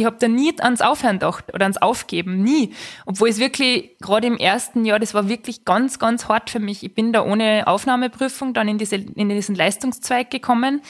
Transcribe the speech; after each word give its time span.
ich 0.00 0.06
habe 0.06 0.16
da 0.18 0.28
nie 0.28 0.54
ans 0.60 0.80
Aufhören 0.80 1.18
gedacht 1.18 1.52
oder 1.52 1.64
ans 1.64 1.76
Aufgeben, 1.76 2.42
nie. 2.42 2.72
Obwohl 3.06 3.28
es 3.28 3.38
wirklich, 3.38 3.98
gerade 4.00 4.26
im 4.26 4.38
ersten 4.38 4.84
Jahr, 4.84 4.98
das 4.98 5.14
war 5.14 5.28
wirklich 5.28 5.64
ganz, 5.64 5.98
ganz 5.98 6.26
hart 6.26 6.50
für 6.50 6.58
mich. 6.58 6.82
Ich 6.82 6.94
bin 6.94 7.12
da 7.12 7.22
ohne 7.22 7.66
Aufnahmeprüfung 7.66 8.54
dann 8.54 8.68
in, 8.68 8.78
diese, 8.78 8.96
in 8.96 9.28
diesen 9.28 9.54
Leistungszweig 9.54 10.30
gekommen 10.30 10.80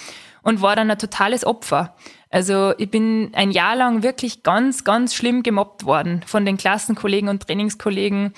und 0.42 0.62
war 0.62 0.76
dann 0.76 0.90
ein 0.90 0.98
totales 0.98 1.44
Opfer. 1.44 1.96
Also 2.30 2.72
ich 2.78 2.90
bin 2.90 3.32
ein 3.34 3.50
Jahr 3.50 3.74
lang 3.74 4.02
wirklich 4.04 4.44
ganz, 4.44 4.84
ganz 4.84 5.15
schlimm 5.15 5.42
gemobbt 5.42 5.85
worden 5.85 6.22
von 6.27 6.45
den 6.45 6.56
Klassenkollegen 6.56 7.29
und 7.29 7.42
Trainingskollegen. 7.42 8.33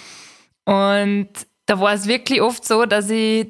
Und 0.65 1.29
da 1.67 1.79
war 1.81 1.93
es 1.93 2.07
wirklich 2.07 2.41
oft 2.41 2.65
so, 2.65 2.87
dass 2.87 3.11
ich, 3.11 3.49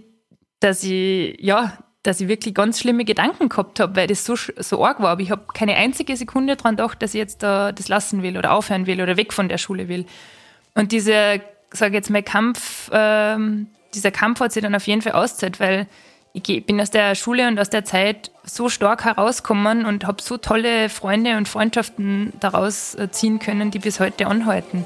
dass 0.58 0.82
ich, 0.82 1.36
ja, 1.40 1.78
dass 2.02 2.20
ich 2.20 2.28
wirklich 2.28 2.54
ganz 2.54 2.80
schlimme 2.80 3.04
Gedanken 3.04 3.48
gehabt 3.48 3.78
habe, 3.78 3.94
weil 3.96 4.06
das 4.08 4.24
so, 4.24 4.34
so 4.36 4.84
arg 4.84 5.00
war. 5.00 5.10
Aber 5.10 5.20
ich 5.20 5.30
habe 5.30 5.42
keine 5.54 5.76
einzige 5.76 6.16
Sekunde 6.16 6.56
dran 6.56 6.76
gedacht, 6.76 7.00
dass 7.02 7.14
ich 7.14 7.18
jetzt 7.18 7.42
da 7.42 7.72
das 7.72 7.88
lassen 7.88 8.22
will 8.22 8.36
oder 8.36 8.52
aufhören 8.52 8.86
will 8.86 9.00
oder 9.00 9.16
weg 9.16 9.32
von 9.32 9.48
der 9.48 9.58
Schule 9.58 9.88
will. 9.88 10.06
Und 10.74 10.92
dieser, 10.92 11.38
sage 11.70 11.94
jetzt 11.94 12.10
mal, 12.10 12.22
Kampf, 12.22 12.90
ähm, 12.92 13.68
dieser 13.94 14.10
Kampf 14.10 14.40
hat 14.40 14.52
sich 14.52 14.62
dann 14.62 14.74
auf 14.74 14.86
jeden 14.86 15.02
Fall 15.02 15.12
auszahlt, 15.12 15.60
weil 15.60 15.86
ich 16.32 16.66
bin 16.66 16.80
aus 16.80 16.90
der 16.90 17.14
Schule 17.14 17.46
und 17.46 17.58
aus 17.58 17.70
der 17.70 17.84
Zeit 17.84 18.30
so 18.42 18.68
stark 18.68 19.04
herausgekommen 19.04 19.84
und 19.84 20.06
habe 20.06 20.22
so 20.22 20.38
tolle 20.38 20.88
Freunde 20.88 21.36
und 21.36 21.46
Freundschaften 21.46 22.32
daraus 22.40 22.94
äh, 22.94 23.10
ziehen 23.10 23.38
können, 23.38 23.70
die 23.70 23.78
bis 23.78 24.00
heute 24.00 24.26
anhalten. 24.26 24.84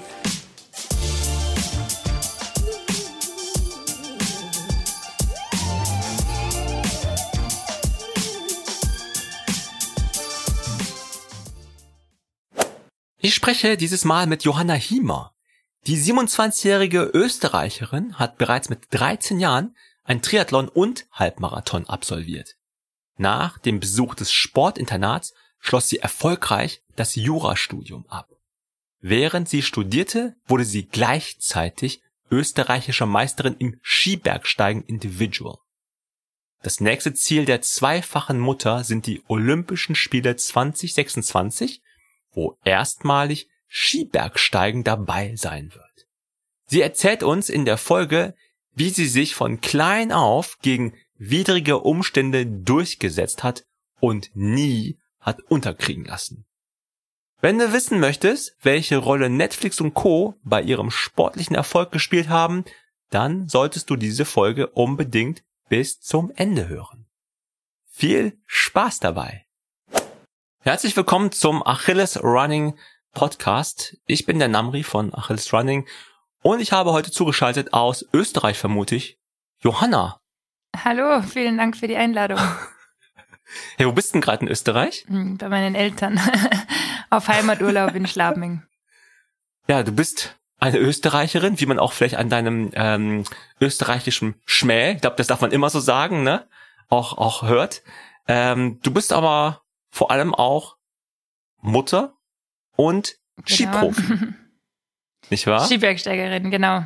Ich 13.27 13.35
spreche 13.35 13.77
dieses 13.77 14.05
Mal 14.05 14.29
mit 14.29 14.45
Johanna 14.45 14.75
Hiemer. 14.75 15.35
Die 15.89 15.99
27-jährige 15.99 17.11
Österreicherin 17.13 18.21
hat 18.21 18.39
bereits 18.39 18.69
mit 18.69 18.87
13 18.91 19.41
Jahren 19.41 19.75
ein 20.05 20.23
Triathlon 20.23 20.69
und 20.69 21.09
Halbmarathon 21.11 21.87
absolviert. 21.89 22.55
Nach 23.17 23.59
dem 23.59 23.81
Besuch 23.81 24.15
des 24.15 24.31
Sportinternats 24.31 25.35
schloss 25.59 25.89
sie 25.89 25.99
erfolgreich 25.99 26.85
das 26.95 27.17
Jurastudium 27.17 28.07
ab. 28.07 28.29
Während 29.01 29.49
sie 29.49 29.63
studierte, 29.63 30.37
wurde 30.47 30.65
sie 30.65 30.87
gleichzeitig 30.87 32.03
österreichischer 32.31 33.07
Meisterin 33.07 33.57
im 33.59 33.81
Skibergsteigen 33.83 34.85
Individual. 34.85 35.59
Das 36.63 36.79
nächste 36.79 37.13
Ziel 37.13 37.45
der 37.45 37.61
zweifachen 37.61 38.39
Mutter 38.39 38.85
sind 38.85 39.09
die 39.09 39.25
Olympischen 39.27 39.97
Spiele 39.97 40.37
2026, 40.37 41.83
wo 42.37 42.57
erstmalig 42.65 43.49
Skibergsteigen 43.67 44.85
dabei 44.85 45.35
sein 45.35 45.75
wird. 45.75 46.07
Sie 46.67 46.81
erzählt 46.81 47.25
uns 47.25 47.49
in 47.49 47.65
der 47.65 47.79
Folge, 47.79 48.35
wie 48.75 48.91
sie 48.91 49.07
sich 49.07 49.35
von 49.35 49.61
klein 49.61 50.13
auf 50.13 50.59
gegen 50.61 50.95
widrige 51.17 51.79
Umstände 51.79 52.47
durchgesetzt 52.47 53.43
hat 53.43 53.65
und 53.99 54.31
nie 54.35 54.99
hat 55.19 55.41
unterkriegen 55.49 56.05
lassen. 56.05 56.45
Wenn 57.41 57.59
du 57.59 57.73
wissen 57.73 58.01
möchtest, 58.01 58.57
welche 58.63 58.99
Rolle 58.99 59.31
Netflix 59.31 59.81
und 59.81 59.95
Co. 59.95 60.35
bei 60.43 60.63
ihrem 60.63 60.91
sportlichen 60.91 61.57
Erfolg 61.57 61.91
gespielt 61.91 62.29
haben, 62.29 62.65
dann 63.11 63.49
solltest 63.49 63.89
du 63.89 63.97
diese 63.97 64.25
Folge 64.25 64.69
unbedingt 64.69 65.43
bis 65.69 66.01
zum 66.01 66.33
Ende 66.35 66.69
hören. 66.69 67.07
Viel 67.87 68.39
Spaß 68.47 69.01
dabei! 69.01 69.46
Herzlich 70.67 70.97
willkommen 70.97 71.31
zum 71.31 71.65
Achilles 71.65 72.25
Running 72.25 72.77
Podcast. 73.15 73.99
Ich 74.09 74.27
bin 74.27 74.41
der 74.41 74.49
Namri 74.49 74.83
von 74.83 75.15
Achilles 75.15 75.53
Running 75.53 75.87
und 76.43 76.59
ich 76.59 76.73
habe 76.73 76.91
heute 76.91 77.13
zugeschaltet 77.13 77.73
aus 77.73 78.05
Österreich, 78.13 78.59
vermute 78.59 78.97
ich, 78.97 79.17
Johanna. 79.61 80.19
Hallo, 80.77 81.23
vielen 81.23 81.57
Dank 81.57 81.77
für 81.77 81.87
die 81.87 81.95
Einladung. 81.95 82.41
hey, 83.77 83.87
wo 83.87 83.93
bist 83.93 84.13
denn 84.13 84.21
gerade 84.21 84.45
in 84.45 84.51
Österreich? 84.51 85.05
Hm, 85.07 85.39
bei 85.39 85.49
meinen 85.49 85.77
Eltern. 85.77 86.21
Auf 87.11 87.29
Heimaturlaub 87.29 87.95
in 87.95 88.09
Schlabming. 88.09 88.65
Ja, 89.69 89.85
du 89.85 89.93
bist 89.93 90.37
eine 90.59 90.79
Österreicherin, 90.79 91.61
wie 91.61 91.67
man 91.67 91.79
auch 91.79 91.93
vielleicht 91.93 92.17
an 92.17 92.29
deinem 92.29 92.73
ähm, 92.75 93.23
österreichischen 93.61 94.35
Schmäh, 94.45 94.95
ich 94.95 95.01
glaube, 95.01 95.17
das 95.17 95.29
darf 95.29 95.41
man 95.41 95.53
immer 95.53 95.71
so 95.71 95.79
sagen, 95.79 96.25
ne? 96.25 96.49
Auch, 96.89 97.19
auch 97.19 97.43
hört. 97.43 97.83
Ähm, 98.27 98.81
du 98.83 98.93
bist 98.93 99.13
aber 99.13 99.63
vor 99.97 100.11
allem 100.11 100.35
auch 100.35 100.77
Mutter 101.63 102.13
und 102.77 103.17
genau. 103.47 103.91
Skiprofi. 103.91 104.03
Nicht 105.31 105.47
wahr? 105.47 105.65
Skibergsteigerin, 105.65 106.51
genau. 106.51 106.85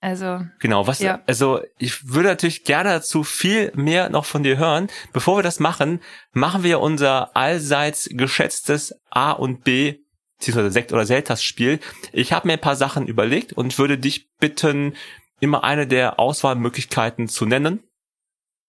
Also. 0.00 0.40
Genau, 0.58 0.86
was, 0.88 0.98
ja. 0.98 1.22
also 1.28 1.60
ich 1.78 2.08
würde 2.08 2.30
natürlich 2.30 2.64
gerne 2.64 2.88
dazu 2.88 3.22
viel 3.22 3.70
mehr 3.76 4.10
noch 4.10 4.24
von 4.24 4.42
dir 4.42 4.58
hören. 4.58 4.88
Bevor 5.12 5.38
wir 5.38 5.42
das 5.44 5.60
machen, 5.60 6.00
machen 6.32 6.64
wir 6.64 6.80
unser 6.80 7.36
allseits 7.36 8.08
geschätztes 8.10 8.98
A 9.10 9.30
und 9.30 9.62
B, 9.62 9.98
beziehungsweise 10.38 10.72
Sekt- 10.72 10.92
oder 10.92 11.06
Seltas-Spiel. 11.06 11.78
Ich 12.12 12.32
habe 12.32 12.48
mir 12.48 12.54
ein 12.54 12.60
paar 12.60 12.76
Sachen 12.76 13.06
überlegt 13.06 13.52
und 13.52 13.78
würde 13.78 13.96
dich 13.96 14.28
bitten, 14.40 14.96
immer 15.38 15.62
eine 15.62 15.86
der 15.86 16.18
Auswahlmöglichkeiten 16.18 17.28
zu 17.28 17.46
nennen. 17.46 17.84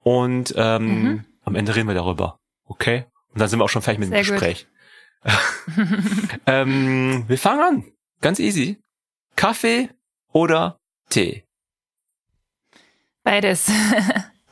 Und 0.03 0.53
ähm, 0.55 1.03
mhm. 1.03 1.25
am 1.43 1.55
Ende 1.55 1.75
reden 1.75 1.87
wir 1.87 1.95
darüber. 1.95 2.37
Okay? 2.65 3.05
Und 3.33 3.39
dann 3.39 3.47
sind 3.49 3.59
wir 3.59 3.63
auch 3.63 3.69
schon 3.69 3.81
fertig 3.81 3.99
mit 3.99 4.11
dem 4.11 4.17
Gespräch. 4.17 4.67
ähm, 6.47 7.25
wir 7.27 7.37
fangen 7.37 7.61
an. 7.61 7.91
Ganz 8.21 8.39
easy. 8.39 8.81
Kaffee 9.35 9.89
oder 10.31 10.79
Tee? 11.09 11.45
Beides. 13.23 13.71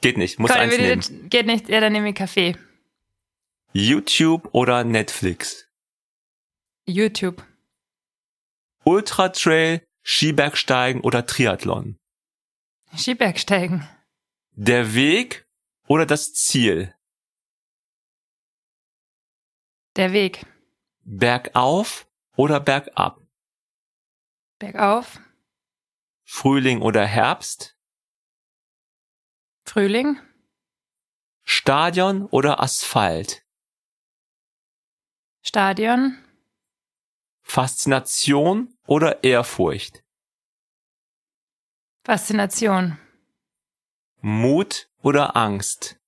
geht 0.00 0.16
nicht, 0.16 0.38
muss 0.38 0.50
Komm, 0.50 0.60
eins 0.60 0.76
nehmen. 0.76 1.28
Geht 1.28 1.46
nicht, 1.46 1.68
ja, 1.68 1.80
dann 1.80 1.92
nehme 1.92 2.08
ich 2.08 2.14
Kaffee. 2.14 2.56
YouTube 3.72 4.48
oder 4.52 4.82
Netflix? 4.84 5.68
YouTube. 6.86 7.44
Ultra 8.84 9.28
Trail, 9.28 9.86
Skibergsteigen 10.02 11.02
oder 11.02 11.26
Triathlon? 11.26 11.98
Skibergsteigen. 12.96 13.88
Der 14.52 14.94
Weg 14.94 15.46
oder 15.86 16.06
das 16.06 16.32
Ziel? 16.32 16.94
Der 19.96 20.12
Weg. 20.12 20.46
Bergauf 21.02 22.06
oder 22.36 22.60
bergab? 22.60 23.20
Bergauf. 24.58 25.18
Frühling 26.24 26.80
oder 26.82 27.04
Herbst? 27.04 27.76
Frühling. 29.64 30.20
Stadion 31.44 32.26
oder 32.26 32.60
Asphalt? 32.60 33.44
Stadion. 35.42 36.22
Faszination 37.42 38.78
oder 38.86 39.24
Ehrfurcht? 39.24 40.04
Faszination. 42.04 42.98
Mut 44.20 44.88
oder 45.02 45.34
Angst? 45.36 45.98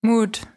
Mut. 0.00 0.48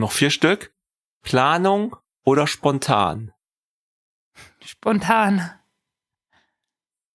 Noch 0.00 0.12
vier 0.12 0.30
Stück. 0.30 0.74
Planung 1.20 1.94
oder 2.24 2.46
spontan? 2.46 3.34
Spontan. 4.64 5.50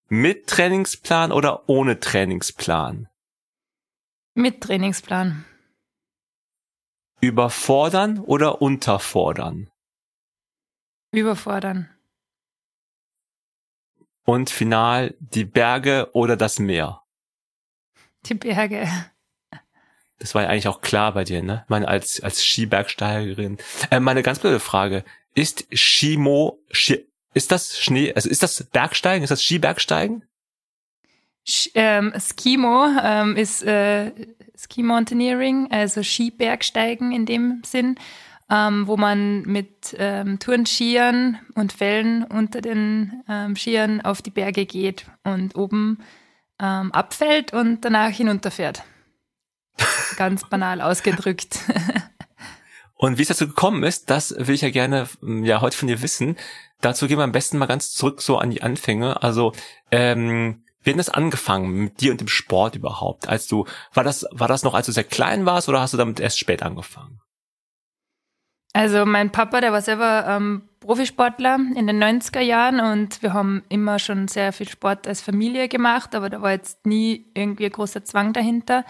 Mit 0.08 0.46
Trainingsplan 0.46 1.32
oder 1.32 1.68
ohne 1.68 2.00
Trainingsplan? 2.00 3.10
Mit 4.36 4.62
Trainingsplan. 4.62 5.46
Überfordern 7.22 8.20
oder 8.20 8.62
unterfordern? 8.62 9.72
Überfordern. 11.12 11.90
Und 14.26 14.52
final 14.52 15.16
die 15.18 15.46
Berge 15.46 16.12
oder 16.14 16.38
das 16.38 16.60
Meer? 16.60 17.02
Die 18.26 18.36
Berge. 18.36 18.88
Das 20.20 20.34
war 20.34 20.44
ja 20.44 20.50
eigentlich 20.50 20.68
auch 20.68 20.82
klar 20.82 21.14
bei 21.14 21.24
dir, 21.24 21.44
ne? 21.44 21.66
Meine 21.68 21.88
als 21.88 22.22
als 22.22 22.44
Skibergsteigerin. 22.44 23.58
Äh, 23.92 24.00
meine 24.00 24.24
ganz 24.24 24.40
blöde 24.40 24.60
Frage: 24.60 25.04
Ist 25.34 25.68
Skimo 25.74 26.60
Ski, 26.72 27.06
ist 27.34 27.52
das 27.52 27.78
Schnee, 27.78 28.14
also 28.14 28.30
ist 28.30 28.44
das 28.44 28.64
Bergsteigen, 28.64 29.24
ist 29.24 29.30
das 29.30 29.44
Skibergsteigen? 29.44 30.24
Sch, 31.46 31.70
ähm, 31.76 32.14
Skimo 32.18 32.88
ähm, 33.04 33.36
ist 33.36 33.62
äh, 33.64 34.12
Ski 34.58 34.84
Mountaineering, 34.84 35.68
also 35.70 36.02
Skibergsteigen 36.02 37.12
in 37.12 37.26
dem 37.26 37.62
Sinn, 37.66 37.98
ähm, 38.50 38.88
wo 38.88 38.96
man 38.96 39.42
mit 39.42 39.96
ähm, 40.00 40.40
Turnskiern 40.40 41.40
und 41.56 41.74
Fällen 41.74 42.24
unter 42.24 42.62
den 42.62 43.22
ähm, 43.28 43.56
Skiern 43.56 44.02
auf 44.02 44.22
die 44.22 44.32
Berge 44.32 44.66
geht 44.66 45.06
und 45.24 45.56
oben 45.56 46.00
ähm, 46.60 46.92
abfällt 46.94 47.54
und 47.54 47.82
danach 47.82 48.10
hinunterfährt. 48.10 48.84
Ganz 50.18 50.48
banal 50.50 50.82
ausgedrückt. 50.82 51.60
Und 52.98 53.18
wie 53.18 53.24
es 53.24 53.28
dazu 53.28 53.48
gekommen 53.48 53.84
ist, 53.84 54.10
das 54.10 54.34
will 54.38 54.56
ich 54.56 54.62
ja 54.62 54.70
gerne 54.70 55.08
ja 55.22 55.62
heute 55.62 55.78
von 55.78 55.88
dir 55.88 56.02
wissen. 56.02 56.38
Dazu 56.82 57.08
gehen 57.08 57.18
wir 57.18 57.24
am 57.24 57.34
besten 57.34 57.58
mal 57.58 57.66
ganz 57.66 57.94
zurück 57.94 58.22
so 58.22 58.38
an 58.38 58.50
die 58.50 58.64
Anfänge. 58.64 59.22
Also 59.22 59.54
ähm, 59.92 60.64
wie 60.82 60.92
hat 60.92 61.00
das 61.00 61.10
angefangen 61.10 61.72
mit 61.72 62.00
dir 62.00 62.12
und 62.12 62.22
dem 62.22 62.28
Sport 62.28 62.76
überhaupt? 62.76 63.28
Als 63.28 63.48
du 63.48 63.66
war 63.94 64.04
das 64.04 64.26
war 64.32 64.48
das 64.48 64.64
noch, 64.64 64.74
als 64.74 64.86
du 64.86 64.92
sehr 64.92 65.04
klein 65.04 65.46
warst, 65.46 65.68
oder 65.68 65.82
hast 65.82 65.94
du 65.94 65.98
damit 65.98 66.20
erst 66.20 66.40
spät 66.40 66.64
angefangen? 66.64 67.20
Also 68.72 69.06
mein 69.06 69.32
Papa, 69.32 69.62
der 69.62 69.72
war 69.72 69.82
selber 69.82 70.26
ähm, 70.28 70.64
Profisportler 70.82 71.58
in 71.76 71.88
den 71.88 72.04
90er 72.04 72.42
Jahren 72.42 72.82
und 72.82 73.24
wir 73.24 73.34
haben 73.34 73.64
immer 73.70 74.00
schon 74.00 74.28
sehr 74.28 74.52
viel 74.52 74.68
Sport 74.68 75.08
als 75.08 75.22
Familie 75.22 75.70
gemacht, 75.70 76.14
aber 76.14 76.30
da 76.30 76.42
war 76.42 76.52
jetzt 76.52 76.86
nie 76.86 77.26
irgendwie 77.34 77.66
ein 77.66 77.72
großer 77.72 78.04
Zwang 78.04 78.34
dahinter. 78.34 78.84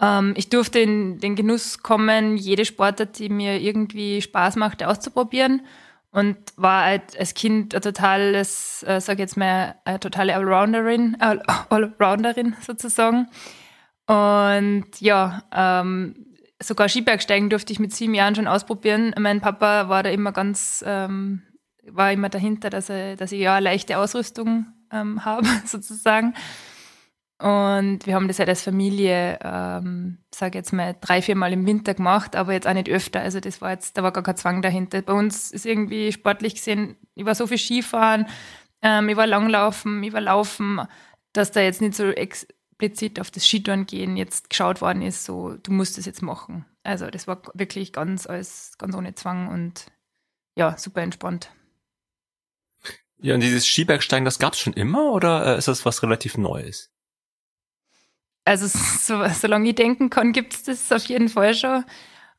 Ähm, 0.00 0.34
ich 0.36 0.48
durfte 0.48 0.80
in 0.80 1.18
den 1.18 1.36
Genuss 1.36 1.82
kommen, 1.82 2.36
jede 2.36 2.64
Sportart, 2.64 3.18
die 3.18 3.28
mir 3.28 3.60
irgendwie 3.60 4.20
Spaß 4.22 4.56
machte, 4.56 4.88
auszuprobieren 4.88 5.62
und 6.10 6.36
war 6.56 6.84
halt 6.84 7.18
als 7.18 7.34
Kind 7.34 7.74
ein 7.74 7.82
totales, 7.82 8.84
äh, 8.86 9.00
sag 9.00 9.18
jetzt 9.18 9.36
mal, 9.36 9.74
eine 9.84 9.98
totale 9.98 10.34
Allrounderin, 10.34 11.16
Allrounderin 11.70 12.54
sozusagen. 12.60 13.28
Und 14.06 14.86
ja, 15.00 15.42
ähm, 15.52 16.14
sogar 16.62 16.88
Skibergsteigen 16.88 17.50
durfte 17.50 17.72
ich 17.72 17.80
mit 17.80 17.92
sieben 17.92 18.14
Jahren 18.14 18.34
schon 18.34 18.46
ausprobieren. 18.46 19.14
Mein 19.18 19.40
Papa 19.40 19.88
war 19.88 20.02
da 20.02 20.10
immer 20.10 20.32
ganz, 20.32 20.84
ähm, 20.86 21.42
war 21.90 22.12
immer 22.12 22.28
dahinter, 22.28 22.70
dass, 22.70 22.90
er, 22.90 23.16
dass 23.16 23.32
ich 23.32 23.40
ja 23.40 23.56
eine 23.56 23.64
leichte 23.64 23.98
Ausrüstung 23.98 24.66
ähm, 24.92 25.24
habe, 25.24 25.48
sozusagen. 25.64 26.34
Und 27.38 28.06
wir 28.06 28.14
haben 28.14 28.28
das 28.28 28.38
halt 28.38 28.48
als 28.48 28.62
Familie, 28.62 29.38
ähm, 29.42 30.18
sage 30.32 30.56
jetzt 30.56 30.72
mal, 30.72 30.96
drei, 31.00 31.20
vier 31.20 31.34
Mal 31.34 31.52
im 31.52 31.66
Winter 31.66 31.94
gemacht, 31.94 32.36
aber 32.36 32.52
jetzt 32.52 32.66
auch 32.66 32.74
nicht 32.74 32.88
öfter. 32.88 33.20
Also 33.20 33.40
das 33.40 33.60
war 33.60 33.72
jetzt, 33.72 33.96
da 33.98 34.02
war 34.02 34.12
gar 34.12 34.22
kein 34.22 34.36
Zwang 34.36 34.62
dahinter. 34.62 35.02
Bei 35.02 35.12
uns 35.12 35.50
ist 35.50 35.66
irgendwie 35.66 36.12
sportlich 36.12 36.54
gesehen, 36.54 36.96
ich 37.14 37.24
war 37.24 37.34
so 37.34 37.46
viel 37.46 37.58
Skifahren, 37.58 38.26
ähm, 38.82 39.08
ich 39.08 39.16
war 39.16 39.26
Langlaufen, 39.26 40.02
ich 40.04 40.12
war 40.12 40.20
Laufen, 40.20 40.80
dass 41.32 41.50
da 41.50 41.60
jetzt 41.60 41.80
nicht 41.80 41.96
so 41.96 42.04
explizit 42.04 43.18
auf 43.18 43.32
das 43.32 43.46
Skitouren 43.46 43.86
gehen 43.86 44.16
jetzt 44.16 44.48
geschaut 44.48 44.80
worden 44.80 45.02
ist, 45.02 45.24
so 45.24 45.56
du 45.56 45.72
musst 45.72 45.98
es 45.98 46.06
jetzt 46.06 46.22
machen. 46.22 46.64
Also 46.84 47.10
das 47.10 47.26
war 47.26 47.42
wirklich 47.54 47.92
ganz 47.92 48.28
alles, 48.28 48.76
ganz 48.78 48.94
ohne 48.94 49.14
Zwang 49.14 49.48
und 49.48 49.86
ja, 50.56 50.78
super 50.78 51.02
entspannt. 51.02 51.50
Ja, 53.18 53.34
und 53.34 53.40
dieses 53.40 53.66
Skibergsteigen, 53.66 54.24
das 54.24 54.38
gab 54.38 54.52
es 54.52 54.60
schon 54.60 54.74
immer 54.74 55.12
oder 55.12 55.54
äh, 55.54 55.58
ist 55.58 55.66
das 55.66 55.84
was 55.84 56.02
relativ 56.02 56.36
Neues? 56.36 56.93
Also 58.44 58.66
so, 58.66 59.24
solange 59.32 59.70
ich 59.70 59.74
denken 59.74 60.10
kann, 60.10 60.32
gibt 60.32 60.54
es 60.54 60.62
das 60.64 60.92
auf 60.92 61.04
jeden 61.06 61.28
Fall 61.28 61.54
schon. 61.54 61.84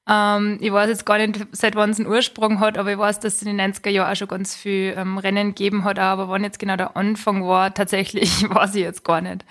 Ähm, 0.07 0.60
ich 0.62 0.72
weiß 0.72 0.90
jetzt 0.90 1.06
gar 1.06 1.18
nicht, 1.18 1.48
seit 1.52 1.75
wann 1.75 1.90
es 1.90 2.00
einen 2.00 2.10
Ursprung 2.10 2.60
hat, 2.60 2.78
aber 2.78 2.92
ich 2.92 2.98
weiß, 2.98 3.19
dass 3.19 3.36
es 3.36 3.42
in 3.42 3.57
den 3.57 3.74
90er 3.74 3.90
Jahren 3.90 4.12
auch 4.12 4.16
schon 4.16 4.28
ganz 4.28 4.56
viel 4.56 4.94
ähm, 4.96 5.18
Rennen 5.18 5.56
gegeben 5.56 5.84
hat, 5.84 5.98
aber 5.98 6.30
wann 6.30 6.44
jetzt 6.44 6.60
genau 6.60 6.75
der 6.75 6.96
Anfang 6.96 7.44
war, 7.48 7.74
tatsächlich 7.74 8.44
weiß 8.50 8.75
ich 8.75 8.81
jetzt 8.81 9.04
gar 9.04 9.22
nicht. 9.22 9.46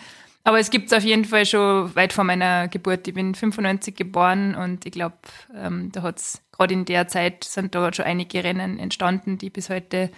Aber 0.44 0.60
es 0.60 0.70
gibt 0.70 0.86
es 0.86 0.92
auf 0.92 1.02
jeden 1.02 1.24
Fall 1.24 1.46
schon 1.46 1.94
weit 1.96 2.12
vor 2.12 2.24
meiner 2.24 2.68
Geburt. 2.68 3.08
Ich 3.08 3.14
bin 3.14 3.34
95 3.34 3.96
geboren 3.96 4.54
und 4.54 4.84
ich 4.84 4.92
glaube, 4.92 5.16
ähm, 5.56 5.90
da 5.90 6.02
hat 6.02 6.18
es 6.18 6.42
gerade 6.52 6.74
in 6.74 6.84
der 6.84 7.08
Zeit 7.08 7.44
sind 7.44 7.74
da 7.74 7.92
schon 7.92 8.04
einige 8.04 8.44
Rennen 8.44 8.78
entstanden, 8.78 9.38
die 9.38 9.48
bis 9.48 9.70
heute 9.70 10.10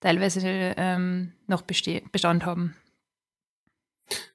teilweise 0.00 0.40
ähm, 0.76 1.32
noch 1.48 1.62
Bestand 1.62 2.46
haben. 2.46 2.76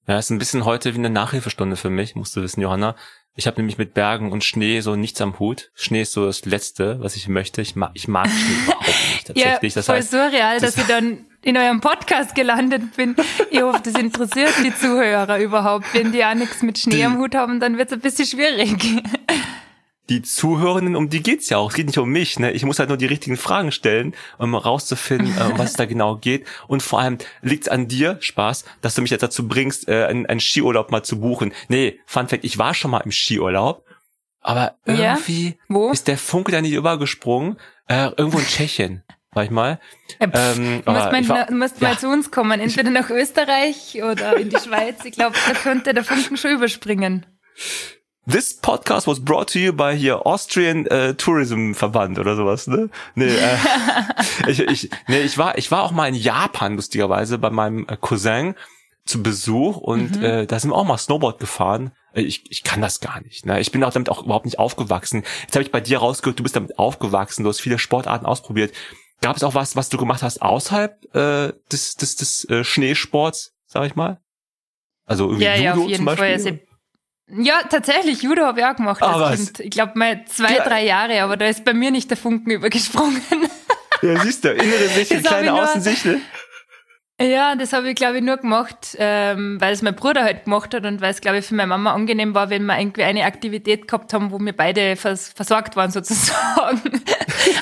Ja, 0.08 0.20
ist 0.20 0.30
ein 0.30 0.40
bisschen 0.40 0.66
heute 0.66 0.94
wie 0.94 1.00
eine 1.00 1.10
Nachhilfestunde 1.10 1.76
für 1.76 1.90
mich, 1.90 2.16
musst 2.16 2.36
du 2.36 2.42
wissen, 2.42 2.62
Johanna. 2.62 2.96
Ich 3.36 3.48
habe 3.48 3.58
nämlich 3.58 3.78
mit 3.78 3.94
Bergen 3.94 4.32
und 4.32 4.44
Schnee 4.44 4.82
so 4.82 4.96
nichts 4.98 5.22
am 5.22 5.40
Hut. 5.40 5.72
Schnee 5.74 6.02
ist 6.02 6.12
so 6.12 6.26
das 6.26 6.46
Letzte, 6.46 7.00
was 7.00 7.16
ich 7.16 7.30
möchte. 7.30 7.62
Ich 7.62 7.78
mag, 7.78 7.92
ich 7.94 8.10
mag 8.10 8.28
Schnee 8.28 8.64
überhaupt 8.66 8.88
nicht 8.88 9.28
tatsächlich. 9.28 9.74
Ja, 9.74 9.80
das 9.80 9.86
voll 9.86 9.96
heißt, 9.96 10.12
surreal, 10.12 10.60
das 10.60 10.76
dass 10.76 10.84
ich 10.84 10.88
dann 10.88 11.26
in 11.42 11.58
eurem 11.58 11.80
Podcast 11.80 12.36
gelandet 12.36 12.96
bin. 12.98 13.16
Ich 13.50 13.62
hoffe, 13.62 13.82
das 13.84 13.96
interessiert 13.96 14.54
die 14.64 14.76
Zuhörer 14.76 15.40
überhaupt. 15.40 15.86
Wenn 15.94 16.12
die 16.12 16.24
auch 16.26 16.36
nichts 16.36 16.62
mit 16.62 16.78
Schnee 16.78 17.06
am 17.06 17.18
Hut 17.18 17.34
haben, 17.34 17.60
dann 17.60 17.78
wird 17.78 17.88
es 17.88 17.94
ein 17.94 18.02
bisschen 18.02 18.26
schwierig 18.28 19.02
die 20.10 20.22
Zuhörenden, 20.22 20.96
um 20.96 21.10
die 21.10 21.24
geht's 21.24 21.50
ja 21.50 21.58
auch. 21.58 21.70
Es 21.70 21.76
geht 21.76 21.88
nicht 21.88 21.98
um 21.98 22.10
mich. 22.10 22.40
Ne? 22.40 22.52
Ich 22.52 22.66
muss 22.66 22.80
halt 22.80 22.90
nur 22.90 22.98
die 22.98 23.06
richtigen 23.06 23.38
Fragen 23.38 23.72
stellen, 23.72 24.14
um 24.38 24.56
rauszufinden, 24.56 25.38
äh, 25.38 25.44
um 25.44 25.58
was 25.58 25.72
es 25.72 25.76
da 25.78 25.86
genau 25.86 26.18
geht. 26.18 26.46
Und 26.68 26.84
vor 26.84 27.00
allem 27.00 27.18
liegt's 27.42 27.70
an 27.70 27.88
dir, 27.88 28.18
Spaß, 28.20 28.66
dass 28.82 28.96
du 28.96 29.02
mich 29.02 29.12
jetzt 29.12 29.22
dazu 29.22 29.48
bringst, 29.48 29.88
äh, 29.88 30.06
einen, 30.06 30.26
einen 30.26 30.40
Skiurlaub 30.40 30.92
mal 30.92 31.04
zu 31.04 31.20
buchen. 31.20 31.54
Nee, 31.70 32.00
Fun 32.06 32.28
Fact, 32.28 32.44
ich 32.44 32.58
war 32.58 32.74
schon 32.74 32.92
mal 32.92 33.00
im 33.00 33.12
Skiurlaub, 33.12 33.86
aber 34.42 34.76
irgendwie 34.86 35.58
ja? 35.70 35.92
ist 35.92 36.08
der 36.08 36.18
Funke 36.18 36.52
da 36.52 36.62
nicht 36.62 36.74
übergesprungen. 36.74 37.58
Äh, 37.88 38.10
irgendwo 38.18 38.40
in 38.40 38.46
Tschechien. 38.46 39.04
War 39.34 39.46
ich 39.46 39.50
mal. 39.50 39.80
Ähm, 40.20 40.82
du 40.86 40.92
musst, 40.92 41.12
mal, 41.12 41.30
war, 41.30 41.46
du 41.46 41.56
musst 41.56 41.80
ja. 41.80 41.88
mal 41.88 41.98
zu 41.98 42.10
uns 42.10 42.32
kommen, 42.32 42.60
entweder 42.60 42.90
nach 42.90 43.10
Österreich 43.10 44.02
oder 44.04 44.36
in 44.36 44.50
die 44.50 44.58
Schweiz. 44.58 45.06
Ich 45.06 45.14
glaube, 45.14 45.38
da 45.48 45.54
könnte 45.54 45.94
der 45.94 46.04
Funken 46.04 46.36
schon 46.36 46.52
überspringen. 46.52 47.26
This 48.28 48.54
podcast 48.54 49.08
was 49.08 49.20
brought 49.20 49.50
to 49.54 49.60
you 49.60 49.74
by 49.74 49.98
hier 49.98 50.28
Austrian 50.28 50.86
äh, 50.86 51.16
Tourism 51.16 51.74
Verband 51.74 52.20
oder 52.20 52.36
sowas, 52.36 52.68
ne? 52.68 52.90
Nee, 53.16 53.36
äh, 53.36 53.58
ich, 54.48 54.60
ich, 54.60 54.90
nee, 55.08 55.22
ich 55.22 55.40
war, 55.40 55.58
ich 55.58 55.72
war 55.72 55.82
auch 55.82 55.92
mal 55.92 56.08
in 56.08 56.14
Japan, 56.14 56.76
lustigerweise, 56.76 57.40
bei 57.40 57.50
meinem 57.50 57.88
äh, 57.88 57.98
Cousin 58.00 58.54
zu 59.06 59.24
Besuch 59.24 59.78
und 59.78 60.18
mhm. 60.18 60.24
äh, 60.24 60.46
da 60.46 60.60
sind 60.60 60.70
wir 60.70 60.76
auch 60.76 60.86
mal 60.86 61.00
Snowboard 61.00 61.40
gefahren. 61.40 61.94
Äh, 62.14 62.22
ich, 62.22 62.44
ich 62.52 62.64
kann 62.64 62.80
das 62.80 63.00
gar 63.00 63.22
nicht. 63.22 63.48
Ne? 63.48 63.60
Ich 63.60 63.72
bin 63.72 63.84
auch 63.84 63.92
damit 63.92 64.10
auch 64.10 64.24
überhaupt 64.24 64.46
nicht 64.46 64.60
aufgewachsen. 64.60 65.24
Jetzt 65.42 65.56
habe 65.56 65.64
ich 65.64 65.72
bei 65.72 65.82
dir 65.82 65.98
rausgehört, 65.98 66.38
du 66.38 66.44
bist 66.44 66.56
damit 66.56 66.78
aufgewachsen, 66.78 67.42
du 67.44 67.50
hast 67.50 67.60
viele 67.60 67.80
Sportarten 67.80 68.28
ausprobiert. 68.28 68.72
Gab 69.22 69.36
es 69.36 69.44
auch 69.44 69.56
was, 69.56 69.76
was 69.76 69.90
du 69.90 69.98
gemacht 69.98 70.22
hast 70.22 70.44
außerhalb 70.44 71.16
äh, 71.16 71.54
des, 71.72 71.96
des, 71.96 72.18
des 72.18 72.46
äh, 72.50 72.64
Schneesports, 72.64 73.54
sag 73.66 73.88
ich 73.88 73.96
mal? 73.96 74.22
Also 75.06 75.26
irgendwie 75.26 75.46
ja, 75.46 75.56
Judo 75.56 75.64
ja, 75.64 75.74
auf 75.74 75.80
jeden 75.80 75.96
zum 75.96 76.06
Beispiel? 76.06 76.40
Fall. 76.40 76.71
Ja, 77.38 77.62
tatsächlich, 77.70 78.22
Judo 78.22 78.44
habe 78.44 78.60
ich 78.60 78.66
auch 78.66 78.76
gemacht 78.76 79.02
als 79.02 79.22
ah, 79.22 79.36
Kind. 79.36 79.60
Ich 79.62 79.72
glaube 79.72 79.94
mal 79.96 80.26
zwei, 80.26 80.56
ja. 80.56 80.64
drei 80.64 80.86
Jahre, 80.86 81.22
aber 81.22 81.38
da 81.38 81.46
ist 81.46 81.64
bei 81.64 81.74
mir 81.74 81.92
nicht 81.92 82.10
der 82.10 82.18
Funken 82.18 82.52
übergesprungen. 82.52 83.22
Ja, 84.04 84.20
siehst 84.20 84.44
du, 84.44 84.50
innere 84.50 84.88
Sichel, 84.88 85.22
kleine 85.22 85.54
Außensichel. 85.54 86.22
Ja, 87.22 87.56
das 87.56 87.72
habe 87.72 87.90
ich, 87.90 87.96
glaube 87.96 88.18
ich, 88.18 88.24
nur 88.24 88.38
gemacht, 88.38 88.96
ähm, 88.98 89.62
weil 89.62 89.74
es 89.74 89.84
mein 89.84 89.96
Bruder 89.96 90.24
halt 90.24 90.46
gemacht 90.46 90.74
hat 90.74 90.86
und 90.86 91.02
weil 91.02 91.12
es, 91.12 91.22
glaube 91.22 91.38
ich, 91.38 91.46
für 91.46 91.54
meine 91.54 91.68
Mama 91.68 91.94
angenehm 91.94 92.34
war, 92.34 92.50
wenn 92.50 92.66
wir 92.66 92.80
irgendwie 92.80 93.04
eine 93.04 93.26
Aktivität 93.26 93.88
gehabt 93.88 94.12
haben, 94.14 94.32
wo 94.32 94.40
wir 94.40 94.54
beide 94.54 94.96
vers 94.96 95.30
versorgt 95.30 95.76
waren, 95.76 95.92
sozusagen. 95.92 97.04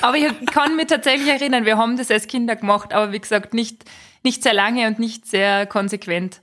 aber 0.00 0.16
ich 0.16 0.32
kann 0.46 0.76
mich 0.76 0.86
tatsächlich 0.86 1.28
erinnern, 1.28 1.66
wir 1.66 1.76
haben 1.76 1.98
das 1.98 2.10
als 2.10 2.26
Kinder 2.26 2.56
gemacht, 2.56 2.94
aber 2.94 3.12
wie 3.12 3.20
gesagt, 3.20 3.52
nicht, 3.52 3.84
nicht 4.22 4.42
sehr 4.42 4.54
lange 4.54 4.86
und 4.86 4.98
nicht 4.98 5.26
sehr 5.26 5.66
konsequent. 5.66 6.40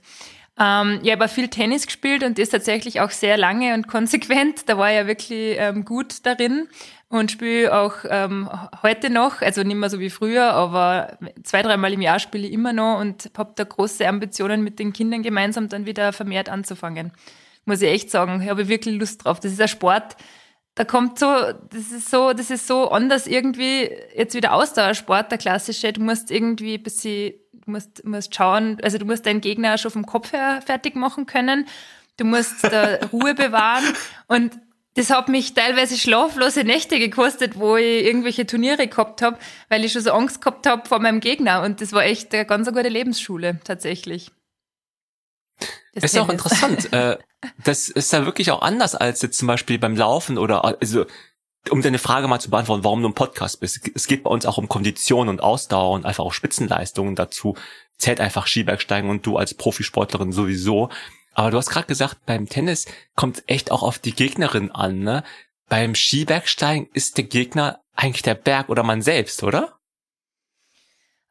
Ähm, 0.58 1.00
ich 1.02 1.12
habe 1.12 1.28
viel 1.28 1.48
Tennis 1.48 1.86
gespielt 1.86 2.24
und 2.24 2.38
das 2.38 2.48
tatsächlich 2.48 3.00
auch 3.00 3.10
sehr 3.10 3.36
lange 3.36 3.74
und 3.74 3.86
konsequent. 3.86 4.68
Da 4.68 4.76
war 4.76 4.90
ich 4.90 4.96
ja 4.96 5.06
wirklich 5.06 5.56
ähm, 5.58 5.84
gut 5.84 6.26
darin 6.26 6.68
und 7.08 7.30
spiele 7.30 7.74
auch 7.74 7.94
ähm, 8.08 8.48
heute 8.82 9.08
noch, 9.10 9.40
also 9.40 9.62
nicht 9.62 9.76
mehr 9.76 9.88
so 9.88 10.00
wie 10.00 10.10
früher, 10.10 10.52
aber 10.52 11.16
zwei, 11.44 11.62
dreimal 11.62 11.92
im 11.92 12.02
Jahr 12.02 12.18
spiele 12.18 12.46
ich 12.46 12.52
immer 12.52 12.72
noch 12.72 12.98
und 13.00 13.30
habe 13.38 13.52
da 13.54 13.64
große 13.64 14.06
Ambitionen 14.06 14.62
mit 14.62 14.78
den 14.78 14.92
Kindern 14.92 15.22
gemeinsam 15.22 15.68
dann 15.68 15.86
wieder 15.86 16.12
vermehrt 16.12 16.48
anzufangen. 16.48 17.12
Muss 17.64 17.82
ich 17.82 17.90
echt 17.90 18.10
sagen, 18.10 18.40
ich 18.42 18.48
habe 18.48 18.68
wirklich 18.68 18.98
Lust 18.98 19.24
drauf. 19.24 19.40
Das 19.40 19.52
ist 19.52 19.60
ein 19.60 19.68
Sport, 19.68 20.16
da 20.78 20.84
kommt 20.84 21.18
so, 21.18 21.26
das 21.70 21.90
ist 21.90 22.08
so, 22.08 22.32
das 22.32 22.50
ist 22.50 22.68
so 22.68 22.88
anders 22.90 23.26
irgendwie, 23.26 23.90
jetzt 24.14 24.34
wieder 24.36 24.52
Ausdauersport, 24.52 25.30
der 25.30 25.38
klassische, 25.38 25.92
du 25.92 26.00
musst 26.00 26.30
irgendwie 26.30 26.74
ein 26.74 26.82
bisschen 26.84 27.34
musst, 27.68 28.04
musst 28.04 28.34
schauen, 28.34 28.78
also 28.82 28.98
du 28.98 29.04
musst 29.04 29.26
deinen 29.26 29.40
Gegner 29.40 29.78
schon 29.78 29.90
vom 29.90 30.06
Kopf 30.06 30.32
her 30.32 30.60
fertig 30.64 30.96
machen 30.96 31.26
können. 31.26 31.66
Du 32.16 32.24
musst 32.24 32.64
da 32.64 32.96
Ruhe 33.12 33.34
bewahren. 33.34 33.84
Und 34.26 34.58
das 34.94 35.10
hat 35.10 35.28
mich 35.28 35.54
teilweise 35.54 35.96
schlaflose 35.96 36.64
Nächte 36.64 36.98
gekostet, 36.98 37.56
wo 37.56 37.76
ich 37.76 38.04
irgendwelche 38.04 38.46
Turniere 38.46 38.88
gehabt 38.88 39.22
habe, 39.22 39.38
weil 39.68 39.84
ich 39.84 39.92
schon 39.92 40.02
so 40.02 40.10
Angst 40.10 40.40
gehabt 40.40 40.66
habe 40.66 40.88
vor 40.88 40.98
meinem 40.98 41.20
Gegner. 41.20 41.62
Und 41.62 41.80
das 41.80 41.92
war 41.92 42.04
echt 42.04 42.34
eine 42.34 42.44
ganz 42.44 42.66
gute 42.66 42.88
Lebensschule, 42.88 43.60
tatsächlich. 43.62 44.32
Das 45.94 46.12
ist 46.12 46.18
auch 46.18 46.28
interessant. 46.28 46.92
äh, 46.92 47.16
das 47.64 47.88
ist 47.88 48.12
ja 48.12 48.24
wirklich 48.24 48.50
auch 48.50 48.62
anders 48.62 48.94
als 48.94 49.22
jetzt 49.22 49.38
zum 49.38 49.48
Beispiel 49.48 49.78
beim 49.78 49.96
Laufen 49.96 50.38
oder 50.38 50.64
also 50.64 51.06
um 51.70 51.82
deine 51.82 51.98
Frage 51.98 52.28
mal 52.28 52.40
zu 52.40 52.50
beantworten, 52.50 52.84
warum 52.84 53.02
du 53.02 53.08
ein 53.08 53.14
Podcast 53.14 53.60
bist. 53.60 53.90
Es 53.94 54.06
geht 54.06 54.24
bei 54.24 54.30
uns 54.30 54.46
auch 54.46 54.58
um 54.58 54.68
Kondition 54.68 55.28
und 55.28 55.40
Ausdauer 55.40 55.92
und 55.92 56.06
einfach 56.06 56.24
auch 56.24 56.32
Spitzenleistungen. 56.32 57.14
Dazu 57.14 57.56
zählt 57.98 58.20
einfach 58.20 58.46
Skibergsteigen 58.46 59.10
und 59.10 59.26
du 59.26 59.36
als 59.36 59.54
Profisportlerin 59.54 60.32
sowieso. 60.32 60.90
Aber 61.34 61.50
du 61.50 61.56
hast 61.56 61.70
gerade 61.70 61.86
gesagt, 61.86 62.26
beim 62.26 62.48
Tennis 62.48 62.86
kommt 63.14 63.44
echt 63.46 63.70
auch 63.70 63.82
auf 63.82 63.98
die 63.98 64.14
Gegnerin 64.14 64.70
an. 64.70 65.00
Ne? 65.00 65.24
Beim 65.68 65.94
Skibergsteigen 65.94 66.88
ist 66.92 67.16
der 67.16 67.24
Gegner 67.24 67.80
eigentlich 67.94 68.22
der 68.22 68.34
Berg 68.34 68.68
oder 68.68 68.82
man 68.82 69.02
selbst, 69.02 69.42
oder? 69.42 69.78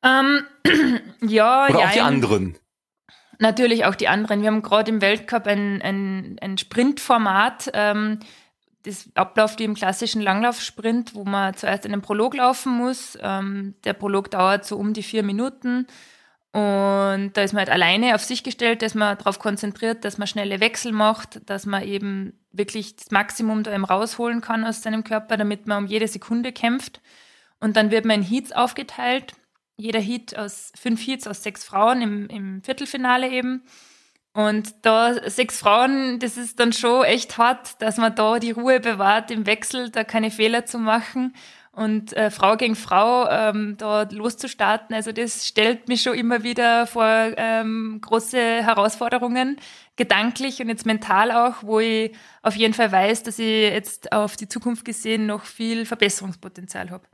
Ähm, 0.04 0.46
ja, 1.22 1.66
oder 1.66 1.80
ja. 1.80 1.86
auch 1.88 1.92
die 1.92 2.02
anderen. 2.02 2.58
Natürlich 3.40 3.86
auch 3.86 3.96
die 3.96 4.08
anderen. 4.08 4.42
Wir 4.42 4.48
haben 4.48 4.62
gerade 4.62 4.92
im 4.92 5.02
Weltcup 5.02 5.46
ein, 5.48 5.82
ein, 5.82 6.38
ein 6.42 6.58
Sprintformat. 6.58 7.70
Ähm, 7.74 8.20
das 8.84 9.10
abläuft 9.16 9.60
wie 9.60 9.66
im 9.66 9.76
klassischen 9.76 10.22
Langlaufsprint, 10.22 11.16
wo 11.16 11.24
man 11.24 11.56
zuerst 11.56 11.86
einen 11.86 12.02
Prolog 12.02 12.36
laufen 12.36 12.74
muss. 12.74 13.18
Ähm, 13.22 13.76
der 13.84 13.94
Prolog 13.94 14.32
dauert 14.32 14.66
so 14.66 14.78
um 14.78 14.94
die 14.94 15.04
vier 15.04 15.24
Minuten. 15.24 15.88
Und 16.54 17.32
da 17.34 17.42
ist 17.44 17.54
man 17.54 17.60
halt 17.60 17.70
alleine 17.70 18.16
auf 18.16 18.24
sich 18.24 18.44
gestellt, 18.44 18.82
dass 18.82 18.96
man 18.96 19.18
darauf 19.18 19.38
konzentriert, 19.38 20.06
dass 20.06 20.18
man 20.18 20.28
schnelle 20.28 20.60
Wechsel 20.60 20.92
macht, 20.92 21.48
dass 21.50 21.66
man 21.66 21.84
eben 21.84 22.34
wirklich 22.52 22.96
das 22.96 23.12
Maximum 23.12 23.64
da 23.64 23.74
eben 23.74 23.86
rausholen 23.86 24.42
kann 24.42 24.66
aus 24.66 24.82
seinem 24.82 25.04
Körper, 25.04 25.38
damit 25.38 25.68
man 25.68 25.84
um 25.84 25.90
jede 25.90 26.08
Sekunde 26.08 26.52
kämpft. 26.52 27.02
Und 27.60 27.76
dann 27.76 27.92
wird 27.92 28.06
man 28.06 28.22
in 28.22 28.28
Heats 28.28 28.52
aufgeteilt. 28.52 29.34
Jeder 29.76 30.00
Heat 30.00 30.38
aus 30.38 30.72
fünf 30.76 31.06
Heats 31.06 31.28
aus 31.28 31.44
sechs 31.44 31.64
Frauen 31.64 32.02
im, 32.02 32.28
im 32.30 32.64
Viertelfinale 32.64 33.30
eben. 33.30 33.64
Und 34.38 34.86
da 34.86 35.28
sechs 35.28 35.58
Frauen, 35.58 36.20
das 36.20 36.38
ist 36.38 36.60
dann 36.60 36.72
schon 36.72 37.04
echt 37.06 37.40
hart, 37.40 37.82
dass 37.82 37.98
man 37.98 38.14
da 38.14 38.38
die 38.38 38.52
Ruhe 38.52 38.80
bewahrt 38.80 39.32
im 39.32 39.48
Wechsel, 39.48 39.90
da 39.90 40.04
keine 40.04 40.30
Fehler 40.30 40.64
zu 40.64 40.78
machen 40.78 41.34
und 41.72 42.14
äh, 42.14 42.30
Frau 42.30 42.56
gegen 42.56 42.76
Frau 42.76 43.28
ähm, 43.32 43.78
da 43.80 44.04
loszustarten. 44.04 44.96
Also 44.96 45.12
das 45.12 45.48
stellt 45.48 45.88
mich 45.88 46.04
schon 46.04 46.14
immer 46.14 46.44
wieder 46.44 46.86
vor 46.86 47.08
ähm, 47.08 47.98
große 48.00 48.38
Herausforderungen, 48.38 49.58
gedanklich 49.96 50.62
und 50.62 50.70
jetzt 50.70 50.86
mental 50.86 51.32
auch, 51.32 51.64
wo 51.64 51.80
ich 51.80 52.12
auf 52.44 52.56
jeden 52.56 52.76
Fall 52.76 52.92
weiß, 52.92 53.24
dass 53.24 53.40
ich 53.40 53.72
jetzt 53.72 54.12
auf 54.12 54.36
die 54.36 54.48
Zukunft 54.48 54.86
gesehen 54.86 55.26
noch 55.26 55.46
viel 55.46 55.84
Verbesserungspotenzial 55.88 56.92
habe. 56.92 57.08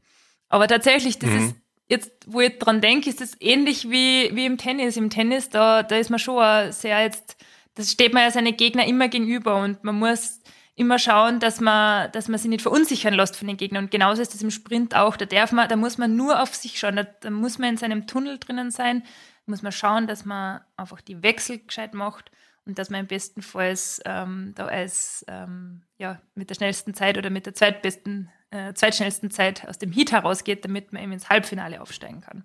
Aber 0.49 0.67
tatsächlich, 0.67 1.19
das 1.19 1.29
mhm. 1.29 1.37
ist 1.37 1.55
jetzt, 1.93 2.11
wo 2.25 2.41
ich 2.41 2.57
dran 2.57 2.81
denke, 2.81 3.09
ist 3.09 3.21
das 3.21 3.37
ähnlich 3.39 3.89
wie, 3.89 4.31
wie 4.33 4.45
im 4.45 4.57
Tennis. 4.57 4.97
Im 4.97 5.09
Tennis, 5.09 5.49
da, 5.49 5.83
da 5.83 5.95
ist 5.95 6.09
man 6.09 6.19
schon 6.19 6.71
sehr 6.71 7.01
jetzt, 7.01 7.37
das 7.75 7.91
steht 7.91 8.13
man 8.13 8.23
ja 8.23 8.31
seine 8.31 8.53
Gegner 8.53 8.85
immer 8.85 9.07
gegenüber 9.07 9.61
und 9.61 9.83
man 9.83 9.99
muss 9.99 10.41
immer 10.75 10.97
schauen, 10.97 11.39
dass 11.39 11.61
man, 11.61 12.11
dass 12.11 12.27
man 12.27 12.39
sich 12.39 12.49
nicht 12.49 12.63
verunsichern 12.63 13.13
lässt 13.13 13.37
von 13.37 13.47
den 13.47 13.57
Gegnern. 13.57 13.85
Und 13.85 13.91
genauso 13.91 14.21
ist 14.21 14.33
das 14.33 14.41
im 14.41 14.49
Sprint 14.49 14.95
auch. 14.95 15.15
Da 15.17 15.25
darf 15.25 15.51
man, 15.51 15.69
da 15.69 15.75
muss 15.75 15.99
man 15.99 16.15
nur 16.15 16.41
auf 16.41 16.55
sich 16.55 16.79
schauen. 16.79 16.95
Da, 16.95 17.03
da 17.03 17.29
muss 17.29 17.59
man 17.59 17.69
in 17.69 17.77
seinem 17.77 18.07
Tunnel 18.07 18.39
drinnen 18.39 18.71
sein. 18.71 19.01
Da 19.01 19.51
muss 19.51 19.61
man 19.61 19.71
schauen, 19.71 20.07
dass 20.07 20.25
man 20.25 20.61
einfach 20.75 21.01
die 21.01 21.21
Wechsel 21.21 21.59
gescheit 21.59 21.93
macht 21.93 22.31
und 22.65 22.79
dass 22.79 22.89
man 22.89 23.01
im 23.01 23.07
besten 23.07 23.43
Fall 23.43 23.77
ähm, 24.05 24.53
da 24.55 24.65
als 24.65 25.23
ähm, 25.27 25.83
ja, 25.99 26.19
mit 26.33 26.49
der 26.49 26.55
schnellsten 26.55 26.95
Zeit 26.95 27.19
oder 27.19 27.29
mit 27.29 27.45
der 27.45 27.53
zweitbesten 27.53 28.31
äh, 28.53 28.73
zweitschnellsten 28.73 29.31
Zeit 29.31 29.67
aus 29.67 29.77
dem 29.77 29.91
Heat 29.91 30.11
herausgeht, 30.11 30.63
damit 30.63 30.93
man 30.93 31.03
eben 31.03 31.11
ins 31.11 31.29
Halbfinale 31.29 31.81
aufsteigen 31.81 32.21
kann. 32.21 32.43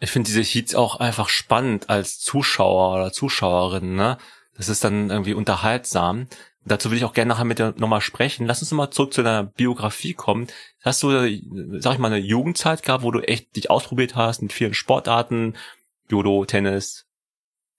Ich 0.00 0.10
finde 0.10 0.26
diese 0.28 0.42
Heats 0.42 0.74
auch 0.74 0.96
einfach 0.96 1.28
spannend 1.28 1.88
als 1.90 2.18
Zuschauer 2.18 2.94
oder 2.94 3.12
Zuschauerin, 3.12 3.94
ne? 3.94 4.18
Das 4.54 4.68
ist 4.68 4.84
dann 4.84 5.10
irgendwie 5.10 5.34
unterhaltsam. 5.34 6.28
Dazu 6.64 6.90
will 6.90 6.98
ich 6.98 7.04
auch 7.04 7.14
gerne 7.14 7.30
nachher 7.30 7.44
mit 7.44 7.58
dir 7.58 7.74
nochmal 7.78 8.00
sprechen. 8.00 8.46
Lass 8.46 8.60
uns 8.60 8.70
nochmal 8.70 8.90
zurück 8.90 9.12
zu 9.12 9.22
deiner 9.22 9.44
Biografie 9.44 10.14
kommen. 10.14 10.46
Hast 10.82 11.02
du, 11.02 11.10
sag 11.80 11.94
ich 11.94 11.98
mal, 11.98 12.12
eine 12.12 12.18
Jugendzeit 12.18 12.82
gehabt, 12.82 13.02
wo 13.02 13.10
du 13.10 13.20
echt 13.20 13.56
dich 13.56 13.70
ausprobiert 13.70 14.14
hast 14.14 14.42
mit 14.42 14.52
vielen 14.52 14.74
Sportarten, 14.74 15.56
Judo, 16.10 16.44
Tennis, 16.44 17.06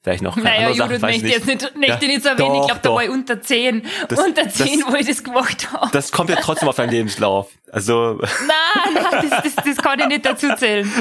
Vielleicht 0.03 0.22
noch 0.22 0.36
naja, 0.36 0.67
andere 0.67 0.75
Sachen, 0.75 1.01
möchte 1.01 1.27
ich 1.27 1.33
jetzt 1.33 1.48
nicht, 1.48 1.77
nicht, 1.77 1.88
ja, 1.88 1.98
nicht 1.98 2.24
so 2.24 2.29
erwähnen. 2.29 2.55
ich 2.55 2.65
glaube, 2.65 2.81
da 2.83 2.93
war 2.93 3.03
ich 3.05 3.10
unter 3.10 3.41
10. 3.41 3.86
Das, 4.10 4.19
unter 4.19 4.50
10, 4.50 4.81
das, 4.81 4.91
wo 4.91 4.95
ich 4.98 5.07
das 5.07 5.24
gemacht 5.24 5.72
habe. 5.72 5.91
Das 5.93 6.12
kommt 6.12 6.29
ja 6.29 6.36
trotzdem 6.36 6.67
auf 6.67 6.75
deinen 6.75 6.89
Lebenslauf. 6.89 7.50
Also. 7.72 8.19
Nein, 8.22 8.93
nein, 8.95 9.29
das, 9.29 9.43
das, 9.43 9.63
das 9.63 9.77
kann 9.77 10.01
ich 10.01 10.07
nicht 10.07 10.25
dazu 10.25 10.53
zählen. 10.57 10.91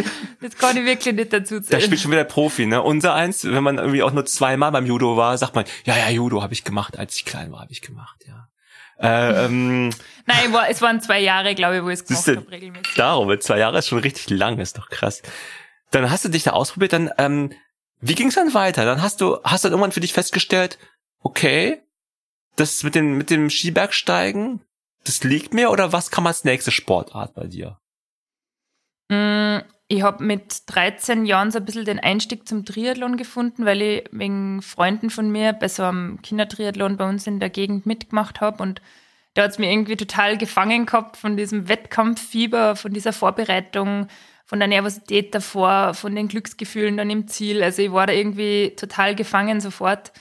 Das 0.41 0.57
kann 0.57 0.77
ich 0.77 0.85
wirklich 0.85 1.17
nicht 1.17 1.33
dazu 1.33 1.61
zählen. 1.61 1.81
Da 1.81 1.81
spielt 1.81 2.01
schon 2.01 2.13
wieder 2.13 2.23
Profi, 2.23 2.65
ne? 2.65 2.81
Unser 2.81 3.15
eins, 3.15 3.45
wenn 3.45 3.65
man 3.65 3.79
irgendwie 3.79 4.05
auch 4.05 4.13
nur 4.13 4.25
zweimal 4.25 4.71
beim 4.71 4.87
Judo 4.87 5.17
war, 5.17 5.37
sagt 5.37 5.57
man, 5.57 5.65
ja, 5.85 5.97
ja, 5.97 6.09
Judo 6.09 6.41
habe 6.41 6.53
ich 6.53 6.63
gemacht, 6.63 6.97
als 6.97 7.17
ich 7.17 7.25
klein 7.25 7.51
war, 7.51 7.59
habe 7.61 7.73
ich 7.73 7.83
gemacht, 7.83 8.25
ja. 8.29 8.49
Äh, 9.01 9.47
ähm, 9.47 9.91
Nein, 10.27 10.55
es 10.71 10.81
waren 10.81 11.01
zwei 11.01 11.19
Jahre, 11.19 11.57
glaube 11.57 11.79
ich, 11.79 11.83
wo 11.83 11.89
ich 11.89 12.01
es 12.01 12.05
gemacht 12.05 12.29
habe, 12.29 12.51
regelmäßig. 12.53 12.95
Darum, 12.95 13.41
zwei 13.41 13.59
Jahre 13.59 13.79
ist 13.79 13.89
schon 13.89 13.99
richtig 13.99 14.31
lang, 14.31 14.61
ist 14.61 14.79
doch 14.79 14.89
krass. 14.91 15.23
Dann 15.91 16.09
hast 16.09 16.25
du 16.25 16.29
dich 16.29 16.45
da 16.45 16.53
ausprobiert, 16.53 16.93
dann 16.93 17.11
ähm, 17.19 17.51
wie 18.03 18.15
ging 18.17 18.29
es 18.29 18.35
dann 18.35 18.53
weiter? 18.53 18.85
Dann 18.85 19.01
hast 19.01 19.21
du, 19.21 19.39
hast 19.45 19.65
dann 19.65 19.73
irgendwann 19.73 19.93
für 19.93 20.01
dich 20.01 20.13
festgestellt, 20.13 20.79
okay, 21.21 21.81
das 22.57 22.83
mit 22.83 22.95
dem, 22.95 23.17
mit 23.17 23.31
dem 23.31 23.49
Skibergsteigen, 23.49 24.61
das 25.05 25.25
liegt 25.25 25.55
mir 25.55 25.71
oder 25.71 25.93
was 25.93 26.11
kam 26.11 26.27
als 26.27 26.45
nächste 26.45 26.73
Sportart 26.73 27.35
bei 27.35 27.47
dir? 27.47 27.79
Mm, 29.09 29.59
ich 29.87 30.03
habe 30.03 30.25
mit 30.25 30.63
13 30.67 31.27
Jahren 31.27 31.53
so 31.53 31.59
ein 31.59 31.65
bisschen 31.65 31.85
den 31.85 32.01
Einstieg 32.01 32.47
zum 32.47 32.65
Triathlon 32.65 33.17
gefunden, 33.17 33.65
weil 33.65 33.81
ich 33.81 34.05
wegen 34.11 34.63
Freunden 34.63 35.09
von 35.09 35.31
mir 35.31 35.53
bei 35.53 35.69
so 35.69 35.85
einem 35.85 36.21
Kindertriathlon 36.23 36.97
bei 36.97 37.09
uns 37.09 37.27
in 37.27 37.39
der 37.39 37.51
Gegend 37.51 37.87
mitgemacht 37.87 38.41
habe 38.41 38.63
und 38.63 38.83
da 39.35 39.45
hat 39.45 39.53
es 39.53 39.59
mir 39.59 39.71
irgendwie 39.71 39.97
total 39.97 40.37
gefangen 40.37 40.87
gehabt 40.87 41.17
von 41.17 41.37
diesem 41.37 41.69
Wettkampffieber, 41.69 42.77
von 42.77 42.93
dieser 42.93 43.13
Vorbereitung, 43.15 44.09
von 44.53 44.59
der 44.59 44.69
Nervosität 44.69 45.35
davor, 45.35 45.95
von 45.95 46.15
den 46.15 46.29
Glücksgefühlen 46.29 46.99
dann 46.99 47.09
im 47.09 47.27
Ziel. 47.27 47.63
Also 47.63 47.81
ich 47.81 47.91
war 47.91 48.07
da 48.07 48.13
irgendwie 48.13 48.75
total 48.77 49.15
gefangen 49.15 49.63
sofort. 49.63 50.13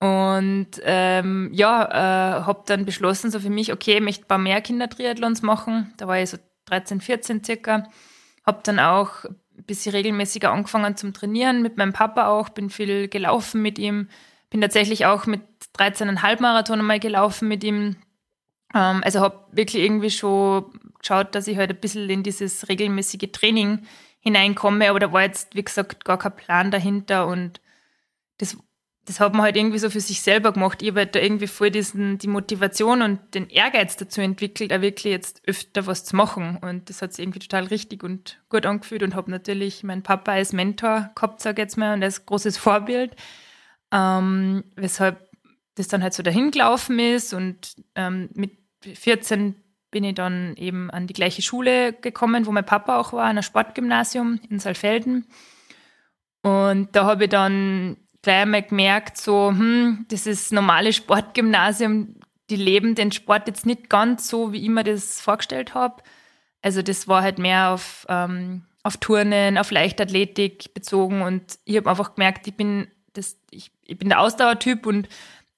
Und 0.00 0.68
ähm, 0.84 1.50
ja, 1.52 1.84
äh, 1.84 2.44
habe 2.44 2.62
dann 2.64 2.86
beschlossen, 2.86 3.30
so 3.30 3.40
für 3.40 3.50
mich, 3.50 3.70
okay, 3.70 3.96
ich 3.96 4.00
möchte 4.00 4.24
ein 4.24 4.28
paar 4.28 4.38
mehr 4.38 4.62
Kindertriathlons 4.62 5.42
machen. 5.42 5.92
Da 5.98 6.08
war 6.08 6.18
ich 6.18 6.30
so 6.30 6.38
13, 6.64 7.02
14 7.02 7.44
circa. 7.44 7.86
Habe 8.46 8.60
dann 8.62 8.78
auch 8.78 9.26
ein 9.26 9.64
bisschen 9.66 9.92
regelmäßiger 9.92 10.50
angefangen 10.50 10.96
zum 10.96 11.12
Trainieren, 11.12 11.60
mit 11.60 11.76
meinem 11.76 11.92
Papa 11.92 12.28
auch, 12.28 12.48
bin 12.48 12.70
viel 12.70 13.08
gelaufen 13.08 13.60
mit 13.60 13.78
ihm. 13.78 14.08
Bin 14.48 14.62
tatsächlich 14.62 15.04
auch 15.04 15.26
mit 15.26 15.42
13,5 15.76 16.40
Marathon 16.40 16.82
mal 16.82 17.00
gelaufen 17.00 17.48
mit 17.48 17.62
ihm. 17.64 17.96
Ähm, 18.74 19.02
also 19.04 19.20
habe 19.20 19.44
wirklich 19.52 19.82
irgendwie 19.82 20.10
schon 20.10 20.64
geschaut, 20.98 21.34
dass 21.34 21.46
ich 21.46 21.56
halt 21.56 21.70
ein 21.70 21.80
bisschen 21.80 22.08
in 22.08 22.22
dieses 22.22 22.68
regelmäßige 22.68 23.30
Training 23.32 23.86
hineinkomme, 24.20 24.88
aber 24.88 25.00
da 25.00 25.12
war 25.12 25.22
jetzt, 25.22 25.54
wie 25.54 25.64
gesagt, 25.64 26.04
gar 26.04 26.18
kein 26.18 26.36
Plan 26.36 26.70
dahinter 26.70 27.26
und 27.26 27.60
das, 28.38 28.56
das 29.04 29.18
hat 29.18 29.32
man 29.32 29.42
halt 29.42 29.56
irgendwie 29.56 29.78
so 29.78 29.90
für 29.90 30.00
sich 30.00 30.22
selber 30.22 30.52
gemacht. 30.52 30.80
Ich 30.80 30.90
habe 30.90 31.00
halt 31.00 31.16
da 31.16 31.20
irgendwie 31.20 31.48
voll 31.48 31.72
diesen, 31.72 32.18
die 32.18 32.28
Motivation 32.28 33.02
und 33.02 33.34
den 33.34 33.50
Ehrgeiz 33.50 33.96
dazu 33.96 34.20
entwickelt, 34.20 34.72
auch 34.72 34.80
wirklich 34.80 35.12
jetzt 35.12 35.42
öfter 35.46 35.86
was 35.86 36.04
zu 36.04 36.14
machen 36.14 36.56
und 36.62 36.88
das 36.88 37.02
hat 37.02 37.12
sich 37.12 37.24
irgendwie 37.24 37.40
total 37.40 37.64
richtig 37.64 38.04
und 38.04 38.40
gut 38.48 38.64
angefühlt 38.64 39.02
und 39.02 39.16
habe 39.16 39.30
natürlich 39.30 39.82
meinen 39.82 40.04
Papa 40.04 40.32
als 40.32 40.52
Mentor 40.52 41.10
gehabt, 41.16 41.40
sage 41.40 41.60
ich 41.60 41.66
jetzt 41.66 41.76
mal, 41.76 41.94
und 41.94 42.04
als 42.04 42.24
großes 42.24 42.56
Vorbild, 42.56 43.16
ähm, 43.90 44.62
weshalb 44.76 45.28
das 45.74 45.88
dann 45.88 46.02
halt 46.02 46.14
so 46.14 46.22
dahin 46.22 46.52
gelaufen 46.52 46.98
ist 47.00 47.34
und 47.34 47.74
ähm, 47.96 48.28
mit 48.34 48.61
14 48.82 49.54
bin 49.90 50.04
ich 50.04 50.14
dann 50.14 50.56
eben 50.56 50.90
an 50.90 51.06
die 51.06 51.14
gleiche 51.14 51.42
Schule 51.42 51.92
gekommen, 51.92 52.46
wo 52.46 52.52
mein 52.52 52.64
Papa 52.66 52.98
auch 52.98 53.12
war, 53.12 53.24
an 53.24 53.30
einem 53.30 53.42
Sportgymnasium 53.42 54.40
in 54.48 54.58
Saalfelden. 54.58 55.26
Und 56.42 56.88
da 56.96 57.04
habe 57.04 57.24
ich 57.24 57.30
dann 57.30 57.98
gleich 58.22 58.42
einmal 58.42 58.62
gemerkt, 58.62 59.16
so, 59.16 59.50
hm, 59.50 60.06
das 60.08 60.26
ist 60.26 60.52
normale 60.52 60.92
Sportgymnasium, 60.92 62.16
die 62.50 62.56
leben 62.56 62.94
den 62.94 63.12
Sport 63.12 63.46
jetzt 63.46 63.66
nicht 63.66 63.88
ganz 63.88 64.28
so, 64.28 64.52
wie 64.52 64.62
ich 64.62 64.68
mir 64.68 64.82
das 64.82 65.20
vorgestellt 65.20 65.74
habe. 65.74 66.02
Also 66.62 66.82
das 66.82 67.06
war 67.06 67.22
halt 67.22 67.38
mehr 67.38 67.70
auf, 67.70 68.06
ähm, 68.08 68.64
auf 68.82 68.96
Turnen, 68.96 69.58
auf 69.58 69.70
Leichtathletik 69.70 70.74
bezogen 70.74 71.22
und 71.22 71.58
ich 71.64 71.76
habe 71.76 71.90
einfach 71.90 72.14
gemerkt, 72.14 72.46
ich 72.46 72.54
bin, 72.54 72.88
das, 73.12 73.36
ich, 73.50 73.70
ich 73.84 73.98
bin 73.98 74.08
der 74.08 74.20
Ausdauertyp 74.20 74.86
und 74.86 75.08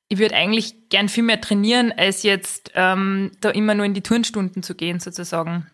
ich 0.09 0.19
würde 0.19 0.35
eigentlich 0.35 0.89
gern 0.91 1.09
viel 1.09 1.23
mehr 1.23 1.41
trainieren, 1.41 1.93
als 1.97 2.23
jetzt 2.23 2.73
ähm, 2.75 3.33
da 3.41 3.51
immer 3.51 3.75
nur 3.75 3.87
in 3.87 3.95
die 3.95 4.03
Turnstunden 4.03 4.63
zu 4.63 4.75
gehen, 4.75 5.01
sozusagen. 5.01 5.67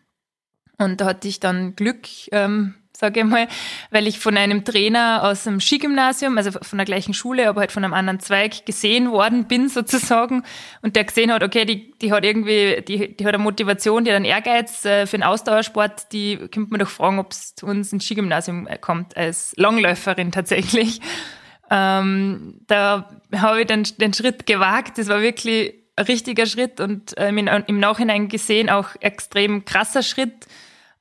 Und 0.78 1.00
da 1.00 1.06
hatte 1.06 1.28
ich 1.28 1.40
dann 1.40 1.76
Glück, 1.76 2.06
ähm, 2.32 2.74
sage 2.92 3.20
ich 3.20 3.26
mal, 3.26 3.48
weil 3.90 4.06
ich 4.06 4.18
von 4.18 4.36
einem 4.36 4.64
Trainer 4.64 5.24
aus 5.24 5.44
dem 5.44 5.60
Skigymnasium, 5.60 6.38
also 6.38 6.52
von 6.52 6.78
der 6.78 6.84
gleichen 6.84 7.12
Schule, 7.12 7.48
aber 7.48 7.60
halt 7.60 7.72
von 7.72 7.84
einem 7.84 7.92
anderen 7.92 8.20
Zweig 8.20 8.64
gesehen 8.66 9.10
worden 9.10 9.46
bin, 9.46 9.68
sozusagen. 9.68 10.42
Und 10.80 10.96
der 10.96 11.04
gesehen 11.04 11.32
hat, 11.32 11.42
okay, 11.42 11.64
die, 11.64 11.92
die 11.98 12.12
hat 12.12 12.24
irgendwie, 12.24 12.82
die, 12.86 13.16
die 13.16 13.26
hat 13.26 13.34
eine 13.34 13.42
Motivation, 13.42 14.04
die 14.04 14.10
hat 14.10 14.16
einen 14.16 14.24
Ehrgeiz 14.24 14.84
äh, 14.84 15.06
für 15.06 15.16
einen 15.16 15.24
Ausdauersport, 15.24 16.12
die 16.12 16.36
könnte 16.36 16.70
man 16.70 16.80
doch 16.80 16.88
fragen, 16.88 17.18
ob 17.18 17.32
es 17.32 17.54
zu 17.56 17.66
uns 17.66 17.92
ins 17.92 18.04
Skigymnasium 18.04 18.68
kommt, 18.80 19.16
als 19.16 19.52
Langläuferin 19.56 20.30
tatsächlich. 20.30 21.00
Ähm, 21.70 22.60
da 22.66 23.08
habe 23.34 23.60
ich 23.60 23.66
den, 23.66 23.84
den 23.98 24.12
Schritt 24.12 24.46
gewagt. 24.46 24.98
Das 24.98 25.08
war 25.08 25.22
wirklich 25.22 25.74
ein 25.96 26.04
richtiger 26.06 26.46
Schritt 26.46 26.80
und 26.80 27.14
ähm, 27.16 27.38
im 27.38 27.78
Nachhinein 27.78 28.28
gesehen 28.28 28.68
auch 28.68 28.88
extrem 29.00 29.64
krasser 29.64 30.02
Schritt. 30.02 30.46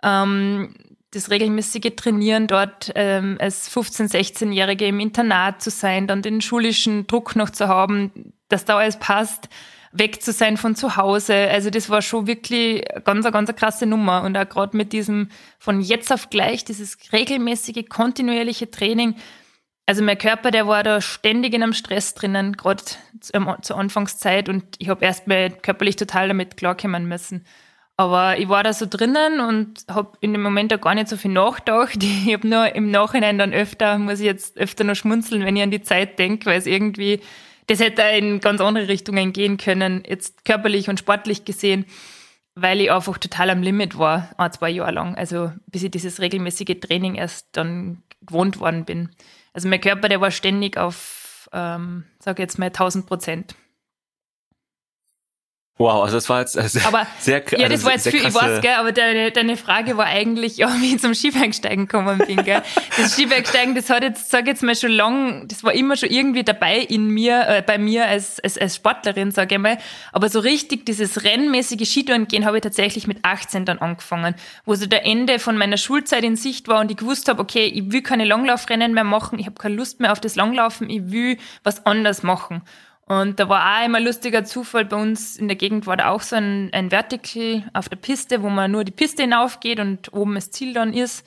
Ähm, 0.04 0.76
das 1.12 1.32
regelmäßige 1.32 1.96
Trainieren 1.96 2.46
dort 2.46 2.92
ähm, 2.94 3.38
als 3.40 3.76
15-, 3.76 4.12
16-Jährige 4.12 4.86
im 4.86 5.00
Internat 5.00 5.62
zu 5.62 5.72
sein, 5.72 6.06
dann 6.06 6.22
den 6.22 6.40
schulischen 6.40 7.08
Druck 7.08 7.36
noch 7.36 7.50
zu 7.50 7.68
haben, 7.68 8.34
dass 8.48 8.66
da 8.66 8.78
alles 8.78 8.98
passt, 8.98 9.50
weg 9.92 10.22
zu 10.22 10.32
sein 10.32 10.58
von 10.58 10.76
zu 10.76 10.98
Hause. 10.98 11.34
Also 11.50 11.72
das 11.72 11.90
war 11.90 12.04
schon 12.04 12.28
wirklich 12.28 12.84
ganz, 13.06 13.26
ganz 13.26 13.50
eine 13.50 13.58
krasse 13.58 13.88
Nummer. 13.88 14.22
Und 14.24 14.38
auch 14.38 14.48
gerade 14.48 14.78
mit 14.78 14.94
diesem 14.94 15.30
von 15.58 15.82
jetzt 15.82 16.12
auf 16.14 16.30
gleich, 16.30 16.64
dieses 16.64 16.98
regelmäßige, 17.12 17.90
kontinuierliche 17.90 18.70
Training, 18.70 19.16
also 19.90 20.04
mein 20.04 20.20
Körper, 20.20 20.52
der 20.52 20.68
war 20.68 20.84
da 20.84 21.02
ständig 21.02 21.56
in 21.56 21.64
einem 21.64 21.74
Stress 21.74 22.14
drinnen, 22.14 22.56
gerade 22.56 22.84
zur 23.20 23.76
Anfangszeit 23.76 24.48
und 24.48 24.64
ich 24.78 24.88
habe 24.88 25.04
erst 25.04 25.26
mal 25.26 25.50
körperlich 25.50 25.96
total 25.96 26.28
damit 26.28 26.58
klarkommen 26.58 27.08
müssen. 27.08 27.44
Aber 27.98 28.38
ich 28.38 28.48
war 28.50 28.64
da 28.64 28.72
so 28.72 28.86
drinnen 28.88 29.40
und 29.40 29.86
habe 29.90 30.16
in 30.22 30.32
dem 30.34 30.44
Moment 30.44 30.72
auch 30.72 30.80
gar 30.80 30.94
nicht 30.94 31.08
so 31.08 31.18
viel 31.18 31.32
nachgedacht. 31.32 31.98
Ich 32.04 32.32
habe 32.32 32.48
nur 32.48 32.76
im 32.76 32.92
Nachhinein 32.92 33.40
dann 33.40 33.52
öfter, 33.52 33.98
muss 33.98 34.20
ich 34.20 34.28
jetzt 34.28 34.60
öfter 34.60 34.84
noch 34.84 34.94
schmunzeln, 34.94 35.44
wenn 35.44 35.56
ich 35.56 35.64
an 35.64 35.72
die 35.72 35.82
Zeit 35.82 36.20
denke, 36.20 36.46
weil 36.46 36.60
es 36.60 36.68
irgendwie, 36.68 37.22
das 37.66 37.80
hätte 37.80 38.04
in 38.04 38.42
ganz 38.42 38.62
andere 38.62 38.90
Richtungen 38.90 39.34
gehen 39.34 39.58
können, 39.58 40.04
jetzt 40.08 40.46
körperlich 40.46 40.88
und 40.88 41.00
sportlich 41.00 41.46
gesehen, 41.46 41.86
weil 42.54 42.80
ich 42.80 42.92
einfach 42.92 43.18
total 43.18 43.50
am 43.50 43.64
Limit 43.64 43.98
war, 43.98 44.30
ein, 44.38 44.52
zwei 44.52 44.70
Jahre 44.70 44.92
lang. 44.92 45.16
Also 45.16 45.52
bis 45.66 45.82
ich 45.82 45.90
dieses 45.90 46.22
regelmäßige 46.22 46.80
Training 46.80 47.16
erst 47.16 47.48
dann 47.54 48.04
gewohnt 48.22 48.60
worden 48.60 48.86
bin. 48.86 49.10
Also 49.60 49.68
mein 49.68 49.82
Körper, 49.82 50.08
der 50.08 50.22
war 50.22 50.32
ständig 50.32 50.78
auf, 50.78 51.50
ähm, 51.52 52.06
sage 52.20 52.42
jetzt 52.42 52.60
mal 52.60 52.68
1000 52.68 53.06
Prozent. 53.06 53.56
Wow, 55.82 56.04
also 56.04 56.18
das 56.18 56.28
war 56.28 56.42
jetzt 56.42 56.58
also 56.58 56.78
aber, 56.86 57.08
sehr 57.20 57.40
krass. 57.40 57.58
Ja, 57.58 57.70
das 57.70 57.78
also 57.78 57.86
war 57.86 57.94
jetzt 57.94 58.10
viel, 58.10 58.28
ich 58.28 58.36
weiß, 58.36 58.60
gell, 58.60 58.74
aber 58.74 58.92
deine, 58.92 59.32
deine 59.32 59.56
Frage 59.56 59.96
war 59.96 60.08
eigentlich, 60.08 60.58
ja, 60.58 60.68
wie 60.82 60.96
ich 60.96 61.00
zum 61.00 61.16
Skibergsteigen 61.16 61.88
gekommen 61.88 62.18
bin, 62.28 62.44
gell. 62.44 62.62
Das 62.98 63.14
Skibergsteigen, 63.14 63.76
das 63.76 63.90
hat 63.90 64.04
jetzt, 64.04 64.30
sag 64.30 64.46
jetzt 64.48 64.62
mal 64.62 64.76
schon 64.76 64.92
lang, 64.92 65.48
das 65.48 65.64
war 65.64 65.72
immer 65.72 65.96
schon 65.96 66.10
irgendwie 66.10 66.44
dabei 66.44 66.80
in 66.80 67.08
mir, 67.08 67.48
äh, 67.48 67.64
bei 67.66 67.78
mir 67.78 68.06
als, 68.08 68.42
als, 68.42 68.58
als 68.58 68.76
Sportlerin, 68.76 69.32
sage 69.32 69.56
ich 69.56 69.62
mal. 69.62 69.78
Aber 70.12 70.28
so 70.28 70.42
richtig 70.42 70.86
dieses 70.86 71.24
rennmäßige 71.24 71.90
Skitouren 71.90 72.28
gehen 72.28 72.46
habe 72.46 72.58
ich 72.58 72.64
tatsächlich 72.64 73.08
mit 73.08 73.20
18 73.24 73.64
dann 73.64 73.80
angefangen, 73.80 74.36
wo 74.66 74.76
so 74.76 74.86
der 74.86 75.06
Ende 75.06 75.40
von 75.40 75.58
meiner 75.58 75.78
Schulzeit 75.78 76.26
in 76.26 76.36
Sicht 76.36 76.68
war 76.68 76.82
und 76.82 76.92
ich 76.92 76.98
gewusst 76.98 77.30
habe, 77.30 77.42
okay, 77.42 77.68
ich 77.68 77.90
will 77.90 78.02
keine 78.02 78.26
Langlaufrennen 78.26 78.94
mehr 78.94 79.06
machen, 79.06 79.40
ich 79.40 79.46
habe 79.46 79.56
keine 79.56 79.76
Lust 79.76 80.02
mehr 80.02 80.12
auf 80.12 80.20
das 80.20 80.36
Langlaufen, 80.36 80.90
ich 80.90 81.10
will 81.10 81.38
was 81.64 81.86
anderes 81.86 82.22
machen. 82.22 82.64
Und 83.10 83.40
da 83.40 83.50
war 83.50 83.80
auch 83.82 83.86
immer 83.86 84.00
lustiger 84.00 84.46
Zufall. 84.46 84.86
Bei 84.86 84.96
uns 84.96 85.36
in 85.36 85.48
der 85.48 85.58
Gegend 85.58 85.88
war 85.88 85.98
da 85.98 86.10
auch 86.10 86.22
so 86.22 86.36
ein, 86.36 86.70
ein 86.74 86.92
Vertical 86.92 87.68
auf 87.74 87.90
der 87.90 87.96
Piste, 87.96 88.44
wo 88.44 88.50
man 88.50 88.70
nur 88.70 88.84
die 88.84 88.92
Piste 88.92 89.24
hinaufgeht 89.24 89.80
und 89.80 90.14
oben 90.14 90.36
das 90.36 90.52
Ziel 90.52 90.74
dann 90.74 90.94
ist. 90.94 91.26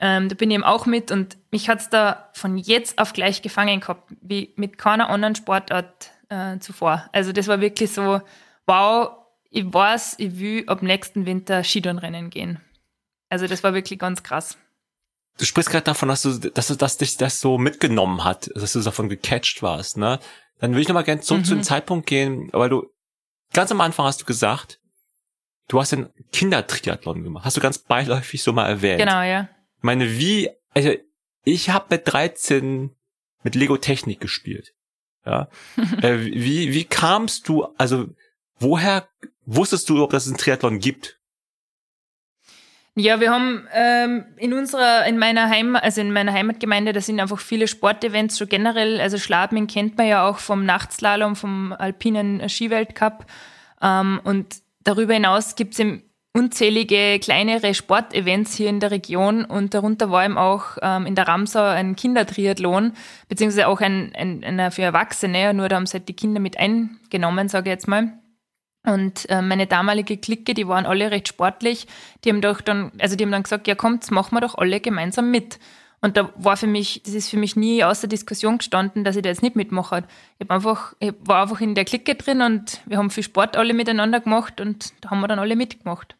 Ähm, 0.00 0.28
da 0.28 0.34
bin 0.34 0.50
ich 0.50 0.56
eben 0.56 0.64
auch 0.64 0.86
mit 0.86 1.12
und 1.12 1.38
mich 1.52 1.68
hat's 1.68 1.88
da 1.88 2.28
von 2.32 2.58
jetzt 2.58 2.98
auf 2.98 3.12
gleich 3.12 3.42
gefangen 3.42 3.78
gehabt, 3.78 4.12
wie 4.22 4.52
mit 4.56 4.76
keiner 4.76 5.08
anderen 5.08 5.36
Sportart 5.36 6.10
äh, 6.30 6.58
zuvor. 6.58 7.08
Also 7.12 7.30
das 7.30 7.46
war 7.46 7.60
wirklich 7.60 7.92
so, 7.92 8.20
wow, 8.66 9.10
ich 9.50 9.72
weiß, 9.72 10.16
ich 10.18 10.40
will 10.40 10.64
ab 10.66 10.82
nächsten 10.82 11.26
Winter 11.26 11.62
Skitourenrennen 11.62 12.30
gehen. 12.30 12.60
Also 13.28 13.46
das 13.46 13.62
war 13.62 13.72
wirklich 13.72 14.00
ganz 14.00 14.24
krass. 14.24 14.58
Du 15.38 15.44
sprichst 15.44 15.70
gerade 15.70 15.84
davon, 15.84 16.08
dass 16.08 16.22
du, 16.22 16.38
dass 16.38 16.68
du, 16.68 16.74
dass 16.74 16.96
dich 16.96 17.16
das 17.16 17.38
so 17.38 17.56
mitgenommen 17.56 18.24
hat, 18.24 18.50
dass 18.54 18.72
du 18.72 18.80
davon 18.80 19.08
gecatcht 19.08 19.62
warst, 19.62 19.96
ne? 19.96 20.18
Dann 20.64 20.72
würde 20.72 20.80
ich 20.80 20.88
nochmal 20.88 21.04
gerne 21.04 21.20
zurück 21.20 21.42
mhm. 21.42 21.44
zu 21.44 21.54
dem 21.56 21.62
Zeitpunkt 21.62 22.06
gehen, 22.06 22.48
weil 22.52 22.70
du 22.70 22.90
ganz 23.52 23.70
am 23.70 23.82
Anfang 23.82 24.06
hast 24.06 24.22
du 24.22 24.24
gesagt, 24.24 24.80
du 25.68 25.78
hast 25.78 25.92
den 25.92 26.08
Kindertriathlon 26.32 27.22
gemacht. 27.22 27.44
Hast 27.44 27.58
du 27.58 27.60
ganz 27.60 27.76
beiläufig 27.76 28.42
so 28.42 28.54
mal 28.54 28.66
erwähnt. 28.66 28.98
Genau, 28.98 29.20
ja. 29.20 29.50
Ich 29.76 29.82
meine, 29.82 30.18
wie, 30.18 30.48
also 30.72 30.94
ich 31.44 31.68
habe 31.68 31.88
mit 31.90 32.10
13 32.10 32.96
mit 33.42 33.54
Lego 33.56 33.76
Technik 33.76 34.20
gespielt. 34.20 34.72
Ja. 35.26 35.50
äh, 36.00 36.20
wie, 36.20 36.72
wie 36.72 36.84
kamst 36.84 37.46
du, 37.46 37.64
also 37.76 38.06
woher 38.58 39.06
wusstest 39.44 39.90
du, 39.90 40.02
ob 40.02 40.12
das 40.12 40.26
einen 40.26 40.38
Triathlon 40.38 40.78
gibt? 40.78 41.20
Ja, 42.96 43.18
wir 43.18 43.32
haben 43.32 43.66
ähm, 43.72 44.24
in 44.36 44.52
unserer, 44.52 45.04
in 45.06 45.18
meiner 45.18 45.48
Heimat, 45.48 45.82
also 45.82 46.00
in 46.00 46.12
meiner 46.12 46.32
Heimatgemeinde, 46.32 46.92
da 46.92 47.00
sind 47.00 47.18
einfach 47.18 47.40
viele 47.40 47.66
Sportevents 47.66 48.38
schon 48.38 48.48
generell. 48.48 49.00
Also 49.00 49.18
Schladming 49.18 49.66
kennt 49.66 49.98
man 49.98 50.06
ja 50.06 50.28
auch 50.28 50.38
vom 50.38 50.64
Nachtslalom, 50.64 51.34
vom 51.34 51.72
alpinen 51.72 52.48
Skiweltcup. 52.48 53.26
Ähm, 53.82 54.20
und 54.22 54.62
darüber 54.84 55.14
hinaus 55.14 55.56
gibt's 55.56 55.80
eben 55.80 56.04
unzählige 56.36 57.18
kleinere 57.20 57.74
Sportevents 57.74 58.54
hier 58.54 58.68
in 58.68 58.78
der 58.78 58.92
Region 58.92 59.44
und 59.44 59.72
darunter 59.72 60.10
war 60.10 60.24
eben 60.24 60.38
auch 60.38 60.78
ähm, 60.82 61.06
in 61.06 61.14
der 61.14 61.28
Ramsau 61.28 61.62
ein 61.62 61.94
Kindertriathlon, 61.96 62.92
beziehungsweise 63.28 63.68
auch 63.68 63.80
ein, 63.80 64.12
ein, 64.16 64.42
einer 64.42 64.72
für 64.72 64.82
Erwachsene, 64.82 65.54
nur 65.54 65.68
da 65.68 65.76
haben 65.76 65.86
sie 65.86 65.98
halt 65.98 66.08
die 66.08 66.16
Kinder 66.16 66.40
mit 66.40 66.58
eingenommen, 66.58 67.48
sage 67.48 67.70
ich 67.70 67.74
jetzt 67.74 67.88
mal. 67.88 68.18
Und 68.84 69.28
äh, 69.30 69.40
meine 69.40 69.66
damalige 69.66 70.18
Clique, 70.18 70.54
die 70.54 70.68
waren 70.68 70.84
alle 70.84 71.10
recht 71.10 71.28
sportlich. 71.28 71.86
Die 72.24 72.30
haben 72.30 72.42
doch 72.42 72.60
dann, 72.60 72.92
also 72.98 73.16
die 73.16 73.24
haben 73.24 73.32
dann 73.32 73.42
gesagt, 73.42 73.66
ja 73.66 73.74
kommt, 73.74 74.10
machen 74.10 74.36
wir 74.36 74.40
doch 74.40 74.56
alle 74.56 74.80
gemeinsam 74.80 75.30
mit. 75.30 75.58
Und 76.02 76.18
da 76.18 76.30
war 76.36 76.58
für 76.58 76.66
mich, 76.66 77.02
das 77.02 77.14
ist 77.14 77.30
für 77.30 77.38
mich 77.38 77.56
nie 77.56 77.82
außer 77.82 78.06
Diskussion 78.06 78.58
gestanden, 78.58 79.04
dass 79.04 79.16
ich 79.16 79.22
da 79.22 79.30
jetzt 79.30 79.42
nicht 79.42 79.56
mitmache. 79.56 80.04
Ich, 80.38 80.50
einfach, 80.50 80.92
ich 81.00 81.14
war 81.20 81.40
einfach 81.40 81.62
in 81.62 81.74
der 81.74 81.86
Clique 81.86 82.14
drin 82.14 82.42
und 82.42 82.82
wir 82.84 82.98
haben 82.98 83.08
viel 83.08 83.22
Sport 83.22 83.56
alle 83.56 83.72
miteinander 83.72 84.20
gemacht 84.20 84.60
und 84.60 84.92
da 85.00 85.08
haben 85.08 85.20
wir 85.20 85.28
dann 85.28 85.38
alle 85.38 85.56
mitgemacht. 85.56 86.14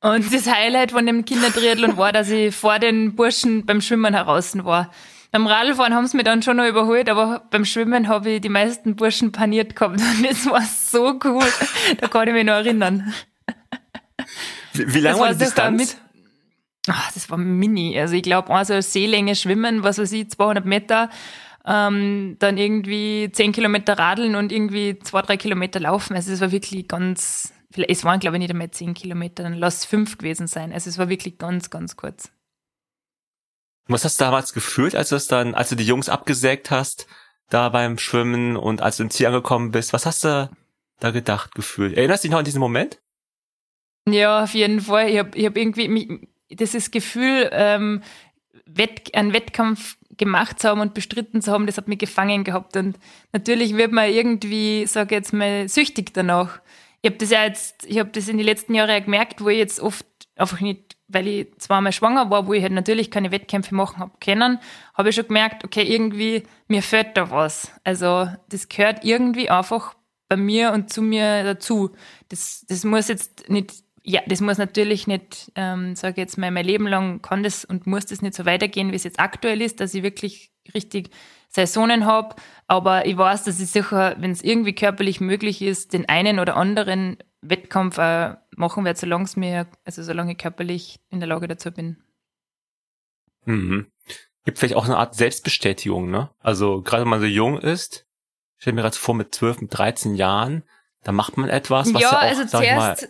Und 0.00 0.32
das 0.32 0.50
Highlight 0.50 0.92
von 0.92 1.04
dem 1.04 1.26
Kindertriathlon 1.26 1.98
war, 1.98 2.12
dass 2.12 2.30
ich 2.30 2.56
vor 2.56 2.78
den 2.78 3.14
Burschen 3.14 3.66
beim 3.66 3.82
Schwimmen 3.82 4.14
heraus 4.14 4.56
war. 4.64 4.90
Beim 5.32 5.46
Radfahren 5.46 5.94
haben 5.94 6.06
sie 6.06 6.16
mich 6.16 6.24
dann 6.24 6.42
schon 6.42 6.56
noch 6.56 6.66
überholt, 6.66 7.08
aber 7.08 7.46
beim 7.50 7.64
Schwimmen 7.64 8.08
habe 8.08 8.30
ich 8.30 8.40
die 8.40 8.48
meisten 8.48 8.96
Burschen 8.96 9.30
paniert 9.32 9.76
gehabt 9.76 10.00
und 10.16 10.26
das 10.28 10.46
war 10.46 10.62
so 10.62 11.18
cool. 11.24 11.44
da 11.98 12.08
kann 12.08 12.28
ich 12.28 12.34
mich 12.34 12.44
noch 12.44 12.54
erinnern. 12.54 13.14
Wie, 14.72 14.94
wie 14.94 15.00
lange 15.00 15.20
war 15.20 15.32
die 15.32 15.38
Distanz? 15.38 15.96
ach, 16.88 17.12
das 17.12 17.30
war 17.30 17.38
mini. 17.38 17.98
Also 17.98 18.14
ich 18.14 18.22
glaube, 18.22 18.50
also 18.50 18.80
Seelänge 18.80 19.34
schwimmen, 19.34 19.82
was 19.82 19.98
weiß 19.98 20.12
ich, 20.12 20.30
200 20.30 20.64
Meter, 20.64 21.10
ähm, 21.66 22.36
dann 22.38 22.56
irgendwie 22.56 23.30
10 23.30 23.52
Kilometer 23.52 23.98
radeln 23.98 24.34
und 24.34 24.50
irgendwie 24.52 24.98
2, 24.98 25.22
3 25.22 25.36
Kilometer 25.36 25.80
laufen. 25.80 26.16
Also 26.16 26.32
es 26.32 26.40
war 26.40 26.52
wirklich 26.52 26.88
ganz, 26.88 27.52
es 27.74 28.04
waren 28.04 28.20
glaube 28.20 28.36
ich 28.36 28.40
nicht 28.40 28.50
einmal 28.50 28.70
10 28.70 28.94
Kilometer, 28.94 29.42
dann 29.42 29.54
lass 29.54 29.78
es 29.78 29.84
5 29.84 30.18
gewesen 30.18 30.46
sein. 30.46 30.72
Also 30.72 30.90
es 30.90 30.98
war 30.98 31.08
wirklich 31.08 31.38
ganz, 31.38 31.70
ganz 31.70 31.96
kurz. 31.96 32.32
Was 33.90 34.04
hast 34.04 34.20
du 34.20 34.24
damals 34.24 34.52
gefühlt, 34.52 34.94
als 34.94 35.08
du 35.08 35.16
das 35.16 35.26
dann, 35.26 35.54
als 35.54 35.68
du 35.68 35.74
die 35.74 35.84
Jungs 35.84 36.08
abgesägt 36.08 36.70
hast, 36.70 37.08
da 37.48 37.68
beim 37.70 37.98
Schwimmen 37.98 38.56
und 38.56 38.82
als 38.82 38.98
du 38.98 39.02
im 39.02 39.10
Ziel 39.10 39.26
angekommen 39.26 39.72
bist? 39.72 39.92
Was 39.92 40.06
hast 40.06 40.22
du 40.22 40.48
da 41.00 41.10
gedacht, 41.10 41.54
gefühlt? 41.54 41.96
Erinnerst 41.96 42.22
du 42.22 42.28
dich 42.28 42.32
noch 42.32 42.38
an 42.38 42.44
diesen 42.44 42.60
Moment? 42.60 43.00
Ja, 44.08 44.44
auf 44.44 44.54
jeden 44.54 44.80
Fall. 44.80 45.08
Ich 45.08 45.18
habe 45.18 45.36
ich 45.36 45.44
hab 45.44 45.56
irgendwie 45.56 45.88
mich, 45.88 46.08
dieses 46.50 46.90
Gefühl, 46.92 47.50
ähm, 47.52 48.02
Wett, 48.64 49.12
einen 49.14 49.32
Wettkampf 49.32 49.96
gemacht 50.16 50.60
zu 50.60 50.68
haben 50.68 50.80
und 50.80 50.94
bestritten 50.94 51.42
zu 51.42 51.50
haben, 51.50 51.66
das 51.66 51.76
hat 51.76 51.88
mich 51.88 51.98
gefangen 51.98 52.44
gehabt. 52.44 52.76
Und 52.76 52.96
natürlich 53.32 53.76
wird 53.76 53.90
man 53.90 54.08
irgendwie, 54.08 54.86
sage 54.86 55.16
jetzt 55.16 55.32
mal, 55.32 55.68
süchtig 55.68 56.14
danach. 56.14 56.60
Ich 57.02 57.10
habe 57.10 57.18
das 57.18 57.30
ja 57.30 57.44
jetzt, 57.44 57.86
ich 57.86 57.98
habe 57.98 58.10
das 58.10 58.28
in 58.28 58.36
den 58.36 58.46
letzten 58.46 58.74
Jahren 58.74 59.02
gemerkt, 59.02 59.42
wo 59.42 59.48
ich 59.48 59.58
jetzt 59.58 59.80
oft 59.80 60.06
einfach 60.36 60.60
nicht 60.60 60.89
weil 61.12 61.26
ich 61.26 61.58
zweimal 61.58 61.92
schwanger 61.92 62.30
war, 62.30 62.46
wo 62.46 62.52
ich 62.52 62.62
halt 62.62 62.72
natürlich 62.72 63.10
keine 63.10 63.30
Wettkämpfe 63.30 63.74
machen 63.74 63.98
habe 63.98 64.12
können, 64.20 64.58
habe 64.94 65.08
ich 65.08 65.14
schon 65.14 65.26
gemerkt, 65.26 65.64
okay, 65.64 65.82
irgendwie, 65.82 66.44
mir 66.68 66.82
fehlt 66.82 67.16
da 67.16 67.30
was. 67.30 67.72
Also 67.84 68.28
das 68.48 68.68
gehört 68.68 69.04
irgendwie 69.04 69.50
einfach 69.50 69.94
bei 70.28 70.36
mir 70.36 70.72
und 70.72 70.92
zu 70.92 71.02
mir 71.02 71.42
dazu. 71.44 71.90
Das, 72.28 72.64
das 72.68 72.84
muss 72.84 73.08
jetzt 73.08 73.48
nicht, 73.48 73.74
ja, 74.02 74.20
das 74.26 74.40
muss 74.40 74.58
natürlich 74.58 75.06
nicht, 75.06 75.50
ähm, 75.56 75.96
sage 75.96 76.20
jetzt 76.20 76.38
mal, 76.38 76.50
mein 76.50 76.64
Leben 76.64 76.86
lang 76.86 77.20
kann 77.20 77.42
das 77.42 77.64
und 77.64 77.86
muss 77.86 78.06
das 78.06 78.22
nicht 78.22 78.34
so 78.34 78.46
weitergehen, 78.46 78.92
wie 78.92 78.96
es 78.96 79.04
jetzt 79.04 79.20
aktuell 79.20 79.60
ist, 79.60 79.80
dass 79.80 79.94
ich 79.94 80.02
wirklich 80.02 80.52
richtig 80.74 81.10
Saisonen 81.48 82.06
habe. 82.06 82.36
Aber 82.68 83.06
ich 83.06 83.16
weiß, 83.16 83.44
dass 83.44 83.60
ich 83.60 83.70
sicher, 83.70 84.14
wenn 84.18 84.30
es 84.30 84.42
irgendwie 84.42 84.74
körperlich 84.74 85.20
möglich 85.20 85.62
ist, 85.62 85.92
den 85.92 86.08
einen 86.08 86.38
oder 86.38 86.56
anderen 86.56 87.18
Wettkampf 87.42 87.98
äh, 87.98 88.36
machen 88.56 88.84
werde, 88.84 88.98
solange 88.98 89.24
es 89.24 89.36
mir, 89.36 89.66
also 89.84 90.02
solange 90.02 90.32
ich 90.32 90.38
körperlich 90.38 91.00
in 91.08 91.20
der 91.20 91.28
Lage 91.28 91.48
dazu 91.48 91.72
bin. 91.72 92.02
Mhm. 93.44 93.90
Gibt 94.44 94.58
vielleicht 94.58 94.76
auch 94.76 94.84
eine 94.84 94.96
Art 94.96 95.14
Selbstbestätigung, 95.14 96.10
ne? 96.10 96.30
Also 96.38 96.82
gerade 96.82 97.02
wenn 97.02 97.10
man 97.10 97.20
so 97.20 97.26
jung 97.26 97.58
ist, 97.58 98.06
stell 98.58 98.72
mir 98.72 98.82
gerade 98.82 98.96
vor, 98.96 99.14
mit 99.14 99.34
12, 99.34 99.62
mit 99.62 99.76
13 99.76 100.14
Jahren, 100.14 100.64
da 101.02 101.12
macht 101.12 101.36
man 101.36 101.48
etwas, 101.48 101.92
was 101.94 102.02
ja, 102.02 102.10
ja 102.10 102.18
auch, 102.18 102.22
also 102.22 102.44
zuerst, 102.44 103.08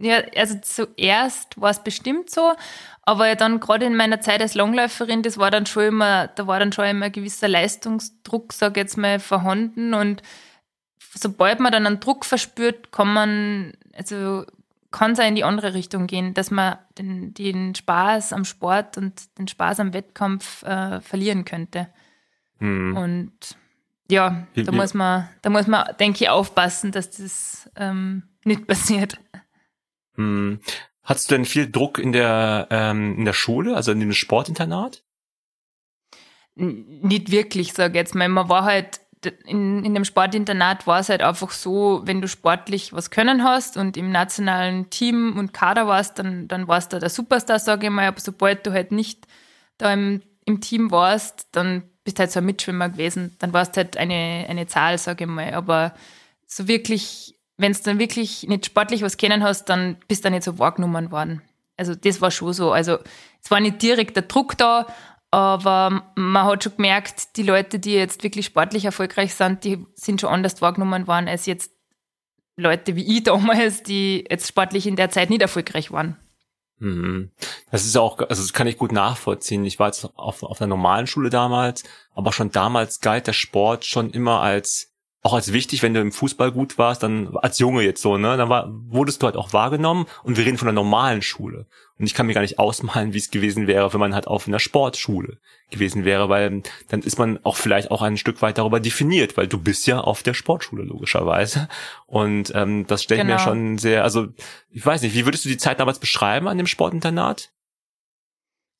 ja, 0.00 0.22
also 0.36 0.58
zuerst 0.62 1.60
war 1.60 1.70
es 1.70 1.82
bestimmt 1.82 2.30
so, 2.30 2.54
aber 3.02 3.34
dann 3.34 3.58
gerade 3.58 3.84
in 3.84 3.96
meiner 3.96 4.20
Zeit 4.20 4.40
als 4.40 4.54
Langläuferin, 4.54 5.22
das 5.22 5.38
war 5.38 5.50
dann 5.50 5.66
schon 5.66 5.84
immer, 5.84 6.28
da 6.28 6.46
war 6.46 6.60
dann 6.60 6.72
schon 6.72 6.86
immer 6.86 7.06
ein 7.06 7.12
gewisser 7.12 7.48
Leistungsdruck, 7.48 8.52
sag 8.52 8.76
ich 8.76 8.82
jetzt 8.82 8.96
mal, 8.96 9.18
vorhanden 9.18 9.94
und 9.94 10.22
sobald 11.14 11.60
man 11.60 11.72
dann 11.72 11.86
einen 11.86 12.00
Druck 12.00 12.24
verspürt, 12.24 12.92
kann 12.92 13.12
man, 13.12 13.72
also 13.94 14.44
kann 14.90 15.12
es 15.12 15.18
in 15.18 15.34
die 15.34 15.44
andere 15.44 15.74
Richtung 15.74 16.06
gehen, 16.06 16.34
dass 16.34 16.50
man 16.50 16.78
den, 16.96 17.34
den 17.34 17.74
Spaß 17.74 18.32
am 18.32 18.44
Sport 18.44 18.96
und 18.96 19.38
den 19.38 19.48
Spaß 19.48 19.80
am 19.80 19.92
Wettkampf 19.92 20.62
äh, 20.62 21.00
verlieren 21.00 21.44
könnte. 21.44 21.88
Hm. 22.58 22.96
Und 22.96 23.32
ja, 24.10 24.46
da 24.54 24.72
wie? 24.72 24.76
muss 24.76 24.94
man, 24.94 25.28
da 25.42 25.50
muss 25.50 25.66
man, 25.66 25.94
denke 26.00 26.24
ich, 26.24 26.30
aufpassen, 26.30 26.92
dass 26.92 27.10
das 27.10 27.70
ähm, 27.76 28.22
nicht 28.44 28.66
passiert. 28.66 29.18
Hm. 30.14 30.60
Hattest 31.02 31.30
du 31.30 31.36
denn 31.36 31.44
viel 31.44 31.70
Druck 31.70 31.98
in 31.98 32.12
der, 32.12 32.68
ähm, 32.70 33.18
in 33.18 33.24
der 33.24 33.32
Schule, 33.32 33.76
also 33.76 33.92
in 33.92 34.00
dem 34.00 34.12
Sportinternat? 34.12 35.04
Nicht 36.54 37.30
wirklich, 37.30 37.72
sage 37.72 37.92
ich 37.92 37.96
jetzt 37.96 38.14
mal. 38.14 38.28
Man 38.28 38.48
war 38.48 38.64
halt 38.64 39.00
in, 39.24 39.84
in 39.84 39.94
dem 39.94 40.04
Sportinternat 40.04 40.86
war 40.86 41.00
es 41.00 41.08
halt 41.08 41.22
einfach 41.22 41.50
so, 41.50 42.02
wenn 42.04 42.20
du 42.20 42.28
sportlich 42.28 42.92
was 42.92 43.10
können 43.10 43.42
hast 43.42 43.76
und 43.76 43.96
im 43.96 44.10
nationalen 44.12 44.90
Team 44.90 45.36
und 45.38 45.52
Kader 45.52 45.86
warst, 45.86 46.18
dann, 46.18 46.48
dann 46.48 46.68
warst 46.68 46.92
du 46.92 46.98
der 46.98 47.10
Superstar, 47.10 47.58
sage 47.58 47.86
ich 47.86 47.92
mal. 47.92 48.06
Aber 48.06 48.20
sobald 48.20 48.66
du 48.66 48.72
halt 48.72 48.92
nicht 48.92 49.26
da 49.76 49.92
im, 49.92 50.22
im 50.44 50.60
Team 50.60 50.90
warst, 50.90 51.48
dann 51.52 51.82
bist 52.04 52.18
du 52.18 52.20
halt 52.20 52.32
so 52.32 52.40
ein 52.40 52.46
Mitschwimmer 52.46 52.88
gewesen. 52.90 53.34
Dann 53.38 53.52
warst 53.52 53.76
du 53.76 53.78
halt 53.78 53.96
eine, 53.96 54.46
eine 54.48 54.66
Zahl, 54.66 54.98
sage 54.98 55.24
ich 55.24 55.30
mal. 55.30 55.52
Aber 55.54 55.94
so 56.46 56.68
wirklich, 56.68 57.34
wenn 57.56 57.72
du 57.72 57.78
dann 57.82 57.98
wirklich 57.98 58.44
nicht 58.48 58.66
sportlich 58.66 59.02
was 59.02 59.16
kennen 59.16 59.42
hast, 59.42 59.66
dann 59.66 59.96
bist 60.06 60.24
du 60.24 60.30
nicht 60.30 60.44
so 60.44 60.58
wahrgenommen 60.58 61.10
worden. 61.10 61.42
Also 61.76 61.94
das 61.94 62.20
war 62.20 62.30
schon 62.30 62.52
so. 62.52 62.72
Also 62.72 62.98
es 63.42 63.50
war 63.50 63.60
nicht 63.60 63.80
direkt 63.82 64.16
der 64.16 64.24
Druck 64.24 64.58
da, 64.58 64.86
aber 65.30 66.10
man 66.14 66.44
hat 66.44 66.64
schon 66.64 66.76
gemerkt, 66.76 67.36
die 67.36 67.42
Leute, 67.42 67.78
die 67.78 67.94
jetzt 67.94 68.22
wirklich 68.22 68.46
sportlich 68.46 68.84
erfolgreich 68.84 69.34
sind, 69.34 69.64
die 69.64 69.84
sind 69.94 70.20
schon 70.20 70.30
anders 70.30 70.62
wahrgenommen 70.62 71.06
worden 71.06 71.28
als 71.28 71.46
jetzt 71.46 71.72
Leute 72.56 72.96
wie 72.96 73.16
ich 73.16 73.22
damals, 73.22 73.82
die 73.82 74.24
jetzt 74.28 74.48
sportlich 74.48 74.86
in 74.86 74.96
der 74.96 75.10
Zeit 75.10 75.30
nicht 75.30 75.42
erfolgreich 75.42 75.92
waren. 75.92 76.16
Mhm. 76.80 77.30
Das 77.70 77.84
ist 77.84 77.96
auch, 77.96 78.18
also 78.18 78.42
das 78.42 78.52
kann 78.52 78.66
ich 78.66 78.78
gut 78.78 78.92
nachvollziehen. 78.92 79.64
Ich 79.64 79.78
war 79.78 79.88
jetzt 79.88 80.04
auf, 80.16 80.42
auf 80.42 80.60
einer 80.60 80.68
normalen 80.68 81.06
Schule 81.06 81.30
damals, 81.30 81.84
aber 82.14 82.32
schon 82.32 82.50
damals 82.50 83.00
galt 83.00 83.26
der 83.26 83.32
Sport 83.32 83.84
schon 83.84 84.10
immer 84.10 84.40
als 84.40 84.87
auch 85.22 85.34
als 85.34 85.52
wichtig, 85.52 85.82
wenn 85.82 85.94
du 85.94 86.00
im 86.00 86.12
Fußball 86.12 86.52
gut 86.52 86.78
warst, 86.78 87.02
dann 87.02 87.36
als 87.38 87.58
Junge 87.58 87.82
jetzt 87.82 88.00
so, 88.00 88.16
ne, 88.18 88.36
dann 88.36 88.48
war, 88.48 88.68
wurdest 88.70 89.20
du 89.20 89.26
halt 89.26 89.36
auch 89.36 89.52
wahrgenommen 89.52 90.06
und 90.22 90.36
wir 90.36 90.46
reden 90.46 90.58
von 90.58 90.68
einer 90.68 90.76
normalen 90.76 91.22
Schule. 91.22 91.66
Und 91.98 92.06
ich 92.06 92.14
kann 92.14 92.26
mir 92.26 92.34
gar 92.34 92.42
nicht 92.42 92.60
ausmalen, 92.60 93.12
wie 93.12 93.18
es 93.18 93.32
gewesen 93.32 93.66
wäre, 93.66 93.92
wenn 93.92 93.98
man 93.98 94.14
halt 94.14 94.28
auf 94.28 94.46
einer 94.46 94.60
Sportschule 94.60 95.38
gewesen 95.70 96.04
wäre, 96.04 96.28
weil 96.28 96.62
dann 96.88 97.02
ist 97.02 97.18
man 97.18 97.40
auch 97.42 97.56
vielleicht 97.56 97.90
auch 97.90 98.02
ein 98.02 98.16
Stück 98.16 98.40
weit 98.42 98.58
darüber 98.58 98.78
definiert, 98.78 99.36
weil 99.36 99.48
du 99.48 99.58
bist 99.58 99.88
ja 99.88 100.00
auf 100.00 100.22
der 100.22 100.34
Sportschule 100.34 100.84
logischerweise. 100.84 101.68
Und 102.06 102.52
ähm, 102.54 102.86
das 102.86 103.02
stellt 103.02 103.22
genau. 103.22 103.34
mir 103.34 103.38
schon 103.40 103.78
sehr, 103.78 104.04
also 104.04 104.28
ich 104.70 104.86
weiß 104.86 105.02
nicht, 105.02 105.14
wie 105.14 105.26
würdest 105.26 105.44
du 105.44 105.48
die 105.48 105.58
Zeit 105.58 105.80
damals 105.80 105.98
beschreiben 105.98 106.46
an 106.46 106.58
dem 106.58 106.68
Sportinternat? 106.68 107.50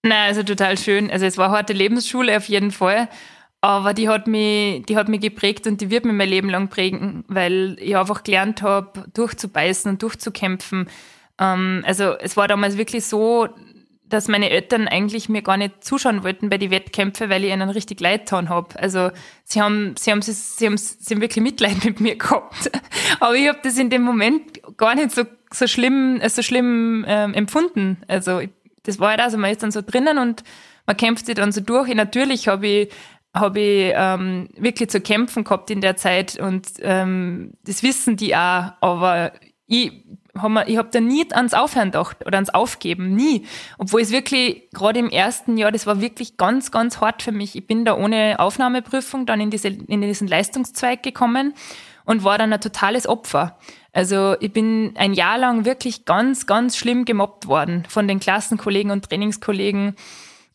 Na, 0.04 0.24
also 0.24 0.44
total 0.44 0.78
schön. 0.78 1.10
Also 1.10 1.26
es 1.26 1.36
war 1.36 1.50
harte 1.50 1.72
Lebensschule 1.72 2.36
auf 2.36 2.48
jeden 2.48 2.70
Fall. 2.70 3.08
Aber 3.60 3.92
die 3.92 4.08
hat 4.08 4.28
mich, 4.28 4.84
die 4.86 4.96
hat 4.96 5.08
mich 5.08 5.20
geprägt 5.20 5.66
und 5.66 5.80
die 5.80 5.90
wird 5.90 6.04
mir 6.04 6.12
mein 6.12 6.28
Leben 6.28 6.48
lang 6.48 6.68
prägen, 6.68 7.24
weil 7.26 7.76
ich 7.80 7.96
einfach 7.96 8.22
gelernt 8.22 8.62
habe, 8.62 9.04
durchzubeißen 9.14 9.90
und 9.90 10.02
durchzukämpfen. 10.02 10.88
Ähm, 11.40 11.82
also 11.86 12.16
es 12.18 12.36
war 12.36 12.46
damals 12.46 12.76
wirklich 12.76 13.04
so, 13.04 13.48
dass 14.08 14.28
meine 14.28 14.50
Eltern 14.50 14.88
eigentlich 14.88 15.28
mir 15.28 15.42
gar 15.42 15.56
nicht 15.56 15.84
zuschauen 15.84 16.22
wollten 16.22 16.48
bei 16.48 16.58
den 16.58 16.70
Wettkämpfen, 16.70 17.28
weil 17.30 17.44
ich 17.44 17.52
ihnen 17.52 17.68
richtig 17.68 18.00
leid 18.00 18.20
getan 18.20 18.48
habe. 18.48 18.78
Also 18.78 19.10
sie 19.44 19.60
haben, 19.60 19.94
sie 19.98 20.10
haben, 20.10 20.22
sie, 20.22 20.32
sie 20.32 20.66
haben, 20.66 20.76
sie 20.76 21.14
haben 21.14 21.20
wirklich 21.20 21.42
Mitleid 21.42 21.84
mit 21.84 22.00
mir 22.00 22.16
gehabt. 22.16 22.70
Aber 23.20 23.34
ich 23.34 23.48
habe 23.48 23.58
das 23.62 23.76
in 23.76 23.90
dem 23.90 24.02
Moment 24.02 24.62
gar 24.76 24.94
nicht 24.94 25.10
so, 25.10 25.24
so 25.52 25.66
schlimm, 25.66 26.20
so 26.26 26.42
schlimm 26.42 27.04
ähm, 27.06 27.34
empfunden. 27.34 27.98
Also 28.08 28.40
das 28.84 28.98
war 28.98 29.10
halt 29.10 29.20
also, 29.20 29.36
man 29.36 29.50
ist 29.50 29.62
dann 29.62 29.72
so 29.72 29.82
drinnen 29.82 30.16
und 30.16 30.44
man 30.86 30.96
kämpft 30.96 31.26
sich 31.26 31.34
dann 31.34 31.52
so 31.52 31.60
durch. 31.60 31.88
Ich, 31.88 31.94
natürlich 31.94 32.48
habe 32.48 32.66
ich 32.66 32.88
habe 33.34 33.60
ich 33.60 33.92
ähm, 33.94 34.48
wirklich 34.56 34.90
zu 34.90 35.00
kämpfen 35.00 35.44
gehabt 35.44 35.70
in 35.70 35.80
der 35.80 35.96
Zeit 35.96 36.38
und 36.38 36.68
ähm, 36.80 37.52
das 37.64 37.82
wissen 37.82 38.16
die 38.16 38.34
auch, 38.34 38.72
aber 38.80 39.32
ich 39.66 39.92
habe 40.34 40.60
hab 40.60 40.92
da 40.92 41.00
nie 41.00 41.26
ans 41.32 41.54
Aufhören 41.54 41.90
gedacht 41.90 42.24
oder 42.24 42.36
ans 42.36 42.50
Aufgeben, 42.50 43.14
nie. 43.14 43.46
Obwohl 43.76 44.00
es 44.00 44.10
wirklich, 44.10 44.70
gerade 44.72 44.98
im 44.98 45.10
ersten 45.10 45.56
Jahr, 45.56 45.72
das 45.72 45.86
war 45.86 46.00
wirklich 46.00 46.36
ganz, 46.36 46.70
ganz 46.70 47.00
hart 47.00 47.22
für 47.22 47.32
mich. 47.32 47.54
Ich 47.54 47.66
bin 47.66 47.84
da 47.84 47.96
ohne 47.96 48.38
Aufnahmeprüfung 48.38 49.26
dann 49.26 49.40
in, 49.40 49.50
diese, 49.50 49.68
in 49.68 50.00
diesen 50.00 50.28
Leistungszweig 50.28 51.02
gekommen 51.02 51.54
und 52.04 52.24
war 52.24 52.38
dann 52.38 52.52
ein 52.52 52.60
totales 52.60 53.06
Opfer. 53.06 53.58
Also 53.92 54.36
ich 54.40 54.52
bin 54.52 54.94
ein 54.96 55.12
Jahr 55.12 55.38
lang 55.38 55.64
wirklich 55.64 56.04
ganz, 56.04 56.46
ganz 56.46 56.76
schlimm 56.76 57.04
gemobbt 57.04 57.46
worden 57.46 57.84
von 57.88 58.08
den 58.08 58.20
Klassenkollegen 58.20 58.90
und 58.90 59.08
Trainingskollegen. 59.08 59.96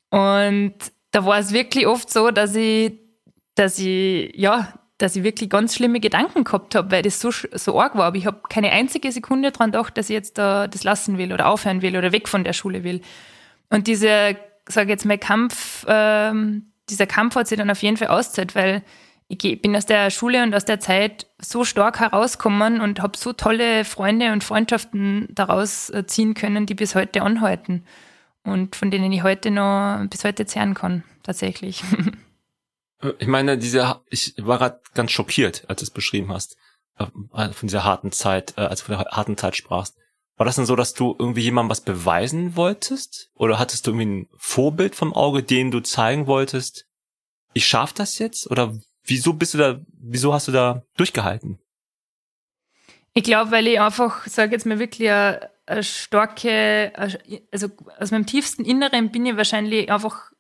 Und 0.09 0.73
da 1.13 1.23
war 1.23 1.39
es 1.39 1.53
wirklich 1.53 1.87
oft 1.87 2.11
so, 2.11 2.31
dass 2.31 2.55
ich, 2.55 2.99
dass 3.55 3.79
ich, 3.79 4.35
ja, 4.35 4.73
dass 4.97 5.15
ich 5.15 5.23
wirklich 5.23 5.49
ganz 5.49 5.75
schlimme 5.75 5.99
Gedanken 5.99 6.43
gehabt 6.43 6.75
habe, 6.75 6.91
weil 6.91 7.03
das 7.03 7.19
so, 7.19 7.29
so 7.29 7.79
arg 7.79 7.95
war. 7.95 8.05
Aber 8.05 8.17
ich 8.17 8.25
habe 8.25 8.41
keine 8.49 8.71
einzige 8.71 9.11
Sekunde 9.11 9.51
daran 9.51 9.71
gedacht, 9.71 9.97
dass 9.97 10.09
ich 10.09 10.15
jetzt 10.15 10.37
da 10.37 10.67
das 10.67 10.83
lassen 10.83 11.17
will 11.17 11.31
oder 11.31 11.47
aufhören 11.47 11.81
will 11.81 11.95
oder 11.95 12.11
weg 12.11 12.27
von 12.27 12.43
der 12.43 12.53
Schule 12.53 12.83
will. 12.83 13.01
Und 13.69 13.85
dieser, 13.87 14.35
sage 14.67 14.89
jetzt 14.89 15.05
mal, 15.05 15.19
Kampf, 15.19 15.85
ähm, 15.87 16.71
dieser 16.89 17.05
Kampf 17.05 17.35
hat 17.35 17.47
sich 17.47 17.59
dann 17.59 17.69
auf 17.69 17.83
jeden 17.83 17.97
Fall 17.97 18.07
auszahlt, 18.07 18.55
weil 18.55 18.81
ich 19.27 19.61
bin 19.61 19.75
aus 19.75 19.85
der 19.85 20.09
Schule 20.09 20.41
und 20.41 20.55
aus 20.55 20.65
der 20.65 20.79
Zeit 20.79 21.27
so 21.39 21.63
stark 21.63 21.99
herausgekommen 21.99 22.81
und 22.81 23.01
habe 23.01 23.17
so 23.17 23.33
tolle 23.33 23.85
Freunde 23.85 24.31
und 24.31 24.43
Freundschaften 24.43 25.27
daraus 25.29 25.91
äh, 25.91 26.07
ziehen 26.07 26.33
können, 26.33 26.65
die 26.65 26.75
bis 26.75 26.95
heute 26.95 27.21
anhalten 27.21 27.83
und 28.43 28.75
von 28.75 28.91
denen 28.91 29.11
ich 29.11 29.23
heute 29.23 29.51
noch 29.51 30.05
bis 30.09 30.23
heute 30.23 30.45
zehren 30.45 30.73
kann, 30.73 31.03
tatsächlich. 31.23 31.83
Ich 33.19 33.27
meine, 33.27 33.57
diese, 33.57 33.99
ich 34.09 34.33
war 34.37 34.59
gerade 34.59 34.79
ganz 34.93 35.11
schockiert, 35.11 35.65
als 35.67 35.79
du 35.81 35.83
es 35.83 35.91
beschrieben 35.91 36.31
hast, 36.31 36.55
äh, 36.97 37.05
von 37.51 37.67
dieser 37.67 37.83
harten 37.83 38.13
Zeit, 38.13 38.53
äh, 38.57 38.61
als 38.61 38.79
du 38.79 38.85
von 38.85 38.97
der 38.97 39.05
harten 39.11 39.35
Zeit 39.35 39.57
sprachst. 39.57 39.97
War 40.37 40.45
das 40.45 40.55
denn 40.55 40.65
so, 40.65 40.75
dass 40.75 40.93
du 40.93 41.15
irgendwie 41.19 41.41
jemandem 41.41 41.69
was 41.69 41.81
beweisen 41.81 42.55
wolltest? 42.55 43.29
Oder 43.35 43.59
hattest 43.59 43.85
du 43.85 43.91
irgendwie 43.91 44.05
ein 44.05 44.29
Vorbild 44.37 44.95
vom 44.95 45.13
Auge, 45.13 45.43
den 45.43 45.69
du 45.69 45.81
zeigen 45.81 46.27
wolltest? 46.27 46.85
Ich 47.53 47.67
schaff 47.67 47.93
das 47.93 48.17
jetzt? 48.19 48.49
Oder 48.49 48.73
wieso 49.03 49.33
bist 49.33 49.53
du 49.53 49.57
da, 49.57 49.79
wieso 49.99 50.33
hast 50.33 50.47
du 50.47 50.51
da 50.51 50.83
durchgehalten? 50.97 51.59
Ich 53.13 53.23
glaube, 53.23 53.51
weil 53.51 53.67
ich 53.67 53.79
einfach, 53.79 54.25
sage 54.25 54.53
jetzt 54.53 54.65
mal 54.65 54.79
wirklich, 54.79 55.09
eine, 55.09 55.49
eine 55.65 55.83
starke, 55.83 56.91
also 57.51 57.69
aus 57.99 58.11
meinem 58.11 58.25
tiefsten 58.25 58.65
Inneren 58.65 59.11
bin 59.11 59.25
ich 59.25 59.37
wahrscheinlich 59.37 59.91
einfach, 59.91 60.31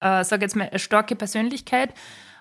äh, 0.00 0.24
sage 0.24 0.42
jetzt 0.42 0.56
mal, 0.56 0.68
eine 0.68 0.78
starke 0.78 1.14
Persönlichkeit, 1.14 1.90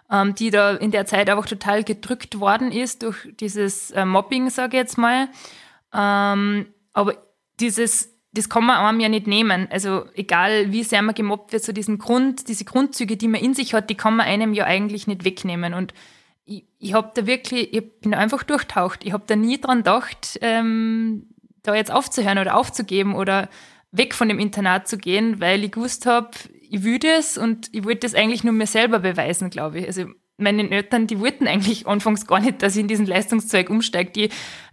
ähm, 0.09 0.33
die 0.33 0.49
da 0.49 0.71
in 0.71 0.91
der 0.91 1.05
Zeit 1.05 1.29
einfach 1.29 1.45
total 1.45 1.83
gedrückt 1.83 2.39
worden 2.39 2.71
ist 2.71 3.03
durch 3.03 3.27
dieses 3.39 3.91
äh, 3.91 4.05
Mobbing, 4.05 4.49
sage 4.49 4.77
ich 4.77 4.83
jetzt 4.83 4.97
mal. 4.97 5.27
Ähm, 5.93 6.67
aber 6.93 7.17
dieses, 7.59 8.15
das 8.31 8.49
kann 8.49 8.65
man 8.65 8.77
einem 8.77 9.01
ja 9.01 9.09
nicht 9.09 9.27
nehmen. 9.27 9.67
Also 9.71 10.05
egal, 10.13 10.71
wie 10.71 10.83
sehr 10.83 11.01
man 11.01 11.15
gemobbt 11.15 11.51
wird, 11.51 11.63
so 11.63 11.73
diesen 11.73 11.97
Grund, 11.97 12.47
diese 12.47 12.63
Grundzüge, 12.63 13.17
die 13.17 13.27
man 13.27 13.41
in 13.41 13.53
sich 13.53 13.73
hat, 13.73 13.89
die 13.89 13.95
kann 13.95 14.15
man 14.15 14.25
einem 14.25 14.53
ja 14.53 14.65
eigentlich 14.65 15.07
nicht 15.07 15.25
wegnehmen. 15.25 15.73
Und 15.73 15.93
ich, 16.45 16.65
ich 16.79 16.93
habe 16.93 17.11
da 17.13 17.25
wirklich, 17.25 17.73
ich 17.73 17.99
bin 17.99 18.13
einfach 18.13 18.43
durchtaucht. 18.43 19.03
Ich 19.03 19.13
habe 19.13 19.23
da 19.27 19.35
nie 19.35 19.59
dran 19.59 19.79
gedacht, 19.79 20.37
ähm, 20.41 21.27
da 21.63 21.75
jetzt 21.75 21.91
aufzuhören 21.91 22.37
oder 22.37 22.55
aufzugeben 22.55 23.15
oder 23.15 23.49
weg 23.91 24.13
von 24.13 24.29
dem 24.29 24.39
Internat 24.39 24.87
zu 24.87 24.97
gehen, 24.97 25.39
weil 25.39 25.63
ich 25.63 25.71
gewusst 25.71 26.05
habe, 26.05 26.29
ich 26.61 26.83
will 26.83 26.99
das 26.99 27.37
und 27.37 27.69
ich 27.73 27.83
wollte 27.85 28.01
das 28.01 28.15
eigentlich 28.15 28.43
nur 28.43 28.53
mir 28.53 28.67
selber 28.67 28.99
beweisen, 28.99 29.49
glaube 29.49 29.79
ich. 29.79 29.87
Also 29.87 30.05
meine 30.37 30.69
Eltern, 30.69 31.07
die 31.07 31.19
wollten 31.19 31.47
eigentlich 31.47 31.87
anfangs 31.87 32.27
gar 32.27 32.39
nicht, 32.39 32.61
dass 32.61 32.75
ich 32.75 32.81
in 32.81 32.87
diesen 32.87 33.05
Leistungszeug 33.05 33.69
umsteige. 33.69 34.11
Die, 34.11 34.29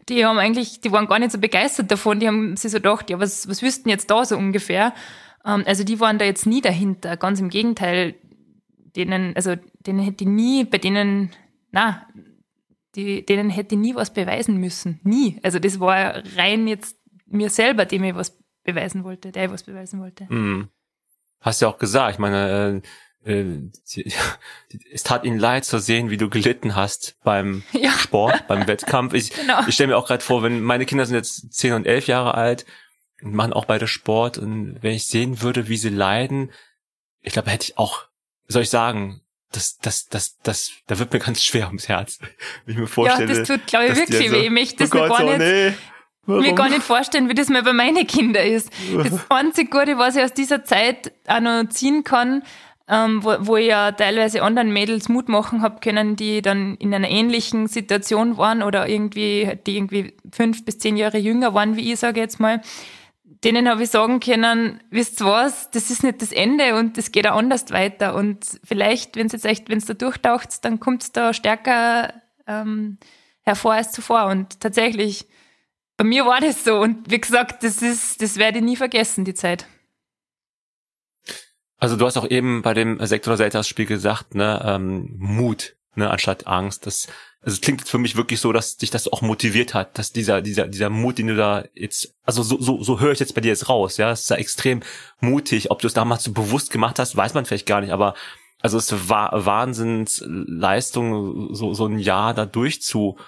die 0.08 0.26
haben 0.26 0.38
eigentlich, 0.38 0.80
die 0.80 0.90
waren 0.90 1.06
gar 1.06 1.18
nicht 1.18 1.30
so 1.30 1.38
begeistert 1.38 1.90
davon. 1.90 2.18
Die 2.18 2.26
haben 2.26 2.56
sich 2.56 2.72
so 2.72 2.78
gedacht, 2.78 3.10
ja, 3.10 3.20
was, 3.20 3.48
was 3.48 3.62
wüssten 3.62 3.88
jetzt 3.88 4.10
da 4.10 4.24
so 4.24 4.36
ungefähr? 4.36 4.92
Ähm, 5.46 5.62
also 5.66 5.84
die 5.84 6.00
waren 6.00 6.18
da 6.18 6.24
jetzt 6.24 6.46
nie 6.46 6.60
dahinter. 6.60 7.16
Ganz 7.16 7.38
im 7.38 7.48
Gegenteil, 7.48 8.16
denen, 8.96 9.36
also 9.36 9.54
denen 9.86 10.00
hätte 10.00 10.24
ich 10.24 10.30
nie, 10.30 10.64
bei 10.64 10.78
denen 10.78 11.30
na, 11.72 12.06
die, 12.94 13.24
denen 13.24 13.50
hätte 13.50 13.74
ich 13.74 13.80
nie 13.80 13.94
was 13.94 14.12
beweisen 14.12 14.58
müssen. 14.58 15.00
Nie. 15.02 15.40
Also 15.42 15.58
das 15.58 15.80
war 15.80 16.22
rein 16.36 16.68
jetzt 16.68 16.96
mir 17.26 17.50
selber, 17.50 17.86
dem 17.86 18.04
ich 18.04 18.14
was 18.14 18.38
beweisen 18.62 19.02
wollte, 19.04 19.32
der 19.32 19.46
ich 19.46 19.50
was 19.50 19.64
beweisen 19.64 20.00
wollte. 20.00 20.26
Mhm. 20.28 20.68
Hast 21.40 21.62
ja 21.62 21.68
auch 21.68 21.78
gesagt, 21.78 22.14
ich 22.14 22.18
meine, 22.18 22.82
äh, 23.24 23.32
äh, 23.32 23.70
es 24.92 25.02
tat 25.02 25.24
ihnen 25.24 25.38
leid 25.38 25.64
zu 25.64 25.78
sehen, 25.78 26.10
wie 26.10 26.18
du 26.18 26.28
gelitten 26.28 26.76
hast 26.76 27.16
beim 27.24 27.62
ja. 27.72 27.90
Sport, 27.92 28.46
beim 28.46 28.66
Wettkampf. 28.66 29.14
Ich, 29.14 29.32
genau. 29.32 29.66
ich 29.66 29.74
stelle 29.74 29.88
mir 29.88 29.96
auch 29.96 30.06
gerade 30.06 30.22
vor, 30.22 30.42
wenn 30.42 30.60
meine 30.60 30.86
Kinder 30.86 31.06
sind 31.06 31.16
jetzt 31.16 31.52
zehn 31.52 31.72
und 31.72 31.86
elf 31.86 32.06
Jahre 32.06 32.34
alt 32.34 32.66
und 33.22 33.34
machen 33.34 33.54
auch 33.54 33.64
beide 33.64 33.88
Sport 33.88 34.36
und 34.36 34.82
wenn 34.82 34.92
ich 34.92 35.06
sehen 35.06 35.40
würde, 35.40 35.68
wie 35.68 35.78
sie 35.78 35.88
leiden, 35.88 36.52
ich 37.22 37.32
glaube, 37.32 37.50
hätte 37.50 37.64
ich 37.64 37.78
auch, 37.78 38.04
soll 38.48 38.62
ich 38.62 38.70
sagen, 38.70 39.21
das, 39.52 39.78
das, 39.78 40.08
das, 40.08 40.38
das, 40.42 40.72
da 40.86 40.98
wird 40.98 41.12
mir 41.12 41.18
ganz 41.18 41.42
schwer 41.42 41.66
ums 41.66 41.88
Herz. 41.88 42.18
Wenn 42.64 42.74
ich 42.74 42.80
mir 42.80 42.86
vorstelle. 42.86 43.32
Ja, 43.32 43.38
das 43.38 43.48
tut, 43.48 43.66
glaube 43.66 43.86
ich, 43.86 43.96
wirklich 43.96 44.28
so, 44.28 44.34
weh. 44.34 44.44
Ich 44.44 44.50
möchte 44.50 44.76
das 44.78 44.92
oh 44.92 44.98
Gott, 44.98 45.10
gar 45.10 45.24
nicht, 45.24 45.38
nee, 45.38 45.72
mir 46.26 46.54
gar 46.54 46.68
nicht 46.68 46.82
vorstellen, 46.82 47.28
wie 47.28 47.34
das 47.34 47.48
mal 47.48 47.62
bei 47.62 47.72
meinen 47.72 48.06
Kindern 48.06 48.46
ist. 48.46 48.70
Das 48.96 49.20
einzige 49.28 49.70
Gute, 49.70 49.98
was 49.98 50.16
ich 50.16 50.22
aus 50.22 50.32
dieser 50.32 50.64
Zeit 50.64 51.12
auch 51.26 51.40
noch 51.40 51.68
ziehen 51.68 52.04
kann, 52.04 52.42
ähm, 52.88 53.24
wo, 53.24 53.34
wo 53.40 53.56
ich 53.56 53.68
ja 53.68 53.92
teilweise 53.92 54.42
anderen 54.42 54.72
Mädels 54.72 55.08
Mut 55.08 55.28
machen 55.28 55.62
habe 55.62 55.80
können, 55.80 56.16
die 56.16 56.42
dann 56.42 56.76
in 56.76 56.94
einer 56.94 57.08
ähnlichen 57.08 57.66
Situation 57.66 58.36
waren 58.36 58.62
oder 58.62 58.88
irgendwie, 58.88 59.58
die 59.66 59.76
irgendwie 59.76 60.14
fünf 60.32 60.64
bis 60.64 60.78
zehn 60.78 60.96
Jahre 60.96 61.18
jünger 61.18 61.54
waren, 61.54 61.76
wie 61.76 61.92
ich 61.92 61.98
sage 61.98 62.20
jetzt 62.20 62.40
mal, 62.40 62.60
denen 63.44 63.68
habe 63.68 63.82
ich 63.82 63.90
sagen 63.90 64.20
können, 64.20 64.82
wisst 64.90 65.24
was, 65.24 65.70
das 65.70 65.90
ist 65.90 66.04
nicht 66.04 66.22
das 66.22 66.32
Ende 66.32 66.76
und 66.76 66.96
es 66.96 67.10
geht 67.10 67.26
auch 67.26 67.36
anders 67.36 67.70
weiter. 67.70 68.14
Und 68.14 68.60
vielleicht, 68.64 69.16
wenn 69.16 69.26
es 69.26 69.32
jetzt 69.32 69.44
echt, 69.44 69.68
wenn 69.68 69.78
es 69.78 69.86
da 69.86 69.94
durchtaucht, 69.94 70.64
dann 70.64 70.78
kommt 70.78 71.02
es 71.02 71.12
da 71.12 71.34
stärker 71.34 72.14
ähm, 72.46 72.98
hervor 73.42 73.74
als 73.74 73.92
zuvor. 73.92 74.26
Und 74.26 74.60
tatsächlich, 74.60 75.26
bei 75.96 76.04
mir 76.04 76.24
war 76.24 76.40
das 76.40 76.64
so. 76.64 76.78
Und 76.78 77.10
wie 77.10 77.20
gesagt, 77.20 77.64
das 77.64 77.82
ist, 77.82 78.22
das 78.22 78.36
werde 78.36 78.58
ich 78.58 78.64
nie 78.64 78.76
vergessen, 78.76 79.24
die 79.24 79.34
Zeit. 79.34 79.66
Also 81.78 81.96
du 81.96 82.06
hast 82.06 82.16
auch 82.16 82.30
eben 82.30 82.62
bei 82.62 82.74
dem 82.74 83.04
Sektor 83.04 83.36
Spiel 83.64 83.86
gesagt, 83.86 84.36
ne, 84.36 84.62
ähm, 84.64 85.16
Mut, 85.18 85.74
ne, 85.94 86.10
anstatt 86.10 86.46
Angst. 86.46 86.86
Das, 86.86 87.08
also 87.40 87.54
es 87.54 87.60
klingt 87.60 87.80
jetzt 87.80 87.90
für 87.90 87.98
mich 87.98 88.16
wirklich 88.16 88.40
so, 88.40 88.52
dass 88.52 88.76
dich 88.76 88.90
das 88.90 89.08
auch 89.08 89.22
motiviert 89.22 89.74
hat, 89.74 89.98
dass 89.98 90.12
dieser, 90.12 90.42
dieser, 90.42 90.68
dieser 90.68 90.90
Mut, 90.90 91.18
den 91.18 91.28
du 91.28 91.36
da 91.36 91.64
jetzt, 91.74 92.14
also 92.24 92.42
so, 92.42 92.60
so, 92.60 92.82
so 92.82 93.00
höre 93.00 93.12
ich 93.12 93.20
jetzt 93.20 93.34
bei 93.34 93.40
dir 93.40 93.48
jetzt 93.48 93.68
raus, 93.68 93.96
ja, 93.96 94.12
es 94.12 94.22
ist 94.22 94.30
ja 94.30 94.36
extrem 94.36 94.82
mutig. 95.20 95.70
Ob 95.70 95.80
du 95.80 95.86
es 95.86 95.94
damals 95.94 96.24
so 96.24 96.32
bewusst 96.32 96.70
gemacht 96.70 96.98
hast, 96.98 97.16
weiß 97.16 97.34
man 97.34 97.44
vielleicht 97.44 97.66
gar 97.66 97.80
nicht, 97.80 97.92
aber 97.92 98.14
also 98.60 98.78
es 98.78 99.08
war 99.08 99.44
Wahnsinnsleistung, 99.44 101.54
so, 101.54 101.74
so 101.74 101.86
ein 101.86 101.98
Jahr 101.98 102.32
da 102.32 102.46
durchzu, 102.46 103.18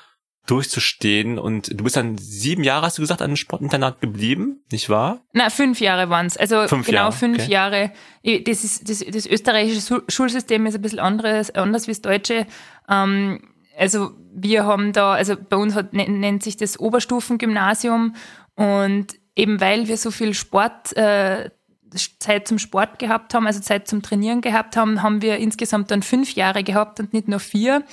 durchzustehen. 0.46 1.38
Und 1.38 1.78
du 1.78 1.84
bist 1.84 1.96
dann 1.96 2.18
sieben 2.18 2.64
Jahre, 2.64 2.86
hast 2.86 2.98
du 2.98 3.02
gesagt, 3.02 3.22
an 3.22 3.28
einem 3.28 3.36
Sportinternat 3.36 4.00
geblieben, 4.00 4.62
nicht 4.70 4.90
wahr? 4.90 5.22
Na, 5.32 5.50
fünf 5.50 5.80
Jahre 5.80 6.10
waren's. 6.10 6.36
Also 6.36 6.66
fünf 6.68 6.86
genau 6.86 7.02
Jahre, 7.02 7.12
fünf 7.12 7.38
okay. 7.38 7.50
Jahre. 7.50 7.92
Das, 8.22 8.64
ist, 8.64 8.88
das, 8.88 9.04
das 9.06 9.26
österreichische 9.26 10.02
Schulsystem 10.08 10.66
ist 10.66 10.74
ein 10.74 10.82
bisschen 10.82 10.98
anderes, 10.98 11.50
anders 11.54 11.86
wie 11.86 11.92
das 11.92 12.02
deutsche. 12.02 12.46
Ähm, 12.88 13.40
also 13.76 14.12
wir 14.32 14.66
haben 14.66 14.92
da, 14.92 15.14
also 15.14 15.36
bei 15.36 15.56
uns 15.56 15.74
hat, 15.74 15.92
nennt 15.92 16.42
sich 16.42 16.56
das 16.56 16.78
Oberstufengymnasium 16.78 18.14
und 18.54 19.06
eben 19.36 19.60
weil 19.60 19.88
wir 19.88 19.96
so 19.96 20.10
viel 20.10 20.34
Sport, 20.34 20.96
äh, 20.96 21.50
Zeit 22.18 22.48
zum 22.48 22.58
Sport 22.58 22.98
gehabt 22.98 23.34
haben, 23.34 23.46
also 23.46 23.60
Zeit 23.60 23.86
zum 23.86 24.02
Trainieren 24.02 24.40
gehabt 24.40 24.76
haben, 24.76 25.02
haben 25.02 25.22
wir 25.22 25.38
insgesamt 25.38 25.90
dann 25.90 26.02
fünf 26.02 26.34
Jahre 26.34 26.64
gehabt 26.64 26.98
und 26.98 27.12
nicht 27.12 27.28
nur 27.28 27.38
vier. 27.38 27.84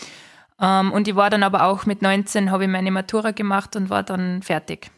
Ähm, 0.62 0.92
und 0.92 1.08
ich 1.08 1.16
war 1.16 1.30
dann 1.30 1.44
aber 1.44 1.66
auch 1.66 1.86
mit 1.86 2.02
19, 2.02 2.52
habe 2.52 2.66
ich 2.66 2.70
meine 2.70 2.92
Matura 2.92 3.32
gemacht 3.32 3.76
und 3.76 3.90
war 3.90 4.04
dann 4.04 4.44
fertig. 4.44 4.92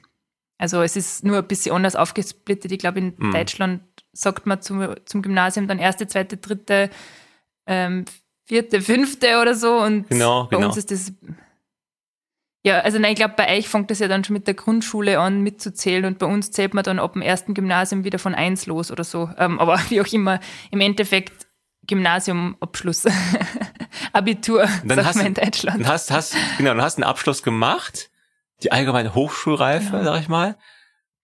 Also 0.58 0.82
es 0.82 0.95
ist 0.95 1.23
nur 1.23 1.38
ein 1.38 1.47
bisschen 1.47 1.76
anders 1.76 1.95
aufgesplittet. 1.95 2.71
Ich 2.71 2.80
glaube, 2.80 2.99
in 2.99 3.13
mhm. 3.17 3.32
Deutschland 3.32 3.82
sagt 4.12 4.45
man 4.45 4.62
zum, 4.62 4.95
zum 5.06 5.21
Gymnasium 5.21 5.67
dann 5.67 5.80
erste, 5.80 6.08
zweite, 6.08 6.38
dritte, 6.38 6.89
ähm, 7.65 8.06
vierte, 8.45 8.82
fünfte 8.82 9.41
oder 9.41 9.56
so. 9.56 9.78
Und 9.78 10.10
genau, 10.10 10.45
bei 10.45 10.58
genau. 10.58 10.67
uns 10.67 10.78
ist 10.78 10.91
das. 10.91 11.13
Ja, 12.65 12.80
also 12.80 12.97
nein, 12.97 13.12
ich 13.12 13.17
glaube, 13.17 13.34
bei 13.36 13.58
euch 13.58 13.67
fängt 13.67 13.91
das 13.91 13.99
ja 13.99 14.08
dann 14.08 14.23
schon 14.23 14.36
mit 14.36 14.47
der 14.47 14.54
Grundschule 14.54 15.19
an 15.19 15.41
mitzuzählen 15.41 16.06
und 16.06 16.17
bei 16.17 16.26
uns 16.26 16.52
zählt 16.52 16.73
man 16.73 16.86
dann 16.86 16.97
ab 16.97 17.12
dem 17.12 17.21
ersten 17.21 17.54
Gymnasium 17.54 18.06
wieder 18.06 18.19
von 18.19 18.34
eins 18.34 18.65
los 18.67 18.89
oder 18.89 19.04
so. 19.04 19.30
Ähm, 19.38 19.60
aber 19.60 19.78
wie 19.89 19.99
auch 19.99 20.13
immer, 20.13 20.39
im 20.71 20.80
Endeffekt 20.80 21.42
Gymnasiumabschluss. 21.87 23.05
Abitur, 24.13 24.67
dann 24.83 24.97
sagt 24.97 25.07
hast, 25.07 25.15
man 25.17 25.25
in 25.27 25.33
Deutschland. 25.33 25.79
Dann 25.81 25.87
hast, 25.87 26.11
hast, 26.11 26.35
genau, 26.57 26.71
dann 26.71 26.81
hast 26.81 26.97
einen 26.97 27.03
Abschluss 27.03 27.43
gemacht, 27.43 28.09
die 28.63 28.71
allgemeine 28.71 29.15
Hochschulreife, 29.15 29.91
Genau. 29.91 30.03
sag 30.03 30.21
ich 30.21 30.27
mal. 30.29 30.57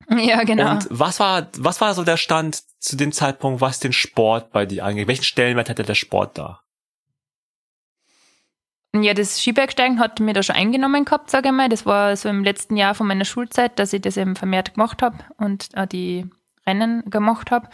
Ja, 0.09 0.43
genau. 0.43 0.71
Und 0.71 0.87
was 0.89 1.19
war, 1.19 1.47
was 1.57 1.81
war 1.81 1.93
so 1.93 2.03
der 2.03 2.17
Stand 2.17 2.63
zu 2.79 2.95
dem 2.95 3.11
Zeitpunkt, 3.11 3.61
was 3.61 3.79
den 3.79 3.93
Sport 3.93 4.51
bei 4.51 4.65
dir 4.65 4.85
angeht? 4.85 5.07
Welchen 5.07 5.23
Stellenwert 5.23 5.69
hatte 5.69 5.83
der 5.83 5.95
Sport 5.95 6.37
da? 6.37 6.61
Ja, 8.95 9.13
das 9.13 9.39
Skibergsteigen 9.39 9.99
hat 9.99 10.19
mir 10.19 10.33
da 10.33 10.41
schon 10.41 10.55
eingenommen 10.55 11.05
gehabt, 11.05 11.29
sage 11.29 11.49
ich 11.49 11.53
mal. 11.53 11.69
Das 11.69 11.85
war 11.85 12.15
so 12.17 12.27
im 12.27 12.43
letzten 12.43 12.75
Jahr 12.75 12.95
von 12.95 13.05
meiner 13.05 13.25
Schulzeit, 13.25 13.77
dass 13.77 13.93
ich 13.93 14.01
das 14.01 14.17
eben 14.17 14.35
vermehrt 14.35 14.73
gemacht 14.73 15.03
habe 15.03 15.17
und 15.37 15.69
auch 15.75 15.85
die 15.85 16.25
Rennen 16.65 17.07
gemacht 17.09 17.51
habe. 17.51 17.69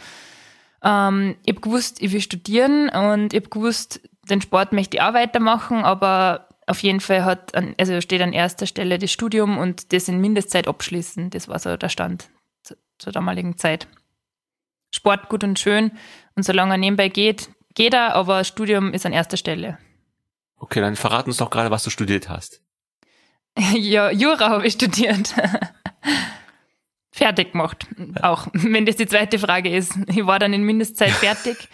Ähm, 0.86 1.36
ich 1.44 1.54
habe 1.54 1.60
gewusst, 1.62 2.00
ich 2.00 2.12
will 2.12 2.20
studieren 2.20 2.88
und 2.88 3.32
ich 3.32 3.40
habe 3.40 3.50
gewusst, 3.50 4.00
den 4.28 4.40
Sport 4.40 4.72
möchte 4.72 4.96
ich 4.96 5.02
auch 5.02 5.14
weitermachen, 5.14 5.78
aber 5.84 6.48
auf 6.66 6.82
jeden 6.82 7.00
Fall 7.00 7.24
hat, 7.24 7.52
also 7.78 8.00
steht 8.00 8.22
an 8.22 8.32
erster 8.32 8.66
Stelle 8.66 8.98
das 8.98 9.10
Studium 9.10 9.58
und 9.58 9.92
das 9.92 10.08
in 10.08 10.20
Mindestzeit 10.20 10.68
abschließen. 10.68 11.30
Das 11.30 11.48
war 11.48 11.58
so 11.58 11.76
der 11.76 11.88
Stand 11.88 12.28
zu, 12.62 12.76
zur 12.98 13.12
damaligen 13.12 13.56
Zeit. 13.58 13.88
Sport 14.92 15.28
gut 15.28 15.42
und 15.42 15.58
schön 15.58 15.90
und 16.36 16.44
solange 16.44 16.74
er 16.74 16.78
nebenbei 16.78 17.08
geht, 17.08 17.50
geht 17.74 17.94
er, 17.94 18.14
aber 18.14 18.44
Studium 18.44 18.92
ist 18.92 19.06
an 19.06 19.12
erster 19.12 19.36
Stelle. 19.36 19.78
Okay, 20.56 20.80
dann 20.80 20.96
verrat 20.96 21.26
uns 21.26 21.36
doch 21.36 21.50
gerade, 21.50 21.70
was 21.70 21.82
du 21.82 21.90
studiert 21.90 22.28
hast. 22.28 22.62
Ja, 23.74 24.10
Jura 24.10 24.50
habe 24.50 24.66
ich 24.66 24.74
studiert. 24.74 25.34
fertig 27.16 27.52
gemacht. 27.52 27.86
Auch 28.20 28.48
wenn 28.52 28.86
das 28.86 28.96
die 28.96 29.06
zweite 29.06 29.38
Frage 29.38 29.74
ist. 29.74 29.96
Ich 30.08 30.26
war 30.26 30.38
dann 30.38 30.52
in 30.52 30.62
Mindestzeit 30.62 31.10
fertig 31.12 31.68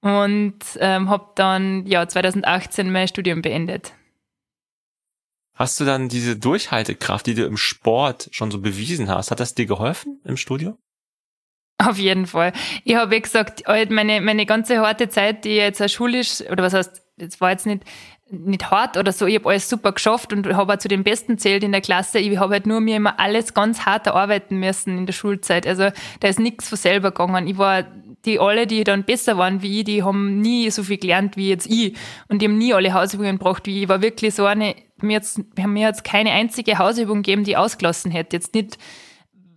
und 0.00 0.58
ähm, 0.78 1.08
habe 1.08 1.32
dann 1.36 1.86
ja 1.86 2.06
2018 2.06 2.90
mein 2.90 3.08
Studium 3.08 3.42
beendet. 3.42 3.92
Hast 5.54 5.78
du 5.78 5.84
dann 5.84 6.08
diese 6.08 6.36
Durchhaltekraft, 6.36 7.26
die 7.26 7.34
du 7.34 7.44
im 7.44 7.56
Sport 7.56 8.28
schon 8.32 8.50
so 8.50 8.60
bewiesen 8.60 9.10
hast, 9.10 9.30
hat 9.30 9.40
das 9.40 9.54
dir 9.54 9.66
geholfen 9.66 10.20
im 10.24 10.36
Studio? 10.36 10.78
Auf 11.78 11.98
jeden 11.98 12.26
Fall. 12.26 12.52
Ich 12.84 12.94
habe 12.94 13.14
ja 13.14 13.20
gesagt, 13.20 13.66
halt 13.66 13.90
meine, 13.90 14.20
meine 14.20 14.46
ganze 14.46 14.80
harte 14.80 15.08
Zeit, 15.08 15.44
die 15.44 15.56
jetzt 15.56 15.80
auch 15.82 15.88
schulisch, 15.88 16.40
oder 16.50 16.62
was 16.62 16.74
heißt, 16.74 17.02
jetzt 17.18 17.40
war 17.40 17.50
jetzt 17.50 17.66
nicht, 17.66 17.84
nicht 18.30 18.70
hart 18.70 18.96
oder 18.96 19.12
so, 19.12 19.26
ich 19.26 19.36
habe 19.36 19.48
alles 19.48 19.68
super 19.68 19.92
geschafft 19.92 20.32
und 20.32 20.46
habe 20.54 20.78
zu 20.78 20.88
den 20.88 21.02
Besten 21.02 21.38
zählt 21.38 21.64
in 21.64 21.72
der 21.72 21.80
Klasse. 21.80 22.18
Ich 22.20 22.38
habe 22.38 22.54
halt 22.54 22.66
nur 22.66 22.80
mir 22.80 22.96
immer 22.96 23.18
alles 23.18 23.54
ganz 23.54 23.80
hart 23.80 24.06
erarbeiten 24.06 24.58
müssen 24.58 24.96
in 24.98 25.06
der 25.06 25.12
Schulzeit. 25.12 25.66
Also 25.66 25.90
da 26.20 26.28
ist 26.28 26.38
nichts 26.38 26.68
von 26.68 26.78
selber 26.78 27.10
gegangen. 27.10 27.48
Ich 27.48 27.58
war, 27.58 27.84
die 28.24 28.38
alle, 28.38 28.66
die 28.66 28.84
dann 28.84 29.04
besser 29.04 29.36
waren 29.36 29.62
wie 29.62 29.80
ich, 29.80 29.84
die 29.84 30.02
haben 30.02 30.40
nie 30.40 30.70
so 30.70 30.84
viel 30.84 30.98
gelernt 30.98 31.36
wie 31.36 31.48
jetzt 31.48 31.66
ich. 31.66 31.96
Und 32.28 32.40
die 32.40 32.46
haben 32.46 32.58
nie 32.58 32.72
alle 32.72 32.92
Hausübungen 32.94 33.38
gebracht 33.38 33.66
wie 33.66 33.78
ich. 33.78 33.82
Ich 33.84 33.88
war 33.88 34.00
wirklich 34.00 34.34
so 34.34 34.44
eine, 34.44 34.76
mir 35.00 35.14
jetzt, 35.14 35.40
mir 35.56 35.88
hat 35.88 36.04
keine 36.04 36.30
einzige 36.30 36.78
Hausübung 36.78 37.22
gegeben, 37.22 37.44
die 37.44 37.52
ich 37.52 37.56
ausgelassen 37.56 38.12
hätte. 38.12 38.36
Jetzt 38.36 38.54
nicht, 38.54 38.78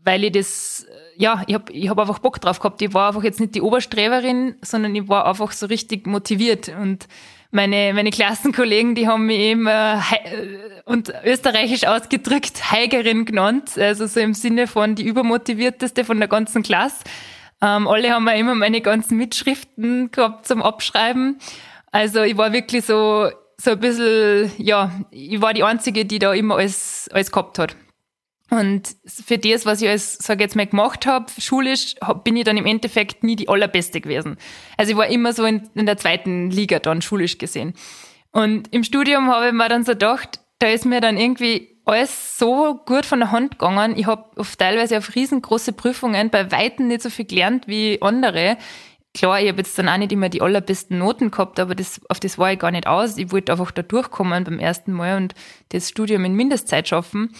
weil 0.04 0.24
ich 0.24 0.32
das, 0.32 0.88
ja, 1.16 1.44
ich 1.46 1.54
habe 1.54 1.72
ich 1.72 1.90
hab 1.90 2.00
einfach 2.00 2.20
Bock 2.20 2.42
drauf 2.42 2.60
gehabt. 2.60 2.82
Ich 2.82 2.94
war 2.94 3.10
einfach 3.10 3.24
jetzt 3.24 3.40
nicht 3.40 3.54
die 3.54 3.62
Oberstreberin, 3.62 4.56
sondern 4.62 4.96
ich 4.96 5.08
war 5.08 5.28
einfach 5.28 5.52
so 5.52 5.68
richtig 5.68 6.08
motiviert. 6.08 6.70
Und 6.70 7.08
meine, 7.54 7.94
meine 7.94 8.10
Klassenkollegen, 8.10 8.96
die 8.96 9.08
haben 9.08 9.28
mich 9.28 9.40
eben 9.40 9.68
äh, 9.68 9.98
und 10.86 11.14
österreichisch 11.24 11.86
ausgedrückt 11.86 12.72
Heigerin 12.72 13.26
genannt, 13.26 13.78
also 13.78 14.08
so 14.08 14.20
im 14.20 14.34
Sinne 14.34 14.68
von 14.68 14.96
die 14.96 15.06
übermotivierteste 15.06 16.04
von 16.04 16.18
der 16.18 16.28
ganzen 16.28 16.64
Klasse. 16.64 17.04
Ähm, 17.62 17.88
alle 17.88 18.10
haben 18.12 18.26
mir 18.26 18.36
immer 18.36 18.56
meine 18.56 18.82
ganzen 18.82 19.18
Mitschriften 19.18 20.12
gehabt 20.12 20.48
zum 20.48 20.62
Abschreiben. 20.64 21.40
Also 21.92 22.24
ich 22.24 22.38
war 22.38 22.52
wirklich 22.54 22.86
so, 22.86 23.30
so 23.58 23.72
ein 23.72 23.80
bisschen, 23.80 24.52
ja, 24.58 24.92
ich 25.12 25.40
war 25.40 25.54
die 25.54 25.64
Einzige, 25.64 26.06
die 26.06 26.20
da 26.20 26.34
immer 26.34 26.58
alles, 26.58 27.08
alles 27.14 27.32
gehabt 27.32 27.60
hat. 27.60 27.76
Und 28.54 28.96
für 29.08 29.40
das, 29.40 29.66
was 29.66 29.82
ich 29.82 29.90
als, 29.90 30.14
sag 30.20 30.40
jetzt 30.40 30.56
mal, 30.56 30.68
gemacht 30.68 31.08
habe, 31.08 31.26
schulisch, 31.40 31.96
hab, 32.02 32.24
bin 32.24 32.38
ich 32.38 32.44
dann 32.44 32.56
im 32.56 32.68
Endeffekt 32.68 33.24
nie 33.24 33.36
die 33.36 33.50
allerbeste 33.50 34.00
gewesen. 34.00 34.38
Also 34.78 34.92
ich 34.92 34.98
war 34.98 35.08
immer 35.08 35.34
so 35.34 35.44
in, 35.44 35.68
in 35.74 35.88
der 35.88 35.98
zweiten 35.98 36.52
Liga 36.52 36.78
dann, 36.78 37.02
schulisch 37.02 37.40
gesehen. 37.40 37.74
Und 38.32 38.72
im 38.72 38.84
Studium 38.84 39.28
habe 39.32 39.48
ich 39.48 39.54
mir 39.54 39.70
dann 39.70 39.84
so 39.84 39.94
gedacht, 39.94 40.40
da 40.60 40.68
ist 40.68 40.86
mir 40.86 41.02
dann 41.02 41.18
irgendwie 41.18 41.80
alles 41.86 42.38
so 42.38 42.80
gut 42.86 43.08
von 43.08 43.22
der 43.22 43.32
Hand 43.32 43.58
gegangen. 43.58 43.98
Ich 43.98 44.06
habe 44.06 44.30
teilweise 44.60 45.00
auf 45.00 45.16
riesengroße 45.16 45.74
Prüfungen 45.74 46.30
bei 46.30 46.52
Weitem 46.52 46.90
nicht 46.90 47.02
so 47.02 47.10
viel 47.10 47.26
gelernt 47.26 47.68
wie 47.68 48.00
andere. 48.04 48.58
Klar, 49.16 49.42
ich 49.42 49.50
habe 49.50 49.58
jetzt 49.58 49.80
dann 49.80 49.90
auch 49.90 49.98
nicht 49.98 50.12
immer 50.12 50.30
die 50.30 50.44
allerbesten 50.44 51.00
Noten 51.00 51.32
gehabt, 51.32 51.60
aber 51.60 51.74
das, 51.74 52.02
auf 52.08 52.20
das 52.20 52.38
war 52.38 52.54
ich 52.54 52.60
gar 52.60 52.70
nicht 52.70 52.86
aus. 52.86 53.18
Ich 53.18 53.32
wollte 53.32 53.52
einfach 53.52 53.72
da 53.72 53.82
durchkommen 53.82 54.44
beim 54.44 54.60
ersten 54.60 54.92
Mal 54.92 55.18
und 55.18 55.34
das 55.70 55.90
Studium 55.90 56.24
in 56.24 56.36
Mindestzeit 56.36 56.88
schaffen. 56.88 57.34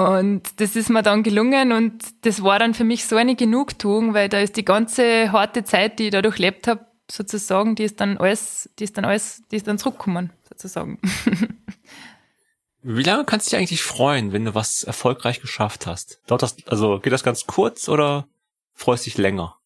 Und 0.00 0.60
das 0.60 0.76
ist 0.76 0.88
mir 0.88 1.02
dann 1.02 1.22
gelungen 1.22 1.72
und 1.72 2.02
das 2.22 2.42
war 2.42 2.58
dann 2.58 2.72
für 2.72 2.84
mich 2.84 3.04
so 3.04 3.16
eine 3.16 3.36
Genugtuung, 3.36 4.14
weil 4.14 4.30
da 4.30 4.40
ist 4.40 4.56
die 4.56 4.64
ganze 4.64 5.30
harte 5.30 5.62
Zeit, 5.62 5.98
die 5.98 6.04
ich 6.04 6.10
da 6.10 6.22
durchlebt 6.22 6.68
habe, 6.68 6.86
sozusagen, 7.10 7.74
die 7.74 7.84
ist 7.84 8.00
dann 8.00 8.16
alles, 8.16 8.70
die 8.78 8.84
ist 8.84 8.96
dann 8.96 9.04
alles, 9.04 9.42
die 9.50 9.56
ist 9.56 9.66
dann 9.66 9.76
zurückgekommen, 9.76 10.32
sozusagen. 10.48 10.98
Wie 12.82 13.02
lange 13.02 13.26
kannst 13.26 13.48
du 13.48 13.50
dich 13.50 13.58
eigentlich 13.58 13.82
freuen, 13.82 14.32
wenn 14.32 14.46
du 14.46 14.54
was 14.54 14.84
erfolgreich 14.84 15.42
geschafft 15.42 15.86
hast? 15.86 16.22
Dauert 16.26 16.42
das, 16.42 16.56
also 16.66 16.98
geht 16.98 17.12
das 17.12 17.22
ganz 17.22 17.46
kurz 17.46 17.86
oder 17.90 18.26
freust 18.72 19.04
dich 19.04 19.18
länger? 19.18 19.58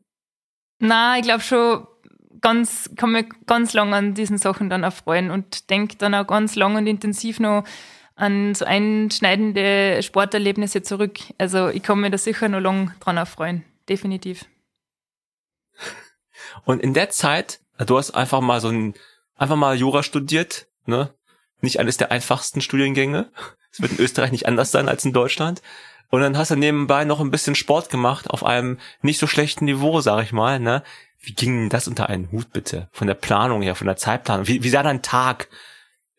Na, 0.81 1.17
ich 1.17 1.23
glaube 1.23 1.43
schon 1.43 1.87
ganz, 2.41 2.91
kann 2.97 3.13
mich 3.13 3.27
ganz 3.47 3.73
lang 3.73 3.95
an 3.95 4.15
diesen 4.15 4.39
Sachen 4.39 4.69
dann 4.69 4.83
erfreuen 4.83 5.31
und 5.31 5.71
denke 5.71 5.95
dann 5.97 6.13
auch 6.17 6.27
ganz 6.27 6.57
lang 6.57 6.75
und 6.75 6.89
intensiv 6.89 7.39
noch 7.39 7.63
an 8.17 8.55
so 8.55 8.65
einschneidende 8.65 10.03
Sporterlebnisse 10.03 10.83
zurück. 10.83 11.19
Also 11.39 11.69
ich 11.69 11.83
kann 11.83 12.01
mich 12.01 12.11
da 12.11 12.19
sicher 12.19 12.49
noch 12.49 12.61
lang 12.61 12.95
dran 13.01 13.17
erfreuen. 13.17 13.65
Definitiv. 13.89 14.47
Und 16.65 16.81
in 16.83 16.95
der 16.95 17.11
Zeit, 17.11 17.61
du 17.79 17.99
hast 17.99 18.13
einfach 18.13 18.41
mal 18.41 18.61
so 18.61 18.69
ein, 18.69 18.95
einfach 19.37 19.57
mal 19.57 19.77
Jura 19.77 20.03
studiert, 20.03 20.67
ne? 20.87 21.13
Nicht 21.61 21.81
eines 21.81 21.97
der 21.97 22.11
einfachsten 22.11 22.61
Studiengänge. 22.61 23.31
Es 23.73 23.81
wird 23.81 23.93
in 23.93 23.99
Österreich 23.99 24.31
nicht 24.31 24.47
anders 24.47 24.71
sein 24.71 24.89
als 24.89 25.05
in 25.05 25.13
Deutschland. 25.13 25.63
Und 26.11 26.21
dann 26.21 26.39
hast 26.39 26.53
du 26.53 26.57
nebenbei 26.57 27.05
noch 27.05 27.21
ein 27.21 27.31
bisschen 27.33 27.57
Sport 27.57 27.91
gemacht 27.91 28.31
auf 28.31 28.45
einem 28.45 28.79
nicht 29.03 29.19
so 29.19 29.27
schlechten 29.27 29.65
Niveau, 29.65 30.01
sag 30.01 30.23
ich 30.23 30.33
mal, 30.33 30.61
ne? 30.61 30.85
Wie 31.19 31.33
ging 31.33 31.59
denn 31.59 31.69
das 31.71 31.89
unter 31.89 32.09
einen 32.09 32.31
Hut 32.31 32.53
bitte? 32.53 32.89
Von 32.93 33.07
der 33.07 33.15
Planung 33.15 33.63
her, 33.63 33.75
von 33.75 33.87
der 33.87 33.97
Zeitplanung. 33.97 34.47
Wie, 34.47 34.63
wie 34.63 34.69
sah 34.69 34.83
dein 34.83 35.03
Tag 35.03 35.49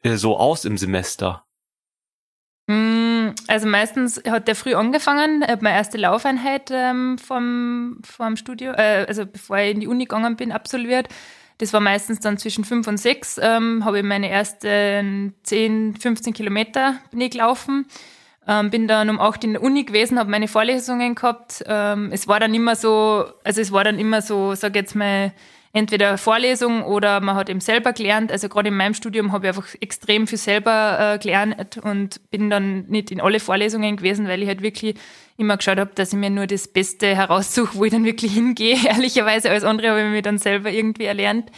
äh, 0.02 0.16
so 0.16 0.38
aus 0.38 0.66
im 0.66 0.78
Semester? 0.78 1.45
Mm, 2.68 3.30
also 3.48 3.68
meistens 3.68 4.22
hat 4.28 4.48
der 4.48 4.56
früh 4.56 4.74
angefangen, 4.74 5.46
habe 5.48 5.64
meine 5.64 5.78
erste 5.78 5.98
Laufeinheit 5.98 6.72
ähm, 6.72 7.18
vom, 7.20 8.00
vom 8.04 8.38
Studio, 8.38 8.72
äh, 8.72 9.06
also 9.08 9.26
bevor 9.26 9.60
ich 9.60 9.76
in 9.76 9.82
die 9.82 9.88
Uni 9.88 10.06
gegangen 10.06 10.36
bin, 10.36 10.52
absolviert. 10.52 11.08
Das 11.60 11.72
war 11.74 11.80
meistens 11.80 12.20
dann 12.20 12.38
zwischen 12.38 12.66
fünf 12.66 12.88
und 12.88 12.98
sechs, 12.98 13.40
ähm, 13.42 13.86
habe 13.86 14.00
ich 14.00 14.04
meine 14.04 14.30
ersten 14.30 15.36
10, 15.44 15.96
15 15.98 16.34
Kilometer 16.34 16.96
bin 17.12 17.22
ich 17.22 17.32
gelaufen. 17.32 17.86
Ähm, 18.48 18.70
bin 18.70 18.88
dann 18.88 19.10
um 19.10 19.20
acht 19.20 19.44
in 19.44 19.54
der 19.54 19.64
Uni 19.64 19.86
gewesen, 19.86 20.20
habe 20.20 20.30
meine 20.30 20.48
Vorlesungen 20.48 21.16
gehabt. 21.16 21.64
Ähm, 21.68 22.10
es 22.12 22.28
war 22.28 22.40
dann 22.40 22.54
immer 22.54 22.76
so, 22.76 23.26
also 23.44 23.62
es 23.62 23.72
war 23.72 23.84
dann 23.84 23.98
immer 23.98 24.22
so, 24.22 24.54
sag 24.54 24.76
jetzt 24.76 24.96
mal, 24.96 25.32
entweder 25.76 26.18
Vorlesung 26.18 26.84
oder 26.84 27.20
man 27.20 27.36
hat 27.36 27.50
eben 27.50 27.60
selber 27.60 27.92
gelernt. 27.92 28.32
Also 28.32 28.48
gerade 28.48 28.70
in 28.70 28.78
meinem 28.78 28.94
Studium 28.94 29.34
habe 29.34 29.46
ich 29.46 29.50
einfach 29.50 29.68
extrem 29.82 30.26
viel 30.26 30.38
selber 30.38 31.16
äh, 31.16 31.20
gelernt 31.20 31.78
und 31.84 32.32
bin 32.32 32.50
dann 32.50 32.86
nicht 32.86 33.12
in 33.12 33.20
alle 33.20 33.42
Vorlesungen 33.42 33.98
gewesen, 33.98 34.30
weil 34.30 34.42
ich 34.42 34.48
halt 34.48 34.62
wirklich 34.62 34.96
immer 35.36 35.58
geschaut 35.58 35.78
habe, 35.78 35.92
dass 35.94 36.14
ich 36.14 36.18
mir 36.18 36.30
nur 36.30 36.48
das 36.48 36.70
Beste 36.70 37.14
heraussuche, 37.14 37.78
wo 37.78 37.84
ich 37.84 37.92
dann 37.92 38.06
wirklich 38.06 38.34
hingehe. 38.34 38.78
Ehrlicherweise, 38.86 39.50
alles 39.50 39.66
andere 39.66 39.90
habe 39.90 40.00
ich 40.00 40.08
mir 40.08 40.22
dann 40.22 40.38
selber 40.38 40.72
irgendwie 40.72 41.06
erlernt. 41.06 41.52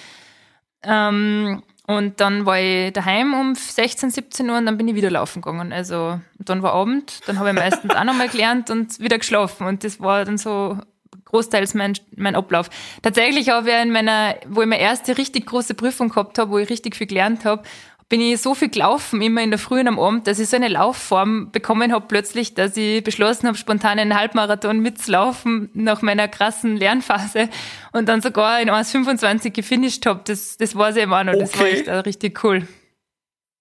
Ähm, 0.82 1.62
und 1.86 2.20
dann 2.20 2.48
war 2.48 2.60
ich 2.60 2.94
daheim 2.94 3.36
um 3.36 3.54
16, 3.54 4.10
17 4.10 4.50
Uhr 4.50 4.58
und 4.58 4.66
dann 4.66 4.80
bin 4.80 4.88
ich 4.88 4.96
wieder 4.96 5.12
laufen 5.12 5.44
gegangen. 5.44 5.72
Also 5.72 6.20
dann 6.40 6.64
war 6.64 6.74
Abend, 6.74 7.20
dann 7.28 7.38
habe 7.38 7.50
ich 7.50 7.56
meistens 7.56 7.94
auch 7.94 8.04
nochmal 8.04 8.30
gelernt 8.30 8.72
und 8.72 9.00
wieder 9.00 9.20
geschlafen. 9.20 9.68
Und 9.68 9.84
das 9.84 10.00
war 10.00 10.26
dann 10.26 10.40
so 10.40 10.80
großteils 11.30 11.74
mein, 11.74 11.94
mein 12.16 12.36
Ablauf. 12.36 12.70
Tatsächlich 13.02 13.50
habe 13.50 13.70
ich 13.70 13.76
in 13.76 13.92
meiner, 13.92 14.36
wo 14.48 14.62
ich 14.62 14.68
meine 14.68 14.82
erste 14.82 15.18
richtig 15.18 15.46
große 15.46 15.74
Prüfung 15.74 16.10
gehabt 16.10 16.40
habe, 16.40 16.52
wo 16.52 16.58
ich 16.58 16.70
richtig 16.70 16.96
viel 16.96 17.08
gelernt 17.08 17.46
habe, 17.46 17.64
bin 18.10 18.22
ich 18.22 18.42
so 18.42 18.56
viel 18.56 18.70
gelaufen, 18.70 19.22
immer 19.22 19.42
in 19.42 19.50
der 19.50 19.60
Früh 19.60 19.82
und 19.82 19.88
am 19.88 20.00
Abend, 20.00 20.28
dass 20.28 20.40
ich 20.40 20.48
so 20.48 20.56
eine 20.56 20.70
Laufform 20.70 21.52
bekommen 21.52 21.92
habe 21.92 22.06
plötzlich, 22.08 22.54
dass 22.54 22.78
ich 22.78 23.04
beschlossen 23.04 23.48
habe, 23.48 23.58
spontan 23.58 24.00
einen 24.00 24.18
Halbmarathon 24.18 24.80
mitzulaufen 24.80 25.70
nach 25.74 26.02
meiner 26.02 26.30
krassen 26.30 26.78
Lernphase 26.78 27.50
und 27.92 28.08
dann 28.08 28.22
sogar 28.22 28.62
in 28.62 28.70
1,25 28.70 29.50
gefinisht 29.50 30.06
habe. 30.06 30.22
Das, 30.24 30.56
das 30.56 30.76
war 30.76 30.94
sehr 30.94 31.04
immer 31.04 31.24
noch. 31.26 31.34
Das 31.34 31.54
okay. 31.54 31.60
war 31.60 31.68
echt 31.68 31.90
auch 31.90 32.06
richtig 32.06 32.44
cool. 32.46 32.68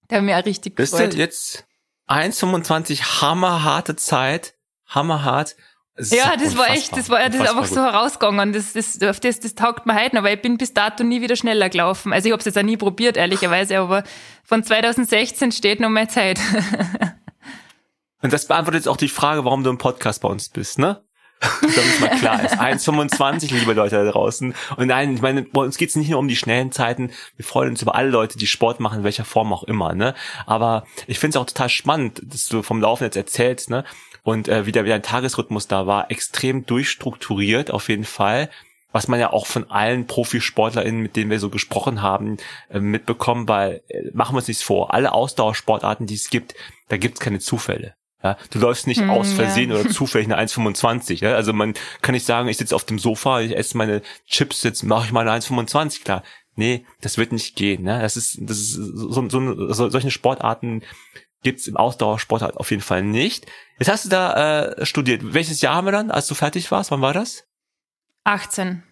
Da 0.07 0.17
habe 0.17 0.25
ich 0.25 0.31
mich 0.31 0.41
auch 0.41 0.45
richtig 0.45 0.75
Bist 0.75 0.93
gefreut. 0.93 1.13
Du 1.13 1.17
jetzt 1.17 1.65
1,25 2.07 3.21
hammerharte 3.21 3.97
Zeit, 3.97 4.53
hammerhart 4.85 5.57
ja, 5.99 6.35
das 6.37 6.57
war 6.57 6.69
echt, 6.69 6.95
das 6.95 7.09
war, 7.09 7.19
das 7.25 7.35
ist 7.35 7.41
einfach 7.41 7.61
gut. 7.63 7.73
so 7.73 7.81
herausgegangen. 7.81 8.53
Das, 8.53 8.73
das, 8.73 9.01
auf 9.01 9.19
das, 9.19 9.39
das 9.39 9.55
taugt 9.55 9.85
mir 9.85 9.95
heute 9.95 10.15
noch, 10.15 10.23
weil 10.23 10.35
ich 10.35 10.41
bin 10.41 10.57
bis 10.57 10.73
dato 10.73 11.03
nie 11.03 11.21
wieder 11.21 11.35
schneller 11.35 11.69
gelaufen. 11.69 12.13
Also 12.13 12.27
ich 12.27 12.31
habe 12.31 12.39
es 12.39 12.45
jetzt 12.45 12.57
auch 12.57 12.63
nie 12.63 12.77
probiert, 12.77 13.17
ehrlicherweise, 13.17 13.79
aber 13.79 14.03
von 14.43 14.63
2016 14.63 15.51
steht 15.51 15.79
noch 15.79 15.89
mehr 15.89 16.07
Zeit. 16.07 16.39
Und 18.21 18.33
das 18.33 18.47
beantwortet 18.47 18.81
jetzt 18.81 18.87
auch 18.87 18.97
die 18.97 19.09
Frage, 19.09 19.45
warum 19.45 19.63
du 19.63 19.69
im 19.69 19.77
Podcast 19.77 20.21
bei 20.21 20.29
uns 20.29 20.49
bist, 20.49 20.79
ne? 20.79 21.03
Damit 21.61 21.99
mal 22.01 22.17
klar 22.17 22.43
ist. 22.43 22.55
1,25, 22.55 23.53
liebe 23.53 23.73
Leute 23.73 24.03
da 24.03 24.11
draußen. 24.11 24.55
Und 24.75 24.87
nein, 24.87 25.13
ich 25.13 25.21
meine, 25.21 25.43
bei 25.43 25.61
uns 25.61 25.77
geht 25.77 25.89
es 25.89 25.95
nicht 25.95 26.09
nur 26.09 26.19
um 26.19 26.27
die 26.27 26.35
schnellen 26.35 26.71
Zeiten. 26.71 27.11
Wir 27.35 27.45
freuen 27.45 27.69
uns 27.69 27.81
über 27.81 27.93
alle 27.93 28.09
Leute, 28.09 28.39
die 28.39 28.47
Sport 28.47 28.79
machen, 28.79 28.99
in 28.99 29.03
welcher 29.03 29.25
Form 29.25 29.53
auch 29.53 29.63
immer. 29.63 29.93
Ne? 29.93 30.15
Aber 30.47 30.85
ich 31.05 31.19
finde 31.19 31.37
es 31.37 31.41
auch 31.41 31.45
total 31.45 31.69
spannend, 31.69 32.21
dass 32.23 32.47
du 32.47 32.63
vom 32.63 32.81
Laufen 32.81 33.03
jetzt 33.03 33.17
erzählst, 33.17 33.69
ne? 33.69 33.83
Und 34.27 34.49
äh, 34.49 34.65
wieder 34.65 34.83
wieder 34.83 34.95
ein 34.95 35.03
Tagesrhythmus 35.03 35.67
da 35.67 35.87
war, 35.87 36.11
extrem 36.11 36.65
durchstrukturiert 36.65 37.71
auf 37.71 37.87
jeden 37.87 38.03
Fall 38.03 38.49
was 38.93 39.07
man 39.07 39.19
ja 39.19 39.31
auch 39.31 39.45
von 39.45 39.69
allen 39.69 40.07
ProfisportlerInnen, 40.07 41.01
mit 41.01 41.15
denen 41.15 41.29
wir 41.29 41.39
so 41.39 41.49
gesprochen 41.49 42.01
haben, 42.01 42.37
äh, 42.69 42.79
mitbekommen, 42.79 43.47
weil 43.47 43.83
äh, 43.89 44.09
machen 44.13 44.33
wir 44.33 44.37
uns 44.37 44.47
nichts 44.47 44.63
vor, 44.63 44.91
alle 44.93 45.13
Ausdauersportarten, 45.13 46.07
die 46.07 46.15
es 46.15 46.29
gibt, 46.31 46.55
da 46.87 46.97
gibt 46.97 47.15
es 47.15 47.19
keine 47.19 47.39
Zufälle. 47.39 47.93
Ja, 48.23 48.37
du 48.49 48.57
läufst 48.59 48.87
nicht 48.87 49.01
hm, 49.01 49.11
aus 49.11 49.33
Versehen 49.33 49.69
ja. 49.69 49.75
oder 49.75 49.89
zufällig 49.91 50.31
eine 50.31 50.41
1,25. 50.41 51.21
Ja? 51.21 51.35
Also 51.35 51.53
man 51.53 51.75
kann 52.01 52.13
nicht 52.13 52.25
sagen, 52.25 52.47
ich 52.47 52.57
sitze 52.57 52.75
auf 52.75 52.85
dem 52.85 52.97
Sofa, 52.97 53.41
ich 53.41 53.55
esse 53.55 53.77
meine 53.77 54.01
Chips, 54.25 54.63
jetzt 54.63 54.81
mache 54.81 55.05
ich 55.05 55.11
mal 55.11 55.27
eine 55.27 55.39
1,25 55.39 56.03
klar. 56.03 56.23
Nee, 56.55 56.85
das 57.01 57.19
wird 57.19 57.33
nicht 57.33 57.55
gehen. 57.55 57.83
Ne? 57.83 57.99
Das 58.01 58.17
ist, 58.17 58.39
das 58.41 58.57
ist 58.57 58.73
so, 58.73 59.29
so, 59.29 59.73
so 59.73 59.89
solche 59.89 60.09
Sportarten 60.09 60.81
gibt's 61.43 61.67
im 61.67 61.77
Ausdauersport 61.77 62.41
halt 62.41 62.57
auf 62.57 62.71
jeden 62.71 62.81
Fall 62.81 63.03
nicht. 63.03 63.45
Jetzt 63.79 63.89
hast 63.89 64.05
du 64.05 64.09
da 64.09 64.63
äh, 64.63 64.85
studiert. 64.85 65.21
Welches 65.33 65.61
Jahr 65.61 65.75
haben 65.75 65.85
wir 65.85 65.91
dann, 65.91 66.11
als 66.11 66.27
du 66.27 66.35
fertig 66.35 66.69
warst? 66.71 66.91
Wann 66.91 67.01
war 67.01 67.13
das? 67.13 67.45
18. 68.23 68.83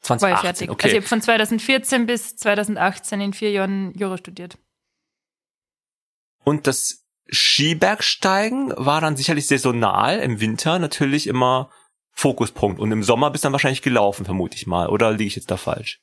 2018, 0.00 0.22
war 0.22 0.34
ich 0.34 0.40
fertig. 0.40 0.70
Okay. 0.70 0.84
Also 0.84 0.96
ich 0.96 1.02
habe 1.02 1.08
von 1.08 1.22
2014 1.22 2.06
bis 2.06 2.36
2018 2.36 3.20
in 3.20 3.32
vier 3.32 3.50
Jahren 3.50 3.92
Jura 3.94 4.16
studiert. 4.16 4.58
Und 6.44 6.66
das 6.66 7.04
Skibergsteigen 7.30 8.72
war 8.76 9.00
dann 9.00 9.16
sicherlich 9.16 9.46
saisonal, 9.46 10.20
im 10.20 10.40
Winter 10.40 10.78
natürlich 10.78 11.26
immer 11.26 11.70
Fokuspunkt. 12.12 12.80
Und 12.80 12.90
im 12.90 13.02
Sommer 13.02 13.30
bist 13.30 13.44
du 13.44 13.46
dann 13.46 13.52
wahrscheinlich 13.52 13.82
gelaufen, 13.82 14.24
vermute 14.24 14.56
ich 14.56 14.66
mal. 14.66 14.88
Oder 14.88 15.12
liege 15.12 15.24
ich 15.24 15.36
jetzt 15.36 15.50
da 15.50 15.56
falsch? 15.56 16.00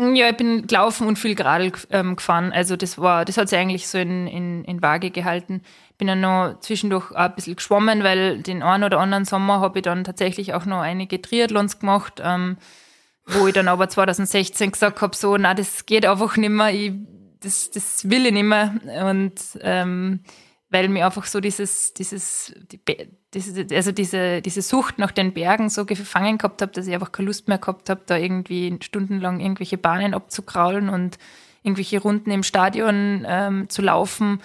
Ja, 0.00 0.28
ich 0.28 0.36
bin 0.36 0.68
gelaufen 0.68 1.08
und 1.08 1.18
viel 1.18 1.34
Gradl 1.34 1.72
ähm, 1.90 2.14
gefahren. 2.14 2.52
Also 2.52 2.76
das 2.76 2.98
war, 2.98 3.24
das 3.24 3.36
hat 3.36 3.48
sich 3.48 3.58
eigentlich 3.58 3.88
so 3.88 3.98
in, 3.98 4.28
in, 4.28 4.62
in 4.64 4.80
Waage 4.80 5.10
gehalten. 5.10 5.62
Bin 5.96 6.06
dann 6.06 6.20
noch 6.20 6.60
zwischendurch 6.60 7.10
auch 7.10 7.16
ein 7.16 7.34
bisschen 7.34 7.56
geschwommen, 7.56 8.04
weil 8.04 8.40
den 8.40 8.62
einen 8.62 8.84
oder 8.84 9.00
anderen 9.00 9.24
Sommer 9.24 9.58
habe 9.60 9.80
ich 9.80 9.82
dann 9.82 10.04
tatsächlich 10.04 10.54
auch 10.54 10.66
noch 10.66 10.82
einige 10.82 11.20
Triathlons 11.20 11.80
gemacht, 11.80 12.22
ähm, 12.24 12.58
wo 13.26 13.48
ich 13.48 13.54
dann 13.54 13.66
aber 13.66 13.88
2016 13.88 14.70
gesagt 14.70 15.02
habe, 15.02 15.16
so, 15.16 15.36
na, 15.36 15.54
das 15.54 15.84
geht 15.84 16.06
einfach 16.06 16.36
nicht 16.36 16.50
mehr, 16.50 16.72
ich, 16.72 16.92
das, 17.40 17.72
das 17.72 18.08
will 18.08 18.24
ich 18.24 18.32
nicht 18.32 18.44
mehr. 18.44 18.74
Und 19.04 19.34
ähm, 19.62 20.20
weil 20.70 20.88
mir 20.88 21.06
einfach 21.06 21.24
so 21.24 21.40
dieses, 21.40 21.94
dieses, 21.94 22.54
die, 22.70 22.80
diese, 23.32 23.66
also 23.74 23.92
diese, 23.92 24.42
diese 24.42 24.62
Sucht 24.62 24.98
nach 24.98 25.12
den 25.12 25.32
Bergen 25.32 25.70
so 25.70 25.86
gefangen 25.86 26.38
gehabt 26.38 26.60
habe, 26.60 26.72
dass 26.72 26.86
ich 26.86 26.94
einfach 26.94 27.12
keine 27.12 27.26
Lust 27.26 27.48
mehr 27.48 27.58
gehabt 27.58 27.88
habe, 27.88 28.02
da 28.06 28.16
irgendwie 28.16 28.78
stundenlang 28.82 29.40
irgendwelche 29.40 29.78
Bahnen 29.78 30.14
abzukraulen 30.14 30.88
und 30.88 31.18
irgendwelche 31.62 32.00
Runden 32.00 32.30
im 32.30 32.42
Stadion 32.42 33.24
ähm, 33.26 33.68
zu 33.68 33.82
laufen 33.82 34.42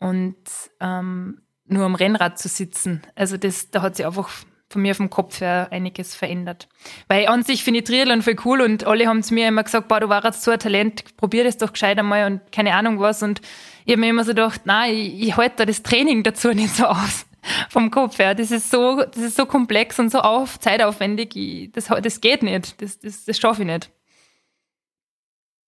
und 0.00 0.36
ähm, 0.80 1.42
nur 1.66 1.84
am 1.84 1.94
Rennrad 1.94 2.38
zu 2.38 2.48
sitzen. 2.48 3.02
Also 3.14 3.36
das, 3.36 3.70
da 3.70 3.82
hat 3.82 3.96
sich 3.96 4.06
einfach 4.06 4.30
von 4.68 4.82
mir 4.82 4.94
vom 4.94 5.10
Kopf 5.10 5.40
her 5.40 5.68
einiges 5.70 6.14
verändert. 6.14 6.68
Weil 7.08 7.26
an 7.28 7.44
sich 7.44 7.62
finde 7.62 7.80
ich 7.80 7.86
Triathlon 7.86 8.22
voll 8.22 8.36
cool 8.44 8.60
und 8.62 8.84
alle 8.84 9.06
haben 9.06 9.22
zu 9.22 9.34
mir 9.34 9.48
immer 9.48 9.62
gesagt, 9.62 9.88
boah, 9.88 10.00
du 10.00 10.08
warst 10.08 10.42
so 10.42 10.50
ein 10.50 10.58
Talent, 10.58 11.16
probier 11.16 11.44
das 11.44 11.58
doch 11.58 11.72
gescheit 11.72 11.98
einmal 11.98 12.30
und 12.30 12.40
keine 12.50 12.74
Ahnung 12.74 12.98
was 12.98 13.22
und 13.22 13.40
ich 13.86 13.92
habe 13.92 14.00
mir 14.00 14.10
immer 14.10 14.24
so 14.24 14.32
gedacht, 14.32 14.62
nein, 14.64 14.94
ich, 14.94 15.28
ich 15.28 15.36
halte 15.36 15.56
da 15.58 15.64
das 15.64 15.82
Training 15.82 16.24
dazu 16.24 16.48
nicht 16.52 16.74
so 16.74 16.86
aus 16.86 17.24
vom 17.70 17.90
Kopf 17.92 18.18
her. 18.18 18.34
Das 18.34 18.50
ist 18.50 18.68
so, 18.68 18.96
das 19.04 19.18
ist 19.22 19.36
so 19.36 19.46
komplex 19.46 19.98
und 20.00 20.10
so 20.10 20.18
auf, 20.18 20.58
zeitaufwendig. 20.58 21.36
Ich, 21.36 21.72
das, 21.72 21.86
das 21.86 22.20
geht 22.20 22.42
nicht. 22.42 22.82
Das, 22.82 22.98
das, 22.98 23.24
das 23.24 23.38
schaffe 23.38 23.62
ich 23.62 23.68
nicht. 23.68 23.90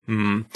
Hm. 0.06 0.46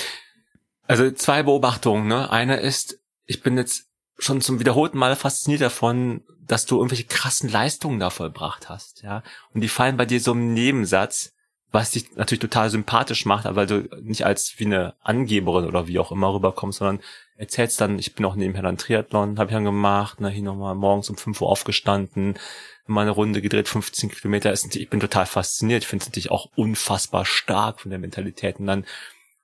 Also 0.89 1.13
zwei 1.13 1.45
Beobachtungen. 1.45 2.09
Ne? 2.09 2.31
Eine 2.31 2.57
ist, 2.59 2.99
ich 3.27 3.43
bin 3.43 3.57
jetzt 3.57 3.89
schon 4.19 4.41
zum 4.41 4.59
wiederholten 4.59 4.99
Mal 4.99 5.15
fasziniert 5.15 5.63
davon, 5.63 6.25
dass 6.41 6.67
du 6.67 6.79
irgendwelche 6.79 7.05
krassen 7.05 7.49
Leistungen 7.49 8.01
da 8.01 8.11
vollbracht 8.11 8.69
hast, 8.69 9.03
ja. 9.03 9.23
Und 9.55 9.61
die 9.61 9.69
fallen 9.69 9.97
bei 9.97 10.05
dir 10.05 10.21
so 10.21 10.33
im 10.33 10.53
Nebensatz 10.53 11.33
was 11.73 11.91
dich 11.91 12.15
natürlich 12.15 12.41
total 12.41 12.71
sympathisch 12.71 13.25
macht, 13.25 13.47
aber 13.47 13.57
weil 13.57 13.67
du 13.67 13.89
nicht 14.03 14.25
als 14.25 14.55
wie 14.59 14.67
eine 14.67 14.95
Angeberin 15.01 15.65
oder 15.65 15.89
wie 15.89 15.99
auch 15.99 16.13
immer 16.13 16.33
rüberkommst, 16.33 16.79
sondern 16.79 17.03
erzählst 17.37 17.81
dann, 17.81 17.99
ich 17.99 18.15
bin 18.15 18.25
auch 18.25 18.35
nebenher 18.35 18.63
dann 18.63 18.79
Triathlon, 18.79 19.39
habe 19.39 19.51
ich 19.51 19.55
dann 19.55 19.65
gemacht, 19.65 20.21
ne, 20.21 20.31
hier 20.31 20.43
nochmal 20.43 20.75
morgens 20.75 21.11
um 21.11 21.17
5 21.17 21.41
Uhr 21.41 21.49
aufgestanden, 21.49 22.39
mal 22.87 23.03
eine 23.03 23.11
Runde 23.11 23.41
gedreht, 23.43 23.69
15 23.69 24.11
Kilometer. 24.11 24.53
Ich 24.53 24.91
bin 24.91 25.01
total 25.01 25.27
fasziniert, 25.27 25.83
ich 25.83 25.89
finde 25.89 26.03
es 26.03 26.09
natürlich 26.09 26.31
auch 26.31 26.51
unfassbar 26.57 27.25
stark 27.25 27.81
von 27.81 27.91
der 27.91 27.99
Mentalität. 27.99 28.59
Und 28.59 28.67
dann 28.67 28.85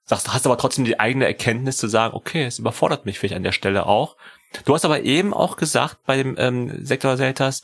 sagst 0.05 0.27
du, 0.27 0.33
hast 0.33 0.47
aber 0.47 0.59
trotzdem 0.59 0.85
die 0.85 1.01
eigene 1.01 1.27
Erkenntnis 1.27 1.77
zu 1.77 1.89
sagen, 1.89 2.15
okay, 2.15 2.45
es 2.45 2.59
überfordert 2.59 3.07
mich 3.07 3.19
vielleicht 3.19 3.37
an 3.37 3.43
der 3.43 3.53
Stelle 3.53 3.87
auch. 3.87 4.17
Du 4.65 4.75
hast 4.75 4.85
aber 4.85 5.03
eben 5.03 5.35
auch 5.35 5.57
gesagt 5.57 5.99
bei 6.07 6.17
dem 6.17 6.35
ähm, 6.39 6.85
Sektor 6.85 7.17
Seltas, 7.17 7.63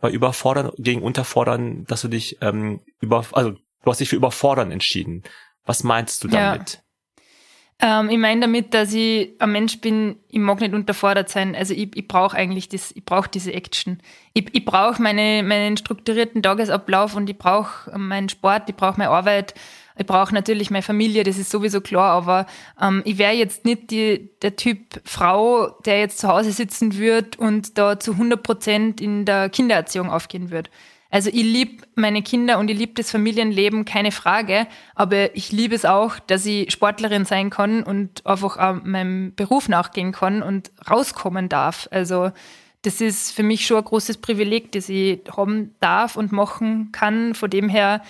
bei 0.00 0.10
Überfordern 0.10 0.70
gegen 0.76 1.02
Unterfordern, 1.02 1.84
dass 1.86 2.02
du 2.02 2.08
dich 2.08 2.38
ähm, 2.42 2.80
über, 3.00 3.24
also 3.32 3.56
Du 3.86 3.92
hast 3.92 4.00
dich 4.00 4.08
für 4.08 4.16
überfordern 4.16 4.72
entschieden. 4.72 5.22
Was 5.64 5.84
meinst 5.84 6.24
du 6.24 6.28
damit? 6.28 6.72
Ja. 6.72 6.80
Ähm, 7.78 8.08
ich 8.08 8.18
meine 8.18 8.40
damit, 8.40 8.72
dass 8.72 8.94
ich 8.94 9.32
ein 9.38 9.52
Mensch 9.52 9.80
bin, 9.82 10.16
ich 10.28 10.38
mag 10.38 10.60
nicht 10.60 10.72
unterfordert 10.72 11.28
sein. 11.28 11.54
Also 11.54 11.74
ich, 11.74 11.94
ich 11.94 12.08
brauche 12.08 12.36
eigentlich 12.36 12.68
das, 12.70 12.90
ich 12.92 13.04
brauche 13.04 13.28
diese 13.28 13.52
Action. 13.52 14.00
Ich, 14.32 14.54
ich 14.54 14.64
brauche 14.64 15.02
meine, 15.02 15.42
meinen 15.42 15.76
strukturierten 15.76 16.42
Tagesablauf 16.42 17.14
und 17.14 17.28
ich 17.28 17.36
brauche 17.36 17.96
meinen 17.98 18.30
Sport, 18.30 18.68
ich 18.68 18.76
brauche 18.76 18.98
meine 18.98 19.10
Arbeit. 19.10 19.54
Ich 19.98 20.06
brauche 20.06 20.34
natürlich 20.34 20.70
meine 20.70 20.82
Familie, 20.82 21.24
das 21.24 21.38
ist 21.38 21.50
sowieso 21.50 21.80
klar, 21.80 22.12
aber 22.12 22.46
ähm, 22.80 23.00
ich 23.06 23.16
wäre 23.16 23.32
jetzt 23.32 23.64
nicht 23.64 23.90
die, 23.90 24.28
der 24.42 24.54
Typ 24.56 25.00
Frau, 25.04 25.70
der 25.86 26.00
jetzt 26.00 26.18
zu 26.18 26.28
Hause 26.28 26.52
sitzen 26.52 26.98
wird 26.98 27.38
und 27.38 27.78
da 27.78 27.98
zu 27.98 28.12
100 28.12 28.42
Prozent 28.42 29.00
in 29.00 29.24
der 29.24 29.48
Kindererziehung 29.48 30.10
aufgehen 30.10 30.50
wird. 30.50 30.70
Also 31.10 31.30
ich 31.30 31.42
liebe 31.42 31.84
meine 31.94 32.22
Kinder 32.22 32.58
und 32.58 32.70
ich 32.70 32.76
liebe 32.76 32.94
das 32.94 33.10
Familienleben, 33.10 33.84
keine 33.84 34.12
Frage. 34.12 34.66
Aber 34.94 35.34
ich 35.36 35.52
liebe 35.52 35.74
es 35.74 35.84
auch, 35.84 36.18
dass 36.18 36.44
ich 36.46 36.70
Sportlerin 36.72 37.24
sein 37.24 37.50
kann 37.50 37.82
und 37.82 38.26
einfach 38.26 38.56
auch 38.56 38.82
meinem 38.82 39.34
Beruf 39.34 39.68
nachgehen 39.68 40.12
kann 40.12 40.42
und 40.42 40.70
rauskommen 40.90 41.48
darf. 41.48 41.88
Also 41.90 42.32
das 42.82 43.00
ist 43.00 43.32
für 43.32 43.42
mich 43.42 43.66
schon 43.66 43.78
ein 43.78 43.84
großes 43.84 44.18
Privileg, 44.18 44.72
das 44.72 44.88
ich 44.88 45.20
haben 45.36 45.74
darf 45.80 46.16
und 46.16 46.32
machen 46.32 46.92
kann. 46.92 47.34
Von 47.34 47.50
dem 47.50 47.68
her 47.68 48.02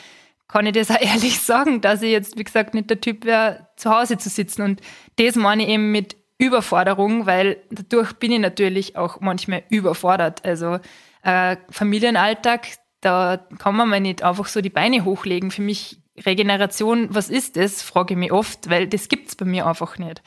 kann 0.49 0.67
ich 0.67 0.73
das 0.73 0.91
auch 0.91 1.01
ehrlich 1.01 1.41
sagen, 1.41 1.81
dass 1.81 2.03
ich 2.03 2.11
jetzt, 2.11 2.39
wie 2.39 2.45
gesagt, 2.45 2.75
nicht 2.75 2.91
der 2.91 3.01
Typ 3.01 3.25
wäre, 3.25 3.69
zu 3.77 3.91
Hause 3.91 4.19
zu 4.19 4.29
sitzen. 4.29 4.63
Und 4.63 4.81
das 5.17 5.35
meine 5.37 5.63
ich 5.65 5.69
eben 5.69 5.93
mit 5.93 6.17
Überforderung, 6.39 7.25
weil 7.27 7.59
dadurch 7.71 8.13
bin 8.15 8.33
ich 8.33 8.41
natürlich 8.41 8.97
auch 8.97 9.21
manchmal 9.21 9.63
überfordert. 9.71 10.45
Also 10.45 10.79
äh, 11.23 11.57
Familienalltag, 11.71 12.67
da 13.07 13.39
kann 13.59 13.77
man 13.77 13.89
mal 13.89 14.01
nicht 14.01 14.25
einfach 14.25 14.47
so 14.47 14.61
die 14.61 14.71
Beine 14.71 15.05
hochlegen. 15.05 15.53
Für 15.53 15.63
mich 15.63 16.01
Regeneration, 16.25 17.09
was 17.15 17.29
ist 17.29 17.57
das, 17.57 17.83
frage 17.83 18.15
ich 18.15 18.19
mich 18.19 18.33
oft, 18.33 18.69
weil 18.69 18.89
das 18.89 19.09
gibt 19.09 19.29
es 19.29 19.37
bei 19.37 19.45
mir 19.45 19.67
einfach 19.67 19.99
nicht. 19.99 20.23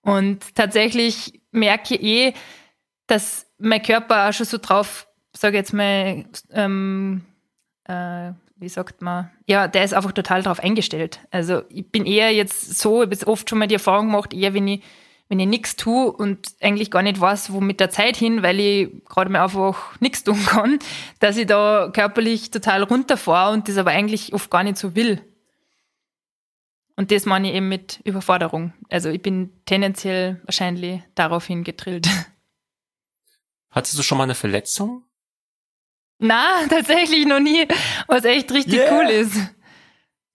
Und 0.00 0.54
tatsächlich 0.54 1.42
merke 1.50 1.96
ich 1.96 2.02
eh, 2.02 2.34
dass 3.06 3.46
mein 3.58 3.82
Körper 3.82 4.28
auch 4.28 4.32
schon 4.32 4.46
so 4.46 4.56
drauf, 4.56 5.06
sage 5.34 5.58
jetzt 5.58 5.74
mal, 5.74 6.24
ähm, 6.50 7.26
äh, 7.84 8.32
wie 8.56 8.68
sagt 8.70 9.02
man, 9.02 9.30
ja, 9.46 9.68
der 9.68 9.84
ist 9.84 9.92
einfach 9.92 10.12
total 10.12 10.42
drauf 10.42 10.60
eingestellt. 10.60 11.20
Also 11.30 11.62
ich 11.68 11.90
bin 11.90 12.06
eher 12.06 12.32
jetzt 12.32 12.78
so, 12.78 13.02
ich 13.02 13.06
habe 13.06 13.14
jetzt 13.14 13.26
oft 13.26 13.50
schon 13.50 13.58
mal 13.58 13.68
die 13.68 13.74
Erfahrung 13.74 14.06
gemacht, 14.06 14.32
eher 14.32 14.54
wenn 14.54 14.68
ich 14.68 14.82
wenn 15.28 15.40
ich 15.40 15.46
nichts 15.46 15.76
tue 15.76 16.12
und 16.12 16.54
eigentlich 16.60 16.90
gar 16.90 17.02
nicht 17.02 17.20
weiß, 17.20 17.52
wo 17.52 17.60
mit 17.60 17.80
der 17.80 17.90
Zeit 17.90 18.16
hin, 18.16 18.42
weil 18.42 18.60
ich 18.60 19.04
gerade 19.08 19.30
mal 19.30 19.42
einfach 19.42 19.98
nichts 20.00 20.22
tun 20.24 20.38
kann, 20.46 20.78
dass 21.18 21.36
ich 21.36 21.46
da 21.46 21.90
körperlich 21.92 22.50
total 22.50 22.82
runterfahre 22.82 23.52
und 23.52 23.68
das 23.68 23.78
aber 23.78 23.90
eigentlich 23.90 24.32
oft 24.32 24.50
gar 24.50 24.62
nicht 24.62 24.76
so 24.76 24.94
will. 24.94 25.20
Und 26.96 27.10
das 27.10 27.26
meine 27.26 27.48
ich 27.48 27.56
eben 27.56 27.68
mit 27.68 28.00
Überforderung. 28.04 28.72
Also 28.88 29.08
ich 29.08 29.20
bin 29.20 29.50
tendenziell 29.66 30.40
wahrscheinlich 30.44 31.02
daraufhin 31.14 31.64
getrillt. 31.64 32.08
Hattest 33.70 33.98
du 33.98 34.02
schon 34.02 34.18
mal 34.18 34.24
eine 34.24 34.36
Verletzung? 34.36 35.02
Na, 36.18 36.66
tatsächlich 36.68 37.26
noch 37.26 37.40
nie, 37.40 37.66
was 38.06 38.24
echt 38.24 38.52
richtig 38.52 38.74
yeah. 38.74 38.96
cool 38.96 39.10
ist. 39.10 39.36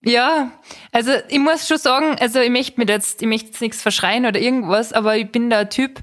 Ja, 0.02 0.50
also 0.92 1.12
ich 1.28 1.38
muss 1.38 1.68
schon 1.68 1.76
sagen, 1.76 2.16
also 2.18 2.40
ich 2.40 2.50
möchte 2.50 2.80
mir 2.80 2.86
jetzt, 2.86 3.20
ich 3.20 3.28
möchte 3.28 3.48
jetzt 3.48 3.60
nichts 3.60 3.82
verschreien 3.82 4.24
oder 4.24 4.40
irgendwas, 4.40 4.92
aber 4.92 5.16
ich 5.16 5.30
bin 5.30 5.50
der 5.50 5.68
Typ, 5.68 6.00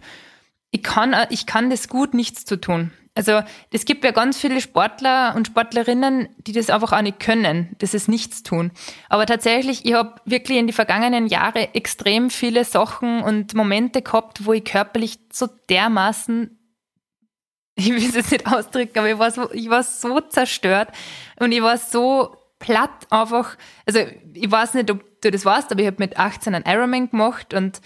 ich 0.70 0.84
kann, 0.84 1.16
ich 1.30 1.48
kann 1.48 1.70
das 1.70 1.88
gut, 1.88 2.14
nichts 2.14 2.46
zu 2.46 2.62
tun. 2.62 2.92
Also 3.16 3.42
es 3.74 3.86
gibt 3.86 4.04
ja 4.04 4.12
ganz 4.12 4.38
viele 4.38 4.62
Sportler 4.62 5.34
und 5.36 5.48
Sportlerinnen, 5.48 6.30
die 6.38 6.52
das 6.52 6.70
einfach 6.70 6.94
auch 6.94 7.02
nicht 7.02 7.20
können, 7.20 7.76
das 7.80 7.96
ist 7.96 8.08
nichts 8.08 8.44
tun. 8.44 8.72
Aber 9.10 9.26
tatsächlich, 9.26 9.86
ich 9.86 9.94
habe 9.94 10.22
wirklich 10.26 10.60
in 10.60 10.68
die 10.68 10.74
vergangenen 10.74 11.26
Jahre 11.26 11.74
extrem 11.74 12.30
viele 12.30 12.64
Sachen 12.64 13.24
und 13.24 13.56
Momente 13.56 14.04
gehabt, 14.04 14.46
wo 14.46 14.54
ich 14.54 14.64
körperlich 14.64 15.18
so 15.34 15.48
dermaßen, 15.48 16.60
ich 17.76 17.90
will 17.90 18.08
es 18.08 18.14
jetzt 18.14 18.32
nicht 18.32 18.46
ausdrücken, 18.46 19.00
aber 19.00 19.10
ich 19.10 19.18
war 19.18 19.32
so, 19.32 19.52
ich 19.52 19.72
war 19.72 19.82
so 19.82 20.20
zerstört 20.20 20.90
und 21.40 21.52
ich 21.52 21.64
war 21.64 21.80
so 21.80 22.36
platt 22.60 23.08
einfach. 23.10 23.58
Also 23.86 24.00
ich 24.34 24.52
weiß 24.52 24.74
nicht, 24.74 24.92
ob 24.92 25.04
du 25.22 25.32
das 25.32 25.46
weißt, 25.46 25.72
aber 25.72 25.82
ich 25.82 25.88
habe 25.88 25.98
mit 26.00 26.18
18 26.18 26.56
einen 26.56 26.66
Ironman 26.66 27.10
gemacht 27.10 27.54
und 27.54 27.82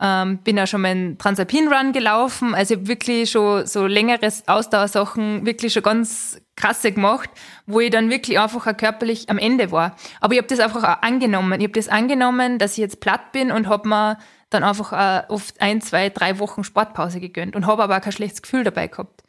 ähm, 0.00 0.38
bin 0.38 0.58
auch 0.60 0.66
schon 0.66 0.82
mal 0.82 0.88
einen 0.88 1.18
Transalpin 1.18 1.72
Run 1.72 1.92
gelaufen. 1.92 2.54
Also 2.54 2.74
ich 2.74 2.80
habe 2.80 2.88
wirklich 2.88 3.30
schon 3.30 3.66
so 3.66 3.86
längeres 3.86 4.46
Ausdauersachen 4.46 5.46
wirklich 5.46 5.72
schon 5.72 5.82
ganz 5.82 6.40
krasse 6.56 6.92
gemacht, 6.92 7.30
wo 7.66 7.80
ich 7.80 7.90
dann 7.90 8.10
wirklich 8.10 8.38
einfach 8.38 8.66
auch 8.66 8.76
körperlich 8.76 9.28
am 9.30 9.38
Ende 9.38 9.70
war. 9.72 9.96
Aber 10.20 10.34
ich 10.34 10.38
habe 10.38 10.48
das 10.48 10.60
einfach 10.60 10.84
auch 10.84 11.02
angenommen. 11.02 11.60
Ich 11.60 11.66
habe 11.66 11.78
das 11.78 11.88
angenommen, 11.88 12.58
dass 12.58 12.72
ich 12.72 12.78
jetzt 12.78 13.00
platt 13.00 13.32
bin 13.32 13.50
und 13.50 13.68
habe 13.68 13.88
mir 13.88 14.18
dann 14.50 14.64
einfach 14.64 14.92
auch 14.92 15.30
oft 15.30 15.60
ein, 15.60 15.80
zwei, 15.80 16.08
drei 16.08 16.38
Wochen 16.38 16.64
Sportpause 16.64 17.20
gegönnt 17.20 17.56
und 17.56 17.66
habe 17.66 17.82
aber 17.82 17.96
auch 17.96 18.00
kein 18.00 18.12
schlechtes 18.12 18.42
Gefühl 18.42 18.64
dabei 18.64 18.88
gehabt. 18.88 19.22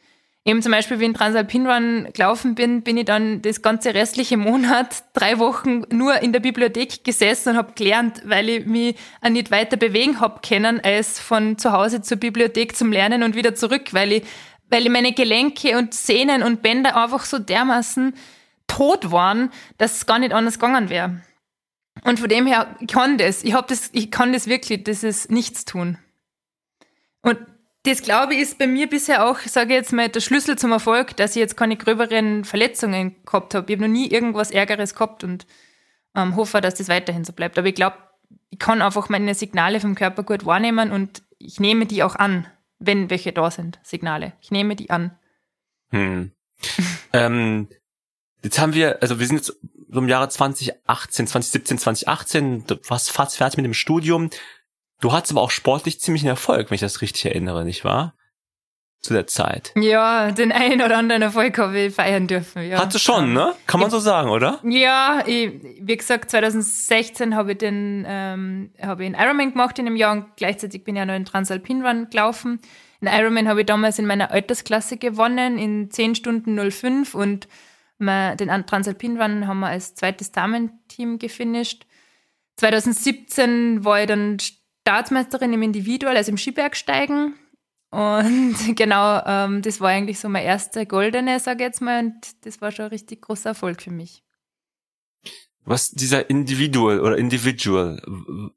Eben 0.48 0.62
zum 0.62 0.72
Beispiel, 0.72 0.98
wie 0.98 1.02
ich 1.02 1.08
in 1.10 1.14
Transalpin 1.14 1.66
Run 1.66 2.08
gelaufen 2.14 2.54
bin, 2.54 2.80
bin 2.80 2.96
ich 2.96 3.04
dann 3.04 3.42
das 3.42 3.60
ganze 3.60 3.92
restliche 3.92 4.38
Monat 4.38 5.04
drei 5.12 5.38
Wochen 5.38 5.82
nur 5.90 6.22
in 6.22 6.32
der 6.32 6.40
Bibliothek 6.40 7.04
gesessen 7.04 7.50
und 7.50 7.56
habe 7.58 7.74
gelernt, 7.74 8.22
weil 8.24 8.48
ich 8.48 8.64
mich 8.64 8.96
auch 9.20 9.28
nicht 9.28 9.50
weiter 9.50 9.76
bewegen 9.76 10.20
habe 10.20 10.40
können, 10.40 10.80
als 10.82 11.20
von 11.20 11.58
zu 11.58 11.72
Hause 11.72 12.00
zur 12.00 12.16
Bibliothek 12.16 12.74
zum 12.74 12.92
Lernen 12.92 13.24
und 13.24 13.36
wieder 13.36 13.54
zurück, 13.54 13.92
weil 13.92 14.10
ich, 14.10 14.22
weil 14.70 14.86
ich 14.86 14.90
meine 14.90 15.12
Gelenke 15.12 15.76
und 15.76 15.92
Sehnen 15.92 16.42
und 16.42 16.62
Bänder 16.62 16.96
einfach 16.96 17.26
so 17.26 17.38
dermaßen 17.38 18.14
tot 18.68 19.12
waren, 19.12 19.50
dass 19.76 19.96
es 19.96 20.06
gar 20.06 20.18
nicht 20.18 20.32
anders 20.32 20.58
gegangen 20.58 20.88
wäre. 20.88 21.20
Und 22.04 22.20
von 22.20 22.28
dem 22.30 22.46
her, 22.46 22.74
kann 22.90 23.18
das. 23.18 23.44
Ich, 23.44 23.52
hab 23.52 23.68
das, 23.68 23.90
ich 23.92 24.10
kann 24.10 24.32
das 24.32 24.46
wirklich, 24.46 24.82
das 24.82 25.04
ist 25.04 25.30
nichts 25.30 25.66
tun. 25.66 25.98
Das 27.88 28.02
glaube 28.02 28.34
ich 28.34 28.40
ist 28.40 28.58
bei 28.58 28.66
mir 28.66 28.86
bisher 28.86 29.24
auch, 29.24 29.38
sage 29.38 29.70
ich 29.70 29.76
jetzt 29.76 29.94
mal, 29.94 30.10
der 30.10 30.20
Schlüssel 30.20 30.58
zum 30.58 30.72
Erfolg, 30.72 31.16
dass 31.16 31.30
ich 31.30 31.40
jetzt 31.40 31.56
keine 31.56 31.74
gröberen 31.74 32.44
Verletzungen 32.44 33.16
gehabt 33.24 33.54
habe. 33.54 33.64
Ich 33.72 33.78
habe 33.78 33.88
noch 33.88 33.92
nie 33.92 34.10
irgendwas 34.10 34.50
Ärgeres 34.50 34.92
gehabt 34.92 35.24
und 35.24 35.46
ähm, 36.14 36.36
hoffe, 36.36 36.60
dass 36.60 36.74
das 36.74 36.88
weiterhin 36.88 37.24
so 37.24 37.32
bleibt. 37.32 37.56
Aber 37.56 37.66
ich 37.66 37.74
glaube, 37.74 37.96
ich 38.50 38.58
kann 38.58 38.82
einfach 38.82 39.08
meine 39.08 39.34
Signale 39.34 39.80
vom 39.80 39.94
Körper 39.94 40.22
gut 40.22 40.44
wahrnehmen 40.44 40.90
und 40.90 41.22
ich 41.38 41.60
nehme 41.60 41.86
die 41.86 42.02
auch 42.02 42.14
an, 42.14 42.46
wenn 42.78 43.08
welche 43.08 43.32
da 43.32 43.50
sind, 43.50 43.78
Signale. 43.82 44.34
Ich 44.42 44.50
nehme 44.50 44.76
die 44.76 44.90
an. 44.90 45.16
Hm. 45.88 46.32
ähm, 47.14 47.68
jetzt 48.42 48.58
haben 48.58 48.74
wir, 48.74 49.00
also 49.00 49.18
wir 49.18 49.26
sind 49.26 49.36
jetzt 49.36 49.56
so 49.90 49.98
im 49.98 50.08
Jahre 50.08 50.28
2018, 50.28 51.26
2017, 51.26 51.78
2018, 51.78 52.64
fast 52.82 53.10
fast 53.12 53.38
fertig 53.38 53.56
mit 53.56 53.64
dem 53.64 53.72
Studium. 53.72 54.28
Du 55.00 55.12
hattest 55.12 55.32
aber 55.32 55.42
auch 55.42 55.50
sportlich 55.50 56.00
ziemlich 56.00 56.22
einen 56.22 56.30
Erfolg, 56.30 56.70
wenn 56.70 56.74
ich 56.74 56.80
das 56.80 57.02
richtig 57.02 57.26
erinnere, 57.26 57.64
nicht 57.64 57.84
wahr? 57.84 58.14
Zu 59.00 59.14
der 59.14 59.28
Zeit. 59.28 59.72
Ja, 59.76 60.32
den 60.32 60.50
einen 60.50 60.82
oder 60.82 60.98
anderen 60.98 61.22
Erfolg 61.22 61.56
habe 61.58 61.78
ich 61.78 61.94
feiern 61.94 62.26
dürfen. 62.26 62.68
Ja. 62.68 62.80
Hatte 62.80 62.98
schon, 62.98 63.32
ne? 63.32 63.54
Kann 63.68 63.78
man 63.78 63.90
ich, 63.90 63.92
so 63.92 64.00
sagen, 64.00 64.28
oder? 64.28 64.58
Ja, 64.64 65.22
ich, 65.24 65.52
wie 65.80 65.96
gesagt, 65.96 66.32
2016 66.32 67.36
habe 67.36 67.52
ich 67.52 67.58
den, 67.58 68.04
ähm, 68.08 68.72
habe 68.82 69.04
ich 69.04 69.06
einen 69.06 69.14
Ironman 69.14 69.52
gemacht 69.52 69.78
in 69.78 69.86
einem 69.86 69.94
Jahr 69.94 70.12
und 70.12 70.36
gleichzeitig 70.36 70.82
bin 70.82 70.96
ich 70.96 70.98
ja 70.98 71.06
noch 71.06 71.14
in 71.14 71.24
Transalpin 71.24 71.86
Run 71.86 72.10
gelaufen. 72.10 72.60
In 73.00 73.06
Ironman 73.06 73.46
habe 73.46 73.60
ich 73.60 73.66
damals 73.66 74.00
in 74.00 74.06
meiner 74.06 74.32
Altersklasse 74.32 74.96
gewonnen, 74.96 75.58
in 75.58 75.92
10 75.92 76.16
Stunden 76.16 76.58
05 76.70 77.14
und 77.14 77.46
den 78.00 78.66
Transalpin 78.66 79.20
Run 79.20 79.46
haben 79.46 79.60
wir 79.60 79.68
als 79.68 79.94
zweites 79.94 80.32
Damenteam 80.32 81.18
gefinisht. 81.18 81.86
2017 82.56 83.84
war 83.84 84.00
ich 84.00 84.06
dann 84.06 84.38
Staatsmeisterin 84.88 85.52
im 85.52 85.60
Individual, 85.60 86.16
also 86.16 86.30
im 86.30 86.38
Skibergsteigen. 86.38 87.34
Und 87.90 88.56
genau, 88.76 89.20
ähm, 89.26 89.60
das 89.60 89.82
war 89.82 89.90
eigentlich 89.90 90.18
so 90.18 90.30
mein 90.30 90.44
erster 90.44 90.86
goldene, 90.86 91.40
sage 91.40 91.58
ich 91.58 91.68
jetzt 91.68 91.82
mal, 91.82 92.04
und 92.04 92.14
das 92.46 92.62
war 92.62 92.72
schon 92.72 92.86
ein 92.86 92.90
richtig 92.90 93.20
großer 93.20 93.50
Erfolg 93.50 93.82
für 93.82 93.90
mich. 93.90 94.22
Was 95.66 95.90
dieser 95.90 96.30
Individual 96.30 97.00
oder 97.00 97.18
Individual, 97.18 98.00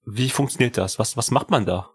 wie 0.06 0.30
funktioniert 0.30 0.78
das? 0.78 0.98
Was, 1.00 1.18
was 1.18 1.32
macht 1.32 1.52
man 1.52 1.66
da? 1.66 1.90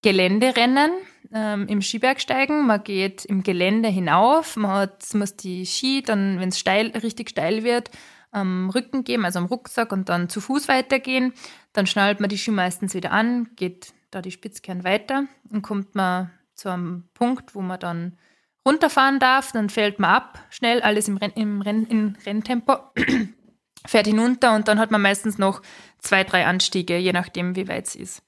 Geländerennen 0.00 0.92
ähm, 1.34 1.68
im 1.68 1.82
Skibergsteigen. 1.82 2.66
Man 2.66 2.82
geht 2.82 3.26
im 3.26 3.42
Gelände 3.42 3.90
hinauf, 3.90 4.56
man 4.56 4.70
hat, 4.70 5.12
muss 5.12 5.36
die 5.36 5.66
Ski 5.66 6.02
dann, 6.02 6.40
wenn 6.40 6.48
es 6.48 6.58
steil, 6.58 6.86
richtig 7.02 7.28
steil 7.28 7.62
wird, 7.62 7.90
am 8.32 8.70
Rücken 8.70 9.04
geben, 9.04 9.24
also 9.24 9.38
am 9.38 9.44
Rucksack 9.44 9.92
und 9.92 10.08
dann 10.08 10.28
zu 10.28 10.40
Fuß 10.40 10.66
weitergehen. 10.68 11.32
Dann 11.72 11.86
schnallt 11.86 12.18
man 12.18 12.28
die 12.28 12.38
Ski 12.38 12.50
meistens 12.50 12.94
wieder 12.94 13.12
an, 13.12 13.50
geht 13.56 13.92
da 14.10 14.20
die 14.22 14.30
Spitzkern 14.30 14.84
weiter 14.84 15.24
und 15.50 15.62
kommt 15.62 15.94
man 15.94 16.30
zu 16.54 16.68
einem 16.68 17.04
Punkt, 17.14 17.54
wo 17.54 17.60
man 17.60 17.78
dann 17.78 18.18
runterfahren 18.66 19.18
darf. 19.18 19.52
Dann 19.52 19.70
fällt 19.70 19.98
man 19.98 20.10
ab, 20.10 20.38
schnell 20.50 20.82
alles 20.82 21.08
im, 21.08 21.18
Renn, 21.18 21.32
im 21.34 21.60
Renn, 21.60 21.86
in 21.86 22.16
Renntempo, 22.24 22.76
fährt 23.86 24.06
hinunter 24.06 24.54
und 24.54 24.68
dann 24.68 24.78
hat 24.78 24.90
man 24.90 25.02
meistens 25.02 25.38
noch 25.38 25.62
zwei, 25.98 26.24
drei 26.24 26.46
Anstiege, 26.46 26.96
je 26.96 27.12
nachdem, 27.12 27.54
wie 27.54 27.68
weit 27.68 27.86
es 27.86 27.94
ist. 27.94 28.22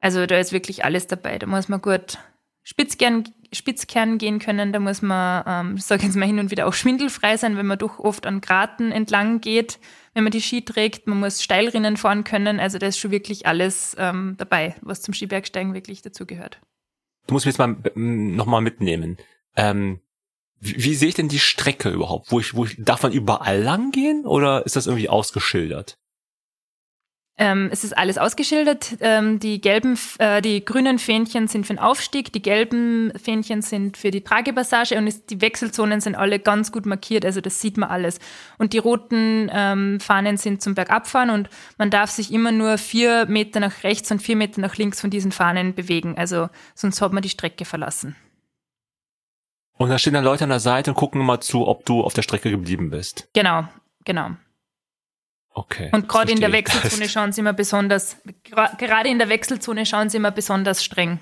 Also 0.00 0.26
da 0.26 0.38
ist 0.38 0.52
wirklich 0.52 0.84
alles 0.84 1.06
dabei. 1.06 1.38
Da 1.38 1.46
muss 1.46 1.68
man 1.68 1.80
gut 1.80 2.18
Spitzkern, 2.62 3.24
Spitzkern 3.54 4.18
gehen 4.18 4.38
können. 4.38 4.72
Da 4.72 4.80
muss 4.80 5.02
man, 5.02 5.44
ähm, 5.46 5.76
ich 5.76 5.84
sage 5.84 6.04
jetzt 6.04 6.16
mal 6.16 6.26
hin 6.26 6.38
und 6.38 6.50
wieder 6.50 6.66
auch 6.66 6.74
schwindelfrei 6.74 7.36
sein, 7.36 7.56
wenn 7.56 7.66
man 7.66 7.78
doch 7.78 7.98
oft 7.98 8.26
an 8.26 8.40
Graten 8.40 8.92
entlang 8.92 9.40
geht, 9.40 9.78
wenn 10.14 10.24
man 10.24 10.30
die 10.30 10.40
Ski 10.40 10.64
trägt. 10.64 11.06
Man 11.06 11.20
muss 11.20 11.42
Steilrinnen 11.42 11.96
fahren 11.96 12.24
können. 12.24 12.60
Also 12.60 12.78
da 12.78 12.86
ist 12.86 12.98
schon 12.98 13.10
wirklich 13.10 13.46
alles 13.46 13.96
ähm, 13.98 14.34
dabei, 14.38 14.76
was 14.80 15.02
zum 15.02 15.14
Skibergsteigen 15.14 15.74
wirklich 15.74 16.02
dazugehört. 16.02 16.60
Du 17.26 17.34
musst 17.34 17.46
mich 17.46 17.56
jetzt 17.56 17.58
mal 17.58 17.76
nochmal 17.94 18.60
mitnehmen. 18.60 19.16
Ähm, 19.56 20.00
wie, 20.60 20.84
wie 20.84 20.94
sehe 20.94 21.08
ich 21.08 21.14
denn 21.14 21.28
die 21.28 21.38
Strecke 21.38 21.90
überhaupt? 21.90 22.30
Wo 22.30 22.40
ich, 22.40 22.54
wo 22.54 22.64
ich, 22.64 22.76
darf 22.78 23.02
man 23.02 23.12
überall 23.12 23.60
lang 23.60 23.90
gehen 23.90 24.26
oder 24.26 24.64
ist 24.66 24.76
das 24.76 24.86
irgendwie 24.86 25.08
ausgeschildert? 25.08 25.98
Ähm, 27.36 27.68
es 27.72 27.82
ist 27.82 27.98
alles 27.98 28.16
ausgeschildert. 28.16 28.96
Ähm, 29.00 29.40
die 29.40 29.60
gelben, 29.60 29.98
äh, 30.18 30.40
die 30.40 30.64
grünen 30.64 31.00
Fähnchen 31.00 31.48
sind 31.48 31.66
für 31.66 31.74
den 31.74 31.80
Aufstieg, 31.80 32.32
die 32.32 32.42
gelben 32.42 33.12
Fähnchen 33.20 33.60
sind 33.60 33.96
für 33.96 34.12
die 34.12 34.22
Tragepassage 34.22 34.96
und 34.96 35.08
es, 35.08 35.26
die 35.26 35.40
Wechselzonen 35.40 36.00
sind 36.00 36.14
alle 36.14 36.38
ganz 36.38 36.70
gut 36.70 36.86
markiert, 36.86 37.24
also 37.24 37.40
das 37.40 37.60
sieht 37.60 37.76
man 37.76 37.90
alles. 37.90 38.20
Und 38.58 38.72
die 38.72 38.78
roten 38.78 39.50
ähm, 39.52 39.98
Fahnen 39.98 40.36
sind 40.36 40.62
zum 40.62 40.76
Bergabfahren 40.76 41.30
und 41.30 41.48
man 41.76 41.90
darf 41.90 42.10
sich 42.10 42.32
immer 42.32 42.52
nur 42.52 42.78
vier 42.78 43.26
Meter 43.26 43.58
nach 43.58 43.82
rechts 43.82 44.12
und 44.12 44.22
vier 44.22 44.36
Meter 44.36 44.60
nach 44.60 44.76
links 44.76 45.00
von 45.00 45.10
diesen 45.10 45.32
Fahnen 45.32 45.74
bewegen, 45.74 46.16
also 46.16 46.48
sonst 46.76 47.00
hat 47.00 47.12
man 47.12 47.22
die 47.22 47.28
Strecke 47.28 47.64
verlassen. 47.64 48.14
Und 49.76 49.88
da 49.88 49.98
stehen 49.98 50.14
dann 50.14 50.22
Leute 50.22 50.44
an 50.44 50.50
der 50.50 50.60
Seite 50.60 50.92
und 50.92 50.96
gucken 50.96 51.20
immer 51.20 51.40
zu, 51.40 51.66
ob 51.66 51.84
du 51.84 52.02
auf 52.04 52.14
der 52.14 52.22
Strecke 52.22 52.48
geblieben 52.48 52.90
bist. 52.90 53.28
Genau, 53.32 53.66
genau. 54.04 54.30
Okay. 55.56 55.88
Und 55.92 56.08
gerade 56.08 56.32
in 56.32 56.40
der 56.40 56.52
Wechselzone 56.52 57.08
schauen 57.08 57.32
sie 57.32 57.40
immer 57.40 57.52
besonders, 57.52 58.16
gerade 58.76 59.08
in 59.08 59.18
der 59.18 59.28
Wechselzone 59.28 59.86
schauen 59.86 60.10
sie 60.10 60.16
immer 60.16 60.32
besonders 60.32 60.82
streng. 60.82 61.20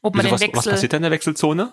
Ob 0.00 0.14
man 0.14 0.24
Wieso, 0.24 0.30
den 0.30 0.34
was, 0.34 0.40
Wechsel, 0.40 0.56
was 0.56 0.64
passiert 0.66 0.92
in 0.94 1.02
der 1.02 1.10
Wechselzone? 1.10 1.72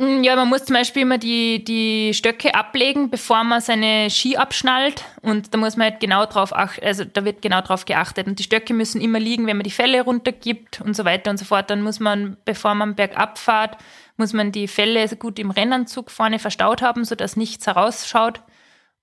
Mm, 0.00 0.22
ja, 0.22 0.36
man 0.36 0.48
muss 0.48 0.66
zum 0.66 0.74
Beispiel 0.74 1.02
immer 1.02 1.16
die, 1.18 1.64
die 1.64 2.12
Stöcke 2.12 2.54
ablegen, 2.54 3.10
bevor 3.10 3.42
man 3.42 3.62
seine 3.62 4.10
Ski 4.10 4.36
abschnallt. 4.36 5.04
Und 5.22 5.54
da 5.54 5.58
muss 5.58 5.76
man 5.76 5.90
halt 5.90 6.00
genau 6.00 6.26
drauf 6.26 6.54
achten, 6.54 6.84
also 6.84 7.04
da 7.04 7.24
wird 7.24 7.40
genau 7.40 7.62
drauf 7.62 7.86
geachtet. 7.86 8.26
Und 8.26 8.38
die 8.38 8.44
Stöcke 8.44 8.74
müssen 8.74 9.00
immer 9.00 9.18
liegen, 9.18 9.46
wenn 9.46 9.56
man 9.56 9.64
die 9.64 9.70
Fälle 9.70 10.02
runtergibt 10.02 10.82
und 10.82 10.94
so 10.94 11.06
weiter 11.06 11.30
und 11.30 11.38
so 11.38 11.46
fort. 11.46 11.70
Dann 11.70 11.82
muss 11.82 12.00
man, 12.00 12.36
bevor 12.44 12.74
man 12.74 12.94
bergab 12.94 13.38
fährt, 13.38 13.78
muss 14.18 14.34
man 14.34 14.52
die 14.52 14.68
Fälle 14.68 15.08
gut 15.16 15.38
im 15.38 15.50
Rennanzug 15.50 16.10
vorne 16.10 16.38
verstaut 16.38 16.82
haben, 16.82 17.04
sodass 17.04 17.36
nichts 17.36 17.66
herausschaut. 17.66 18.42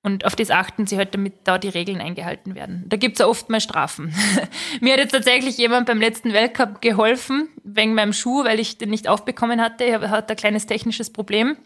Und 0.06 0.24
auf 0.24 0.36
das 0.36 0.52
achten 0.52 0.86
sie 0.86 0.98
halt, 0.98 1.16
damit 1.16 1.34
da 1.46 1.58
die 1.58 1.68
Regeln 1.68 2.00
eingehalten 2.00 2.54
werden. 2.54 2.84
Da 2.86 2.96
gibt's 2.96 3.18
ja 3.18 3.26
oft 3.26 3.50
mal 3.50 3.60
Strafen. 3.60 4.14
Mir 4.80 4.94
hat 4.94 5.00
jetzt 5.00 5.14
tatsächlich 5.14 5.58
jemand 5.58 5.88
beim 5.88 6.00
letzten 6.00 6.32
Weltcup 6.32 6.80
geholfen, 6.80 7.50
wegen 7.64 7.96
meinem 7.96 8.14
Schuh, 8.14 8.44
weil 8.44 8.60
ich 8.60 8.78
den 8.78 8.92
nicht 8.92 9.08
aufbekommen 9.08 9.60
hatte. 9.60 9.84
Er 9.84 10.12
hatte 10.12 10.34
ein 10.34 10.38
kleines 10.38 10.68
technisches 10.68 11.12
Problem. 11.12 11.58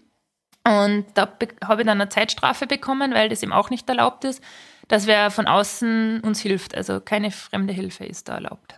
Und 0.64 1.06
da 1.16 1.24
habe 1.66 1.82
ich 1.82 1.86
dann 1.86 2.00
eine 2.00 2.08
Zeitstrafe 2.08 2.66
bekommen, 2.66 3.14
weil 3.14 3.28
das 3.28 3.44
ihm 3.44 3.52
auch 3.52 3.70
nicht 3.70 3.90
erlaubt 3.90 4.24
ist, 4.24 4.42
dass 4.88 5.06
wer 5.06 5.32
von 5.32 5.46
außen 5.46 6.22
uns 6.22 6.40
hilft. 6.40 6.76
Also 6.76 7.02
keine 7.02 7.32
fremde 7.32 7.74
Hilfe 7.74 8.06
ist 8.06 8.30
da 8.30 8.36
erlaubt. 8.36 8.76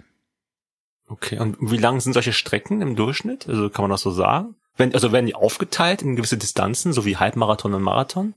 Okay, 1.07 1.37
und 1.37 1.57
wie 1.59 1.77
lang 1.77 1.99
sind 1.99 2.13
solche 2.13 2.33
Strecken 2.33 2.81
im 2.81 2.95
Durchschnitt? 2.95 3.47
Also 3.47 3.69
kann 3.69 3.83
man 3.83 3.91
das 3.91 4.01
so 4.01 4.09
sagen? 4.09 4.55
Wenn, 4.75 4.95
also 4.95 5.11
werden 5.11 5.27
die 5.27 5.35
aufgeteilt 5.35 6.01
in 6.01 6.15
gewisse 6.15 6.37
Distanzen, 6.39 6.93
so 6.93 7.05
wie 7.05 7.17
Halbmarathon 7.17 7.75
und 7.75 7.83
Marathon? 7.83 8.33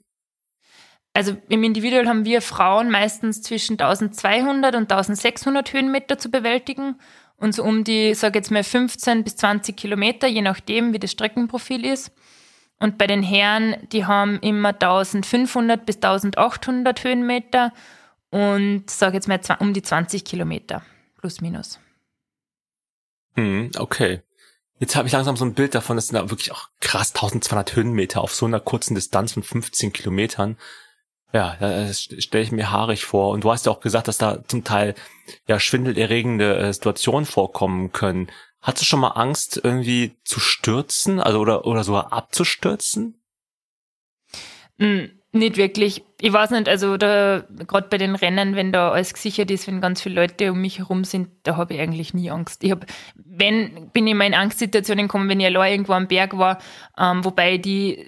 Also 1.15 1.37
im 1.49 1.63
Individual 1.63 2.09
haben 2.09 2.25
wir 2.25 2.43
Frauen 2.43 2.91
meistens 2.91 3.41
zwischen 3.41 3.75
1200 3.75 4.75
und 4.75 4.91
1600 4.91 5.73
Höhenmeter 5.73 6.19
zu 6.19 6.31
bewältigen 6.31 6.97
und 7.37 7.55
so 7.55 7.63
um 7.63 7.85
die, 7.85 8.15
sage 8.15 8.39
jetzt 8.39 8.51
mal 8.51 8.65
15 8.65 9.23
bis 9.23 9.37
20 9.37 9.77
Kilometer, 9.77 10.27
je 10.27 10.43
nachdem, 10.43 10.93
wie 10.93 10.99
das 10.99 11.13
Streckenprofil 11.13 11.87
ist. 11.87 12.13
Und 12.81 12.99
bei 12.99 13.07
den 13.07 13.23
Herren, 13.23 13.77
die 13.93 14.05
haben 14.05 14.41
immer 14.41 14.71
1500 14.71 15.87
bis 15.87 15.97
1800 15.97 17.05
Höhenmeter 17.05 17.73
und 18.31 18.91
sage 18.91 19.15
jetzt 19.15 19.29
mal 19.29 19.41
um 19.61 19.73
die 19.73 19.83
20 19.83 20.25
Kilometer, 20.25 20.83
plus 21.21 21.41
minus. 21.41 21.79
Hm, 23.37 23.71
okay. 23.79 24.23
Jetzt 24.81 24.97
habe 24.97 25.07
ich 25.07 25.13
langsam 25.13 25.37
so 25.37 25.45
ein 25.45 25.55
Bild 25.55 25.77
davon, 25.77 25.97
das 25.97 26.09
sind 26.09 26.17
da 26.17 26.31
wirklich 26.31 26.51
auch 26.51 26.69
krass 26.81 27.15
1200 27.15 27.77
Höhenmeter 27.77 28.21
auf 28.21 28.35
so 28.35 28.47
einer 28.47 28.59
kurzen 28.59 28.97
Distanz 28.97 29.33
von 29.33 29.45
15 29.45 29.93
Kilometern. 29.93 30.57
Ja, 31.35 31.57
das 31.59 32.03
stelle 32.19 32.45
ich 32.45 32.53
mir 32.53 32.71
haarig 32.71 33.05
vor. 33.05 33.31
Und 33.31 33.43
du 33.43 33.51
hast 33.51 33.67
ja 33.67 33.73
auch 33.73 33.81
gesagt, 33.81 34.07
dass 34.07 34.19
da 34.19 34.45
zum 34.47 34.63
Teil 34.63 34.95
ja 35.49 35.59
schwindelerregende 35.59 36.57
äh, 36.59 36.73
Situationen 36.73 37.27
vorkommen 37.27 37.91
können. 37.91 38.29
Hast 38.63 38.81
du 38.81 38.85
schon 38.85 39.01
mal 39.01 39.09
Angst, 39.09 39.61
irgendwie 39.63 40.13
zu 40.25 40.39
stürzen, 40.39 41.19
also 41.19 41.41
oder 41.41 41.67
oder 41.67 41.83
sogar 41.83 42.13
abzustürzen? 42.13 43.21
Mm, 44.79 45.07
nicht 45.33 45.57
wirklich. 45.57 46.05
Ich 46.21 46.33
weiß 46.33 46.53
nicht, 46.53 46.69
also 46.69 46.97
da 46.97 47.45
gerade 47.67 47.89
bei 47.89 47.99
den 47.99 48.15
Rennen, 48.15 48.55
wenn 48.55 48.71
da 48.71 48.93
alles 48.93 49.13
gesichert 49.13 49.51
ist, 49.51 49.67
wenn 49.67 49.81
ganz 49.81 50.03
viele 50.03 50.15
Leute 50.15 50.53
um 50.53 50.61
mich 50.61 50.79
herum 50.79 51.03
sind, 51.03 51.31
da 51.43 51.57
habe 51.57 51.75
ich 51.75 51.81
eigentlich 51.81 52.15
nie 52.15 52.31
Angst. 52.31 52.63
Ich 52.63 52.71
habe, 52.71 52.87
wenn 53.17 53.91
bin 53.93 54.07
ich 54.07 54.15
mal 54.15 54.27
in 54.29 54.35
Angstsituationen 54.35 55.09
gekommen, 55.09 55.29
wenn 55.29 55.41
ich 55.41 55.47
allein 55.47 55.73
irgendwo 55.73 55.95
am 55.95 56.07
Berg 56.07 56.39
war, 56.39 56.61
ähm, 56.97 57.25
wobei 57.25 57.59
die 57.59 58.07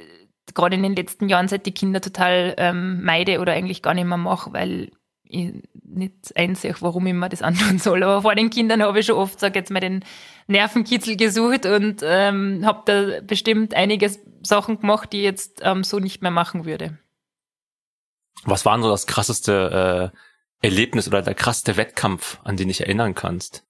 gerade 0.55 0.77
in 0.77 0.83
den 0.83 0.97
letzten 0.97 1.29
Jahren, 1.29 1.49
seit 1.49 1.67
die 1.67 1.75
Kinder 1.75 2.01
total 2.01 2.55
ähm, 2.59 3.03
meide 3.03 3.41
oder 3.41 3.53
eigentlich 3.53 3.83
gar 3.83 3.95
nicht 3.95 4.07
mehr 4.07 4.17
mache, 4.17 4.53
weil 4.53 4.91
ich 5.25 5.55
nicht 5.83 6.37
einsehe, 6.37 6.75
warum 6.81 7.07
ich 7.07 7.15
mir 7.15 7.29
das 7.29 7.43
antun 7.43 7.79
soll. 7.79 8.03
Aber 8.03 8.23
vor 8.23 8.35
den 8.35 8.51
Kindern 8.51 8.83
habe 8.83 9.01
ich 9.01 9.07
schon 9.07 9.17
oft, 9.17 9.41
sag 9.41 9.57
jetzt 9.57 9.71
mal, 9.71 9.81
den 9.81 10.05
Nervenkitzel 10.47 11.17
gesucht 11.17 11.67
und 11.67 12.03
ähm, 12.05 12.65
habe 12.65 12.83
da 12.87 13.21
bestimmt 13.23 13.75
einige 13.75 14.11
Sachen 14.43 14.81
gemacht, 14.81 15.13
die 15.13 15.19
ich 15.19 15.25
jetzt 15.25 15.61
ähm, 15.63 15.83
so 15.85 15.99
nicht 15.99 16.23
mehr 16.23 16.31
machen 16.31 16.65
würde. 16.65 16.99
Was 18.45 18.65
war 18.65 18.77
denn 18.77 18.83
so 18.83 18.91
das 18.91 19.07
krasseste 19.07 20.13
äh, 20.63 20.67
Erlebnis 20.67 21.09
oder 21.09 21.23
der 21.23 21.35
krasseste 21.35 21.77
Wettkampf, 21.77 22.39
an 22.45 22.57
den 22.57 22.71
ich 22.71 22.81
erinnern 22.81 23.15
kannst? 23.15 23.65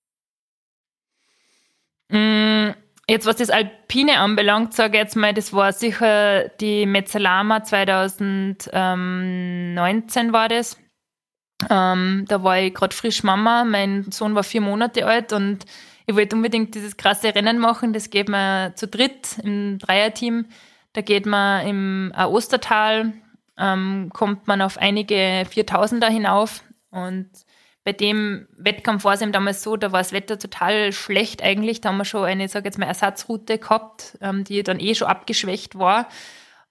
Mm, 2.08 2.70
Jetzt, 3.08 3.24
was 3.24 3.36
das 3.36 3.50
Alpine 3.50 4.18
anbelangt, 4.18 4.74
sage 4.74 4.96
ich 4.96 5.02
jetzt 5.04 5.14
mal, 5.14 5.32
das 5.32 5.52
war 5.52 5.72
sicher 5.72 6.48
die 6.60 6.86
Mezzalama 6.86 7.62
2019 7.62 10.32
war 10.32 10.48
das. 10.48 10.76
Ähm, 11.70 12.24
da 12.28 12.42
war 12.42 12.58
ich 12.58 12.74
gerade 12.74 12.94
frisch 12.94 13.22
Mama, 13.22 13.64
mein 13.64 14.10
Sohn 14.10 14.34
war 14.34 14.42
vier 14.42 14.60
Monate 14.60 15.06
alt 15.06 15.32
und 15.32 15.64
ich 16.06 16.16
wollte 16.16 16.34
unbedingt 16.34 16.74
dieses 16.74 16.96
krasse 16.96 17.32
Rennen 17.32 17.58
machen. 17.58 17.92
Das 17.92 18.10
geht 18.10 18.28
man 18.28 18.74
zu 18.74 18.88
dritt 18.88 19.38
im 19.42 19.78
Dreierteam. 19.78 20.46
Da 20.92 21.00
geht 21.00 21.26
man 21.26 21.66
im 21.66 22.12
Ostertal, 22.16 23.12
ähm, 23.56 24.10
kommt 24.12 24.48
man 24.48 24.62
auf 24.62 24.78
einige 24.78 25.44
Viertausender 25.48 26.08
hinauf 26.08 26.64
und 26.90 27.30
bei 27.86 27.92
dem 27.92 28.48
Wettkampf 28.58 29.04
war 29.04 29.14
es 29.14 29.22
eben 29.22 29.30
damals 29.30 29.62
so, 29.62 29.76
da 29.76 29.92
war 29.92 30.00
das 30.00 30.12
Wetter 30.12 30.40
total 30.40 30.90
schlecht 30.90 31.40
eigentlich. 31.40 31.80
Da 31.80 31.90
haben 31.90 31.98
wir 31.98 32.04
schon 32.04 32.24
eine, 32.24 32.48
sag 32.48 32.64
jetzt 32.64 32.78
mal, 32.78 32.86
Ersatzroute 32.86 33.58
gehabt, 33.58 34.18
ähm, 34.20 34.42
die 34.42 34.64
dann 34.64 34.80
eh 34.80 34.96
schon 34.96 35.06
abgeschwächt 35.06 35.78
war. 35.78 36.08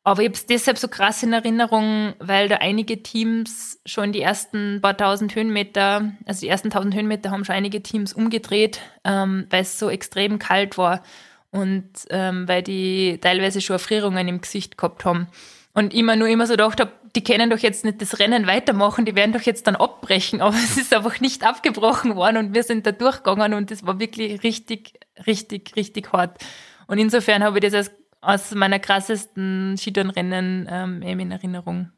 Aber 0.03 0.21
ich 0.21 0.27
habe 0.27 0.35
es 0.35 0.45
deshalb 0.45 0.77
so 0.77 0.89
krass 0.89 1.23
in 1.23 1.31
Erinnerung, 1.31 2.15
weil 2.19 2.49
da 2.49 2.57
einige 2.57 3.01
Teams 3.01 3.79
schon 3.85 4.11
die 4.11 4.19
ersten 4.19 4.81
paar 4.81 4.97
tausend 4.97 5.33
Höhenmeter, 5.33 6.11
also 6.25 6.41
die 6.41 6.49
ersten 6.49 6.69
tausend 6.69 6.93
Höhenmeter 6.93 7.31
haben 7.31 7.45
schon 7.45 7.55
einige 7.55 7.81
Teams 7.81 8.11
umgedreht, 8.11 8.81
ähm, 9.05 9.47
weil 9.49 9.61
es 9.61 9.79
so 9.79 9.89
extrem 9.89 10.37
kalt 10.37 10.77
war 10.77 11.01
und 11.49 11.87
ähm, 12.09 12.45
weil 12.49 12.61
die 12.61 13.19
teilweise 13.21 13.61
schon 13.61 13.75
Erfrierungen 13.75 14.27
im 14.27 14.41
Gesicht 14.41 14.77
gehabt 14.77 15.05
haben. 15.05 15.27
Und 15.73 15.93
ich 15.93 16.03
mir 16.03 16.17
nur 16.17 16.27
immer 16.27 16.45
so 16.45 16.53
gedacht 16.53 16.81
habe, 16.81 16.91
die 17.15 17.23
können 17.23 17.49
doch 17.49 17.59
jetzt 17.59 17.85
nicht 17.85 18.01
das 18.01 18.19
Rennen 18.19 18.47
weitermachen, 18.47 19.05
die 19.05 19.15
werden 19.15 19.31
doch 19.31 19.41
jetzt 19.41 19.67
dann 19.67 19.75
abbrechen. 19.75 20.41
Aber 20.41 20.55
es 20.55 20.77
ist 20.77 20.93
einfach 20.93 21.19
nicht 21.19 21.45
abgebrochen 21.45 22.15
worden 22.15 22.37
und 22.37 22.53
wir 22.53 22.63
sind 22.63 22.85
da 22.85 22.91
durchgegangen 22.91 23.53
und 23.53 23.71
es 23.71 23.85
war 23.85 23.99
wirklich 23.99 24.43
richtig, 24.43 24.99
richtig, 25.25 25.75
richtig 25.75 26.11
hart. 26.13 26.43
Und 26.87 26.97
insofern 26.97 27.43
habe 27.43 27.57
ich 27.57 27.63
das 27.63 27.73
als, 27.73 27.91
aus 28.21 28.55
meiner 28.55 28.79
krassesten 28.79 29.75
Skitourenrennen 29.77 30.67
ähm, 30.69 31.01
eben 31.01 31.19
in 31.19 31.31
Erinnerung. 31.31 31.91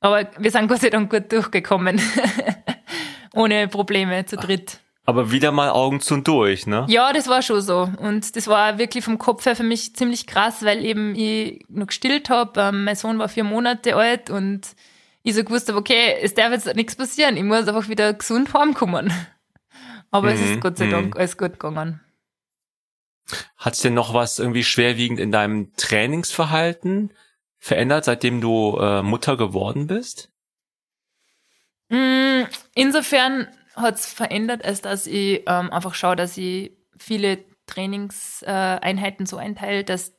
Aber 0.00 0.30
wir 0.38 0.50
sind 0.50 0.70
sei 0.78 0.90
Dank 0.90 1.10
gut 1.10 1.30
durchgekommen. 1.30 2.00
Ohne 3.34 3.68
Probleme 3.68 4.24
zu 4.24 4.36
dritt. 4.36 4.80
Aber 5.06 5.32
wieder 5.32 5.50
mal 5.50 5.70
Augen 5.70 6.00
zu 6.00 6.14
und 6.14 6.28
durch, 6.28 6.66
ne? 6.66 6.86
Ja, 6.88 7.12
das 7.12 7.26
war 7.26 7.42
schon 7.42 7.60
so. 7.62 7.90
Und 7.98 8.36
das 8.36 8.46
war 8.46 8.78
wirklich 8.78 9.04
vom 9.04 9.18
Kopf 9.18 9.46
her 9.46 9.56
für 9.56 9.62
mich 9.62 9.94
ziemlich 9.96 10.26
krass, 10.26 10.62
weil 10.62 10.84
eben 10.84 11.14
ich 11.14 11.64
noch 11.68 11.86
gestillt 11.86 12.30
habe. 12.30 12.60
Ähm, 12.60 12.84
mein 12.84 12.96
Sohn 12.96 13.18
war 13.18 13.28
vier 13.28 13.44
Monate 13.44 13.96
alt 13.96 14.30
und 14.30 14.76
ich 15.22 15.34
so 15.34 15.42
gewusst 15.42 15.68
habe, 15.68 15.78
okay, 15.78 16.16
es 16.20 16.34
darf 16.34 16.52
jetzt 16.52 16.74
nichts 16.76 16.96
passieren. 16.96 17.36
Ich 17.36 17.44
muss 17.44 17.66
einfach 17.66 17.88
wieder 17.88 18.12
gesund 18.14 18.52
heimkommen. 18.54 19.12
Aber 20.10 20.28
mhm, 20.28 20.34
es 20.34 20.40
ist 20.40 20.56
mhm, 20.56 20.60
Gott 20.60 20.78
sei 20.78 20.86
mhm. 20.86 20.90
Dank 20.90 21.16
alles 21.16 21.36
gut 21.38 21.52
gegangen. 21.52 22.00
Hat 23.56 23.74
sich 23.74 23.82
denn 23.82 23.94
noch 23.94 24.12
was 24.12 24.38
irgendwie 24.38 24.64
schwerwiegend 24.64 25.20
in 25.20 25.30
deinem 25.30 25.72
Trainingsverhalten 25.76 27.12
verändert, 27.58 28.04
seitdem 28.04 28.40
du 28.40 28.76
äh, 28.78 29.02
Mutter 29.02 29.36
geworden 29.36 29.86
bist? 29.86 30.30
Mm, 31.90 32.44
insofern 32.74 33.48
hat 33.80 33.96
es 33.96 34.06
verändert, 34.06 34.64
als 34.64 34.82
dass 34.82 35.06
ich 35.06 35.42
ähm, 35.46 35.72
einfach 35.72 35.94
schaue, 35.94 36.16
dass 36.16 36.36
ich 36.36 36.72
viele 36.98 37.38
Trainingseinheiten 37.66 39.26
äh, 39.26 39.28
so 39.28 39.36
einteile, 39.36 39.84
dass 39.84 40.14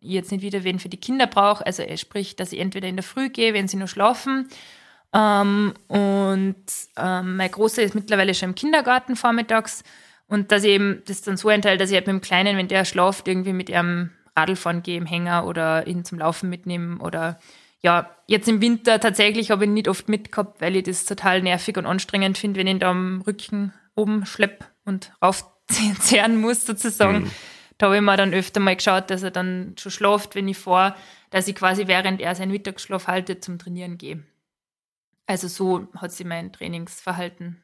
ich 0.00 0.10
jetzt 0.10 0.32
nicht 0.32 0.42
wieder 0.42 0.64
wen 0.64 0.78
für 0.78 0.88
die 0.88 1.00
Kinder 1.00 1.26
brauche. 1.26 1.64
Also 1.64 1.82
sprich, 1.96 2.36
dass 2.36 2.52
ich 2.52 2.60
entweder 2.60 2.88
in 2.88 2.96
der 2.96 3.02
Früh 3.02 3.28
gehe, 3.30 3.54
wenn 3.54 3.68
sie 3.68 3.76
nur 3.76 3.88
schlafen. 3.88 4.48
Ähm, 5.12 5.74
und 5.88 6.56
ähm, 6.96 7.36
mein 7.36 7.50
Großer 7.50 7.82
ist 7.82 7.94
mittlerweile 7.94 8.34
schon 8.34 8.50
im 8.50 8.54
Kindergarten 8.54 9.16
vormittags. 9.16 9.82
Und 10.28 10.50
dass 10.52 10.64
ich 10.64 10.70
eben 10.70 11.02
das 11.06 11.22
dann 11.22 11.36
so 11.36 11.48
einteile, 11.48 11.78
dass 11.78 11.90
ich 11.90 11.96
halt 11.96 12.06
mit 12.06 12.14
dem 12.14 12.20
Kleinen, 12.20 12.56
wenn 12.56 12.68
der 12.68 12.84
schlaft, 12.84 13.28
irgendwie 13.28 13.52
mit 13.52 13.68
ihrem 13.68 14.10
Radl 14.36 14.80
gehe 14.82 14.98
im 14.98 15.06
Hänger 15.06 15.46
oder 15.46 15.86
ihn 15.86 16.04
zum 16.04 16.18
Laufen 16.18 16.50
mitnehmen 16.50 17.00
oder 17.00 17.38
ja, 17.86 18.10
jetzt 18.26 18.48
im 18.48 18.60
Winter 18.60 18.98
tatsächlich 18.98 19.52
habe 19.52 19.64
ich 19.64 19.70
nicht 19.70 19.86
oft 19.86 20.08
mitgehabt, 20.08 20.60
weil 20.60 20.74
ich 20.74 20.82
das 20.82 21.04
total 21.04 21.40
nervig 21.40 21.76
und 21.76 21.86
anstrengend 21.86 22.36
finde, 22.36 22.58
wenn 22.58 22.66
ich 22.66 22.80
da 22.80 22.90
am 22.90 23.22
Rücken 23.24 23.72
oben 23.94 24.26
schlepp 24.26 24.64
und 24.84 25.12
raufzehren 25.22 26.36
muss 26.40 26.66
sozusagen. 26.66 27.20
Mhm. 27.20 27.30
Da 27.78 27.86
habe 27.86 27.94
ich 27.94 28.02
mir 28.02 28.16
dann 28.16 28.34
öfter 28.34 28.58
mal 28.58 28.74
geschaut, 28.74 29.08
dass 29.08 29.22
er 29.22 29.30
dann 29.30 29.76
schon 29.78 29.92
schlaft, 29.92 30.34
wenn 30.34 30.48
ich 30.48 30.58
fahre, 30.58 30.96
dass 31.30 31.46
ich 31.46 31.54
quasi 31.54 31.86
während 31.86 32.20
er 32.20 32.34
seinen 32.34 32.50
Mittagsschlaf 32.50 33.06
haltet 33.06 33.44
zum 33.44 33.56
Trainieren 33.60 33.98
gehe. 33.98 34.24
Also 35.26 35.46
so 35.46 35.86
hat 35.94 36.10
sich 36.10 36.26
mein 36.26 36.52
Trainingsverhalten 36.52 37.62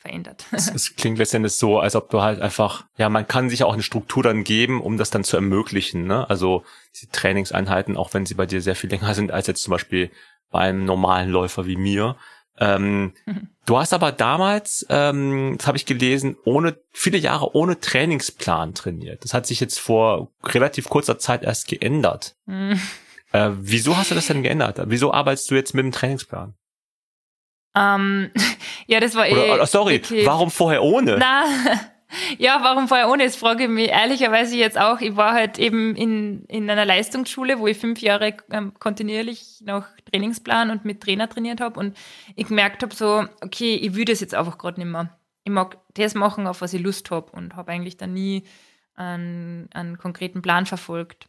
verändert. 0.00 0.46
Es, 0.52 0.96
klingt 0.96 1.18
letztendlich 1.18 1.54
so, 1.54 1.78
als 1.78 1.94
ob 1.94 2.10
du 2.10 2.22
halt 2.22 2.40
einfach, 2.40 2.84
ja, 2.96 3.08
man 3.08 3.28
kann 3.28 3.50
sich 3.50 3.62
auch 3.62 3.72
eine 3.72 3.82
Struktur 3.82 4.22
dann 4.22 4.44
geben, 4.44 4.80
um 4.80 4.96
das 4.96 5.10
dann 5.10 5.24
zu 5.24 5.36
ermöglichen. 5.36 6.06
Ne? 6.06 6.28
Also 6.28 6.64
diese 6.94 7.10
Trainingseinheiten, 7.10 7.96
auch 7.96 8.12
wenn 8.14 8.26
sie 8.26 8.34
bei 8.34 8.46
dir 8.46 8.62
sehr 8.62 8.76
viel 8.76 8.90
länger 8.90 9.14
sind 9.14 9.30
als 9.30 9.46
jetzt 9.46 9.62
zum 9.62 9.72
Beispiel 9.72 10.10
beim 10.50 10.84
normalen 10.84 11.30
Läufer 11.30 11.66
wie 11.66 11.76
mir. 11.76 12.16
Ähm, 12.58 13.12
mhm. 13.24 13.48
Du 13.66 13.78
hast 13.78 13.92
aber 13.92 14.10
damals, 14.12 14.84
ähm, 14.90 15.54
das 15.58 15.66
habe 15.66 15.76
ich 15.78 15.86
gelesen, 15.86 16.36
ohne 16.44 16.76
viele 16.90 17.18
Jahre 17.18 17.54
ohne 17.54 17.78
Trainingsplan 17.78 18.74
trainiert. 18.74 19.24
Das 19.24 19.32
hat 19.32 19.46
sich 19.46 19.60
jetzt 19.60 19.78
vor 19.78 20.32
relativ 20.44 20.88
kurzer 20.88 21.18
Zeit 21.18 21.42
erst 21.42 21.68
geändert. 21.68 22.36
Mhm. 22.46 22.80
Äh, 23.32 23.50
wieso 23.54 23.96
hast 23.96 24.10
du 24.10 24.14
das 24.14 24.26
denn 24.26 24.42
geändert? 24.42 24.80
Wieso 24.86 25.12
arbeitest 25.12 25.50
du 25.50 25.54
jetzt 25.54 25.74
mit 25.74 25.84
dem 25.84 25.92
Trainingsplan? 25.92 26.54
Ähm, 27.74 28.30
ja, 28.86 29.00
das 29.00 29.14
war 29.14 29.26
eh. 29.26 29.52
Oder, 29.52 29.66
sorry, 29.66 29.94
wirklich, 29.94 30.26
warum 30.26 30.50
vorher 30.50 30.82
ohne? 30.82 31.16
Na, 31.18 31.44
ja, 32.38 32.60
warum 32.62 32.88
vorher 32.88 33.08
ohne? 33.08 33.24
Das 33.24 33.36
frage 33.36 33.64
ich 33.64 33.70
mich 33.70 33.88
ehrlicherweise 33.88 34.56
jetzt 34.56 34.78
auch. 34.78 35.00
Ich 35.00 35.16
war 35.16 35.32
halt 35.32 35.58
eben 35.58 35.94
in, 35.96 36.44
in 36.46 36.68
einer 36.68 36.84
Leistungsschule, 36.84 37.58
wo 37.58 37.66
ich 37.66 37.78
fünf 37.78 38.00
Jahre 38.00 38.34
ähm, 38.50 38.72
kontinuierlich 38.78 39.60
nach 39.64 39.88
Trainingsplan 40.10 40.70
und 40.70 40.84
mit 40.84 41.00
Trainer 41.00 41.28
trainiert 41.28 41.60
habe 41.60 41.78
und 41.78 41.96
ich 42.34 42.48
gemerkt 42.48 42.82
habe 42.82 42.94
so, 42.94 43.24
okay, 43.42 43.74
ich 43.74 43.94
will 43.94 44.04
das 44.04 44.20
jetzt 44.20 44.34
einfach 44.34 44.58
gerade 44.58 44.80
nicht 44.80 44.90
mehr. 44.90 45.16
Ich 45.44 45.52
mag 45.52 45.78
das 45.94 46.14
machen, 46.14 46.46
auf 46.46 46.60
was 46.60 46.74
ich 46.74 46.82
Lust 46.82 47.10
habe 47.10 47.32
und 47.32 47.56
habe 47.56 47.72
eigentlich 47.72 47.96
dann 47.96 48.12
nie 48.12 48.44
einen, 48.94 49.68
einen 49.72 49.96
konkreten 49.96 50.42
Plan 50.42 50.66
verfolgt. 50.66 51.28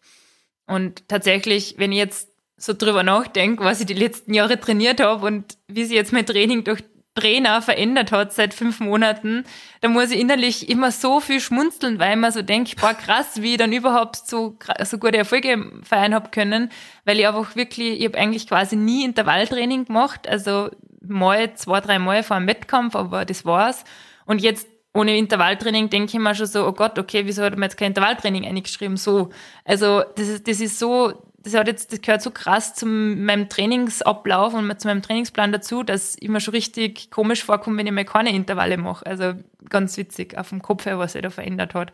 Und 0.68 1.08
tatsächlich, 1.08 1.76
wenn 1.78 1.92
ich 1.92 1.98
jetzt 1.98 2.31
so 2.62 2.74
drüber 2.74 3.02
nachdenke, 3.02 3.64
was 3.64 3.80
ich 3.80 3.88
die 3.88 3.94
letzten 3.94 4.34
Jahre 4.34 4.60
trainiert 4.60 5.02
habe 5.02 5.26
und 5.26 5.58
wie 5.68 5.84
sich 5.84 5.96
jetzt 5.96 6.14
mein 6.14 6.26
Training 6.26 6.64
durch 6.64 6.84
Trainer 7.16 7.62
verändert 7.62 8.12
hat 8.12 8.32
seit 8.32 8.54
fünf 8.54 8.80
Monaten, 8.80 9.44
da 9.82 9.90
muss 9.90 10.12
ich 10.12 10.20
innerlich 10.20 10.70
immer 10.70 10.92
so 10.92 11.20
viel 11.20 11.42
schmunzeln, 11.42 12.00
weil 12.00 12.16
man 12.16 12.32
so 12.32 12.42
denkt, 12.42 12.80
boah, 12.80 12.94
krass, 12.94 13.42
wie 13.42 13.54
ich 13.54 13.58
dann 13.58 13.74
überhaupt 13.74 14.16
so, 14.16 14.58
so 14.84 14.98
gute 14.98 15.18
Erfolge 15.18 15.72
feiern 15.84 16.14
habe 16.14 16.30
können, 16.30 16.72
weil 17.04 17.20
ich 17.20 17.28
einfach 17.28 17.56
wirklich, 17.56 18.00
ich 18.00 18.06
habe 18.06 18.18
eigentlich 18.18 18.48
quasi 18.48 18.78
nie 18.78 19.04
Intervalltraining 19.04 19.86
gemacht, 19.86 20.30
also 20.30 20.70
mal, 21.02 21.54
zwei, 21.56 21.82
drei 21.82 22.00
Mal 22.00 22.24
vor 22.24 22.38
einem 22.38 22.48
Wettkampf, 22.48 22.96
aber 22.96 23.26
das 23.26 23.44
war's. 23.44 23.84
Und 24.26 24.42
jetzt 24.42 24.68
ohne 24.94 25.18
Intervalltraining 25.18 25.90
denke 25.90 26.14
ich 26.14 26.20
mir 26.20 26.36
schon 26.36 26.46
so, 26.46 26.66
oh 26.66 26.74
Gott, 26.74 27.00
okay, 27.00 27.26
wieso 27.26 27.44
hat 27.44 27.54
man 27.54 27.64
jetzt 27.64 27.78
kein 27.78 27.88
Intervalltraining 27.88 28.46
eingeschrieben? 28.46 28.98
So. 28.98 29.30
Also, 29.66 30.04
das 30.16 30.28
ist, 30.28 30.48
das 30.48 30.60
ist 30.62 30.80
so, 30.80 31.31
das 31.44 31.56
hat 31.56 31.68
jetzt, 31.68 31.92
das 31.92 32.02
gehört 32.02 32.22
so 32.22 32.30
krass 32.30 32.76
zu 32.76 32.86
meinem 32.86 33.50
Trainingsablauf 33.50 34.54
und 34.54 34.80
zu 34.80 34.88
meinem 34.88 35.02
Trainingsplan 35.02 35.52
dazu, 35.52 35.82
dass 35.82 36.16
ich 36.20 36.30
mir 36.30 36.40
schon 36.40 36.54
richtig 36.54 37.10
komisch 37.10 37.44
vorkomme, 37.44 37.78
wenn 37.78 37.88
ich 37.88 37.94
mal 37.94 38.06
keine 38.06 38.34
Intervalle 38.34 38.78
mache. 38.78 39.06
Also 39.06 39.34
ganz 39.70 39.98
witzig 39.98 40.38
auf 40.38 40.50
dem 40.50 40.62
Kopf 40.62 40.86
her, 40.86 41.00
was 41.00 41.14
sich 41.14 41.22
da 41.22 41.32
verändert 41.32 41.74
hat. 41.74 41.92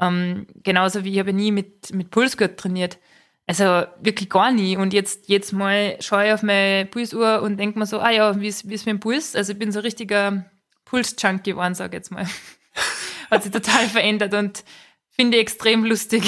Ähm, 0.00 0.46
genauso 0.62 1.02
wie 1.04 1.14
ich 1.14 1.18
habe 1.18 1.32
nie 1.32 1.50
mit, 1.50 1.92
mit 1.94 2.10
Pulsgurt 2.10 2.58
trainiert. 2.58 2.98
Also 3.48 3.86
wirklich 4.00 4.30
gar 4.30 4.52
nie. 4.52 4.76
Und 4.76 4.92
jetzt, 4.92 5.28
jetzt 5.28 5.52
mal 5.52 5.96
schaue 6.00 6.26
ich 6.26 6.32
auf 6.32 6.42
meine 6.42 6.86
Pulsuhr 6.86 7.42
und 7.42 7.58
denke 7.58 7.78
mir 7.78 7.86
so, 7.86 7.98
ah 7.98 8.10
ja, 8.10 8.40
wie 8.40 8.48
ist, 8.48 8.68
wie 8.68 8.74
ist 8.74 8.86
mein 8.86 9.00
Puls? 9.00 9.34
Also 9.34 9.52
ich 9.52 9.58
bin 9.58 9.72
so 9.72 9.80
ein 9.80 9.84
richtiger 9.84 10.44
Puls-Junk 10.84 11.42
geworden, 11.42 11.74
sage 11.74 11.96
ich 11.96 12.00
jetzt 12.00 12.12
mal. 12.12 12.26
Hat 13.30 13.42
sich 13.42 13.52
total 13.52 13.86
verändert 13.86 14.32
und 14.34 14.62
finde 15.10 15.38
ich 15.38 15.42
extrem 15.42 15.84
lustig. 15.84 16.22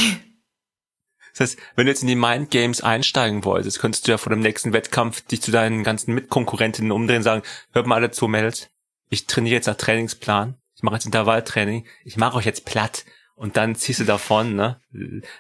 Das 1.39 1.51
heißt, 1.51 1.59
wenn 1.77 1.87
du 1.87 1.93
jetzt 1.93 2.03
in 2.03 2.09
die 2.09 2.17
Mind 2.17 2.51
Games 2.51 2.81
einsteigen 2.81 3.45
wolltest, 3.45 3.79
könntest 3.79 4.07
du 4.07 4.11
ja 4.11 4.19
vor 4.19 4.31
dem 4.31 4.41
nächsten 4.41 4.73
Wettkampf 4.73 5.21
dich 5.23 5.41
zu 5.41 5.53
deinen 5.53 5.85
ganzen 5.85 6.15
Mitkonkurrentinnen 6.15 6.91
umdrehen 6.91 7.19
und 7.19 7.23
sagen, 7.23 7.43
hört 7.73 7.87
mal 7.87 7.95
alle 7.95 8.11
zu, 8.11 8.27
Mädels, 8.27 8.69
ich 9.09 9.27
trainiere 9.27 9.55
jetzt 9.55 9.67
nach 9.67 9.77
Trainingsplan, 9.77 10.57
ich 10.75 10.83
mache 10.83 10.97
jetzt 10.97 11.07
Intervalltraining, 11.07 11.87
ich 12.05 12.17
mache 12.17 12.37
euch 12.37 12.45
jetzt 12.45 12.65
platt 12.65 13.05
und 13.37 13.57
dann 13.57 13.77
ziehst 13.77 14.01
du 14.01 14.05
davon, 14.05 14.57
ne? 14.57 14.81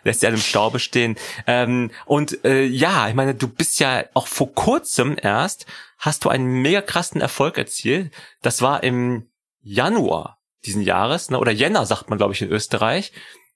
Lässt 0.04 0.20
sie 0.20 0.28
alle 0.28 0.36
im 0.36 0.42
Staube 0.42 0.78
stehen. 0.78 1.16
Ähm, 1.48 1.90
und 2.06 2.44
äh, 2.44 2.62
ja, 2.64 3.08
ich 3.08 3.14
meine, 3.14 3.34
du 3.34 3.48
bist 3.48 3.80
ja 3.80 4.04
auch 4.14 4.28
vor 4.28 4.54
kurzem 4.54 5.16
erst, 5.20 5.66
hast 5.98 6.24
du 6.24 6.28
einen 6.28 6.62
mega 6.62 6.80
krassen 6.80 7.20
Erfolg 7.20 7.58
erzielt. 7.58 8.12
Das 8.40 8.62
war 8.62 8.84
im 8.84 9.28
Januar 9.62 10.38
diesen 10.64 10.82
Jahres, 10.82 11.30
ne? 11.30 11.40
Oder 11.40 11.50
Jänner, 11.50 11.86
sagt 11.86 12.08
man, 12.08 12.18
glaube 12.18 12.34
ich, 12.34 12.42
in 12.42 12.50
Österreich 12.50 13.12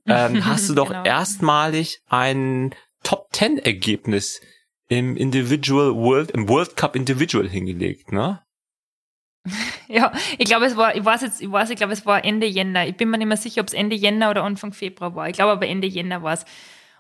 ähm, 0.07 0.45
hast 0.47 0.69
du 0.69 0.75
doch 0.75 0.89
genau. 0.89 1.05
erstmalig 1.05 2.01
ein 2.09 2.75
Top 3.03 3.33
Ten 3.33 3.59
Ergebnis 3.59 4.41
im 4.89 5.17
Individual 5.17 5.95
World, 5.95 6.31
im 6.33 6.49
World 6.49 6.77
Cup 6.77 6.97
Individual 6.97 7.49
hingelegt, 7.49 8.13
ne? 8.13 8.43
Ja, 9.89 10.11
ich 10.39 10.47
glaube, 10.47 10.65
es 10.65 10.77
war, 10.77 10.97
ich 10.97 11.05
weiß 11.05 11.21
jetzt, 11.21 11.43
ich 11.43 11.53
weiß, 11.53 11.69
ich 11.69 11.77
glaube, 11.77 11.93
es 11.93 12.07
war 12.07 12.25
Ende 12.25 12.47
Jänner. 12.47 12.87
Ich 12.87 12.97
bin 12.97 13.11
mir 13.11 13.19
nicht 13.19 13.27
mehr 13.27 13.37
sicher, 13.37 13.61
ob 13.61 13.67
es 13.67 13.75
Ende 13.75 13.95
Jänner 13.95 14.31
oder 14.31 14.43
Anfang 14.43 14.73
Februar 14.73 15.15
war. 15.15 15.29
Ich 15.29 15.35
glaube 15.35 15.53
aber 15.53 15.67
Ende 15.67 15.87
Jänner 15.87 16.23
war 16.23 16.33
es. 16.33 16.47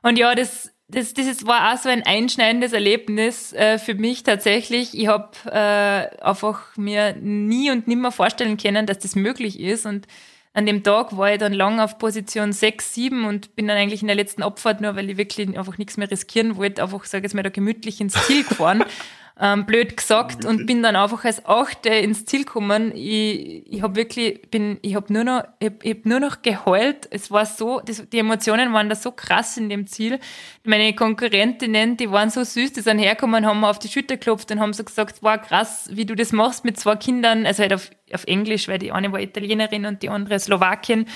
Und 0.03 0.18
ja, 0.18 0.34
das, 0.34 0.70
das, 0.88 1.14
das 1.14 1.46
war 1.46 1.72
auch 1.72 1.78
so 1.78 1.88
ein 1.88 2.03
einschneidendes 2.03 2.74
Erlebnis 2.74 3.55
äh, 3.55 3.78
für 3.78 3.94
mich 3.94 4.24
tatsächlich. 4.24 4.98
Ich 4.98 5.07
habe 5.07 5.30
äh, 5.46 6.22
einfach 6.22 6.76
mir 6.76 7.16
nie 7.16 7.70
und 7.70 7.88
nimmer 7.88 8.12
vorstellen 8.12 8.59
können, 8.59 8.84
dass 8.84 8.98
das 8.98 9.16
möglich 9.16 9.59
ist. 9.59 9.86
Und 9.86 10.07
an 10.55 10.66
dem 10.66 10.82
Tag 10.82 11.16
war 11.16 11.32
ich 11.32 11.38
dann 11.38 11.53
lang 11.53 11.80
auf 11.80 11.98
Position 11.98 12.53
6, 12.53 12.94
7 12.94 13.24
und 13.24 13.57
bin 13.57 13.68
dann 13.68 13.78
eigentlich 13.78 14.03
in 14.03 14.09
der 14.09 14.16
letzten 14.16 14.42
Abfahrt 14.42 14.80
nur, 14.80 14.96
weil 14.96 15.09
ich 15.09 15.16
wirklich 15.16 15.57
einfach 15.57 15.78
nichts 15.78 15.96
mehr 15.96 16.11
riskieren 16.11 16.57
wollte, 16.57 16.82
einfach, 16.82 17.05
sage 17.05 17.26
ich 17.26 17.34
mal, 17.34 17.42
da 17.42 17.50
gemütlich 17.50 18.00
ins 18.00 18.14
Ziel 18.26 18.44
gefahren. 18.44 18.84
ähm, 19.41 19.64
blöd 19.66 19.97
gesagt 19.97 20.45
und 20.45 20.66
bin 20.66 20.83
dann 20.83 20.95
einfach 20.95 21.24
als 21.24 21.45
Achte 21.47 21.89
ins 21.89 22.26
Ziel 22.26 22.45
gekommen. 22.45 22.93
Ich, 22.95 23.66
ich 23.66 23.83
habe 23.83 23.97
wirklich, 23.97 24.43
bin, 24.51 24.78
ich 24.83 24.95
habe 24.95 25.12
nur 25.12 25.24
noch, 25.24 25.45
ich 25.59 25.68
hab, 25.68 25.85
ich 25.85 25.95
hab 25.95 26.07
nur 26.07 26.20
noch 26.20 26.43
geheult. 26.43 27.09
Es 27.11 27.30
war 27.30 27.47
so, 27.47 27.80
das, 27.80 28.09
die 28.11 28.18
Emotionen 28.18 28.72
waren 28.72 28.89
da 28.89 28.95
so 28.95 29.11
krass 29.11 29.57
in 29.57 29.68
dem 29.68 29.87
Ziel. 29.87 30.20
Meine 30.64 30.95
Konkurrentinnen, 30.95 31.97
die 31.97 32.11
waren 32.11 32.30
so 32.30 32.45
süß, 32.45 32.74
die 32.74 32.83
sind 32.83 32.99
hergekommen, 32.99 33.47
haben 33.47 33.61
mir 33.61 33.68
auf 33.68 33.78
die 33.78 33.89
Schulter 33.89 34.16
geklopft 34.16 34.51
und 34.51 34.61
haben 34.61 34.74
so 34.74 34.85
gesagt, 34.85 35.22
war 35.22 35.39
krass, 35.39 35.89
wie 35.91 36.05
du 36.05 36.14
das 36.14 36.33
machst 36.33 36.64
mit 36.64 36.78
zwei 36.78 36.97
Kindern, 36.97 37.47
also 37.47 37.62
halt 37.62 37.72
auf, 37.72 37.91
auf 38.12 38.24
Englisch, 38.24 38.68
weil 38.68 38.78
die 38.78 38.93
eine 38.93 39.12
war 39.12 39.20
Italienerin 39.20 39.87
und 39.87 40.03
die 40.03 40.11
andere 40.11 40.39
Slowakin. 40.39 41.07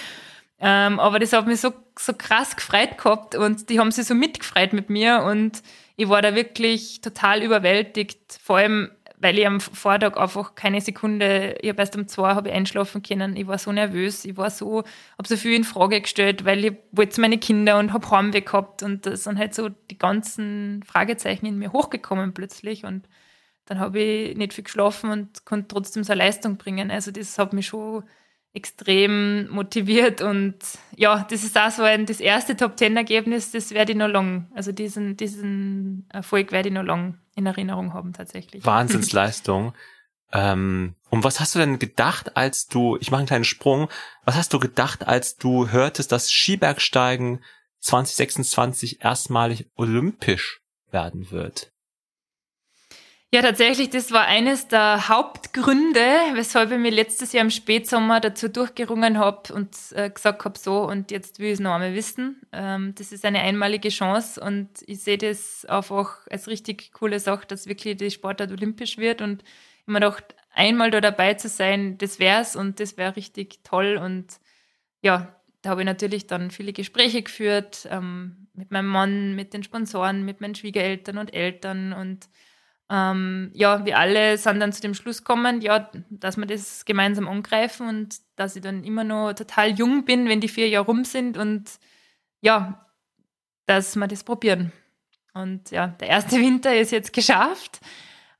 Ähm, 0.58 0.98
aber 0.98 1.18
das 1.18 1.34
hat 1.34 1.46
mich 1.46 1.60
so, 1.60 1.72
so 1.98 2.14
krass 2.16 2.56
gefreut 2.56 2.96
gehabt 2.96 3.34
und 3.34 3.68
die 3.68 3.78
haben 3.78 3.90
sich 3.90 4.06
so 4.06 4.14
mitgefreut 4.14 4.72
mit 4.72 4.88
mir 4.88 5.22
und 5.22 5.62
ich 5.96 6.08
war 6.08 6.22
da 6.22 6.34
wirklich 6.34 7.00
total 7.00 7.42
überwältigt, 7.42 8.38
vor 8.42 8.58
allem, 8.58 8.90
weil 9.18 9.38
ich 9.38 9.46
am 9.46 9.60
Vortag 9.60 10.18
einfach 10.18 10.54
keine 10.54 10.80
Sekunde, 10.82 11.56
ich 11.62 11.70
habe 11.70 11.80
erst 11.80 11.96
um 11.96 12.06
zwei 12.06 12.34
habe 12.34 12.50
ich 12.50 12.54
einschlafen 12.54 13.02
können. 13.02 13.34
Ich 13.36 13.46
war 13.46 13.56
so 13.56 13.72
nervös, 13.72 14.26
ich 14.26 14.36
war 14.36 14.50
so, 14.50 14.84
habe 15.16 15.28
so 15.28 15.36
viel 15.36 15.54
in 15.54 15.64
Frage 15.64 16.02
gestellt, 16.02 16.44
weil 16.44 16.64
ich 16.66 16.72
wollte 16.92 17.20
meine 17.20 17.38
Kinder 17.38 17.78
und 17.78 17.94
habe 17.94 18.10
Heimweh 18.10 18.42
gehabt 18.42 18.82
und 18.82 19.06
da 19.06 19.16
sind 19.16 19.38
halt 19.38 19.54
so 19.54 19.70
die 19.70 19.98
ganzen 19.98 20.82
Fragezeichen 20.86 21.46
in 21.46 21.58
mir 21.58 21.72
hochgekommen 21.72 22.34
plötzlich 22.34 22.84
und 22.84 23.08
dann 23.64 23.80
habe 23.80 24.00
ich 24.00 24.36
nicht 24.36 24.52
viel 24.52 24.64
geschlafen 24.64 25.10
und 25.10 25.44
konnte 25.46 25.68
trotzdem 25.68 26.04
so 26.04 26.12
eine 26.12 26.20
Leistung 26.22 26.56
bringen. 26.56 26.90
Also 26.90 27.10
das 27.10 27.38
hat 27.38 27.52
mich 27.52 27.66
schon 27.66 28.04
extrem 28.56 29.48
motiviert 29.50 30.22
und 30.22 30.56
ja, 30.96 31.26
das 31.28 31.44
ist 31.44 31.58
auch 31.58 31.70
so 31.70 31.82
ein, 31.82 32.06
das 32.06 32.20
erste 32.20 32.56
Top-10-Ergebnis, 32.56 33.52
das 33.52 33.72
werde 33.72 33.92
ich 33.92 33.98
noch 33.98 34.08
lang, 34.08 34.50
also 34.54 34.72
diesen, 34.72 35.18
diesen 35.18 36.06
Erfolg 36.08 36.52
werde 36.52 36.70
ich 36.70 36.74
noch 36.74 36.82
lang 36.82 37.18
in 37.34 37.44
Erinnerung 37.44 37.92
haben 37.92 38.14
tatsächlich. 38.14 38.64
Wahnsinnsleistung. 38.64 39.74
ähm, 40.32 40.94
und 41.10 41.22
was 41.22 41.38
hast 41.38 41.54
du 41.54 41.58
denn 41.58 41.78
gedacht, 41.78 42.34
als 42.38 42.66
du, 42.66 42.96
ich 42.98 43.10
mache 43.10 43.18
einen 43.18 43.28
kleinen 43.28 43.44
Sprung, 43.44 43.90
was 44.24 44.36
hast 44.36 44.54
du 44.54 44.58
gedacht, 44.58 45.06
als 45.06 45.36
du 45.36 45.68
hörtest, 45.68 46.10
dass 46.10 46.32
Skibergsteigen 46.32 47.44
2026 47.80 49.04
erstmalig 49.04 49.66
olympisch 49.76 50.62
werden 50.90 51.30
wird? 51.30 51.72
Ja, 53.34 53.42
tatsächlich, 53.42 53.90
das 53.90 54.12
war 54.12 54.24
eines 54.26 54.68
der 54.68 55.08
Hauptgründe, 55.08 56.00
weshalb 56.34 56.70
ich 56.70 56.78
mir 56.78 56.92
letztes 56.92 57.32
Jahr 57.32 57.44
im 57.44 57.50
Spätsommer 57.50 58.20
dazu 58.20 58.48
durchgerungen 58.48 59.18
habe 59.18 59.52
und 59.52 59.76
äh, 59.92 60.08
gesagt 60.10 60.44
habe, 60.44 60.56
so, 60.58 60.84
und 60.88 61.10
jetzt 61.10 61.38
will 61.40 61.48
ich 61.48 61.54
es 61.54 61.60
noch 61.60 61.72
einmal 61.74 61.92
wissen. 61.92 62.40
Ähm, 62.52 62.94
das 62.96 63.10
ist 63.12 63.24
eine 63.24 63.40
einmalige 63.40 63.88
Chance 63.88 64.40
und 64.40 64.68
ich 64.86 65.02
sehe 65.02 65.18
das 65.18 65.64
einfach 65.66 66.26
als 66.30 66.46
richtig 66.46 66.92
coole 66.92 67.18
Sache, 67.18 67.46
dass 67.46 67.66
wirklich 67.66 67.96
die 67.96 68.10
Sportart 68.12 68.52
olympisch 68.52 68.96
wird 68.96 69.20
und 69.20 69.42
ich 69.42 69.86
mir 69.88 69.94
gedacht, 70.00 70.36
einmal 70.54 70.90
da 70.92 71.00
dabei 71.00 71.34
zu 71.34 71.48
sein, 71.48 71.98
das 71.98 72.20
wär's 72.20 72.54
und 72.56 72.78
das 72.80 72.96
wäre 72.96 73.16
richtig 73.16 73.58
toll 73.64 74.00
und 74.02 74.38
ja, 75.02 75.34
da 75.62 75.70
habe 75.70 75.82
ich 75.82 75.86
natürlich 75.86 76.26
dann 76.26 76.50
viele 76.50 76.72
Gespräche 76.72 77.22
geführt 77.22 77.88
ähm, 77.90 78.48
mit 78.54 78.70
meinem 78.70 78.88
Mann, 78.88 79.34
mit 79.34 79.52
den 79.52 79.62
Sponsoren, 79.62 80.24
mit 80.24 80.40
meinen 80.40 80.54
Schwiegereltern 80.54 81.18
und 81.18 81.34
Eltern 81.34 81.92
und 81.92 82.28
ähm, 82.88 83.50
ja, 83.52 83.84
wir 83.84 83.98
alle 83.98 84.38
sind 84.38 84.60
dann 84.60 84.72
zu 84.72 84.80
dem 84.80 84.94
Schluss 84.94 85.18
gekommen, 85.18 85.60
ja, 85.60 85.90
dass 86.08 86.36
wir 86.36 86.46
das 86.46 86.84
gemeinsam 86.84 87.26
angreifen 87.28 87.88
und 87.88 88.16
dass 88.36 88.54
ich 88.54 88.62
dann 88.62 88.84
immer 88.84 89.02
noch 89.02 89.32
total 89.32 89.70
jung 89.70 90.04
bin, 90.04 90.28
wenn 90.28 90.40
die 90.40 90.48
vier 90.48 90.68
Jahre 90.68 90.86
rum 90.86 91.04
sind 91.04 91.36
und 91.36 91.64
ja, 92.40 92.86
dass 93.66 93.96
wir 93.96 94.06
das 94.06 94.22
probieren. 94.22 94.72
Und 95.34 95.70
ja, 95.72 95.88
der 95.88 96.08
erste 96.08 96.36
Winter 96.40 96.76
ist 96.76 96.92
jetzt 96.92 97.12
geschafft. 97.12 97.80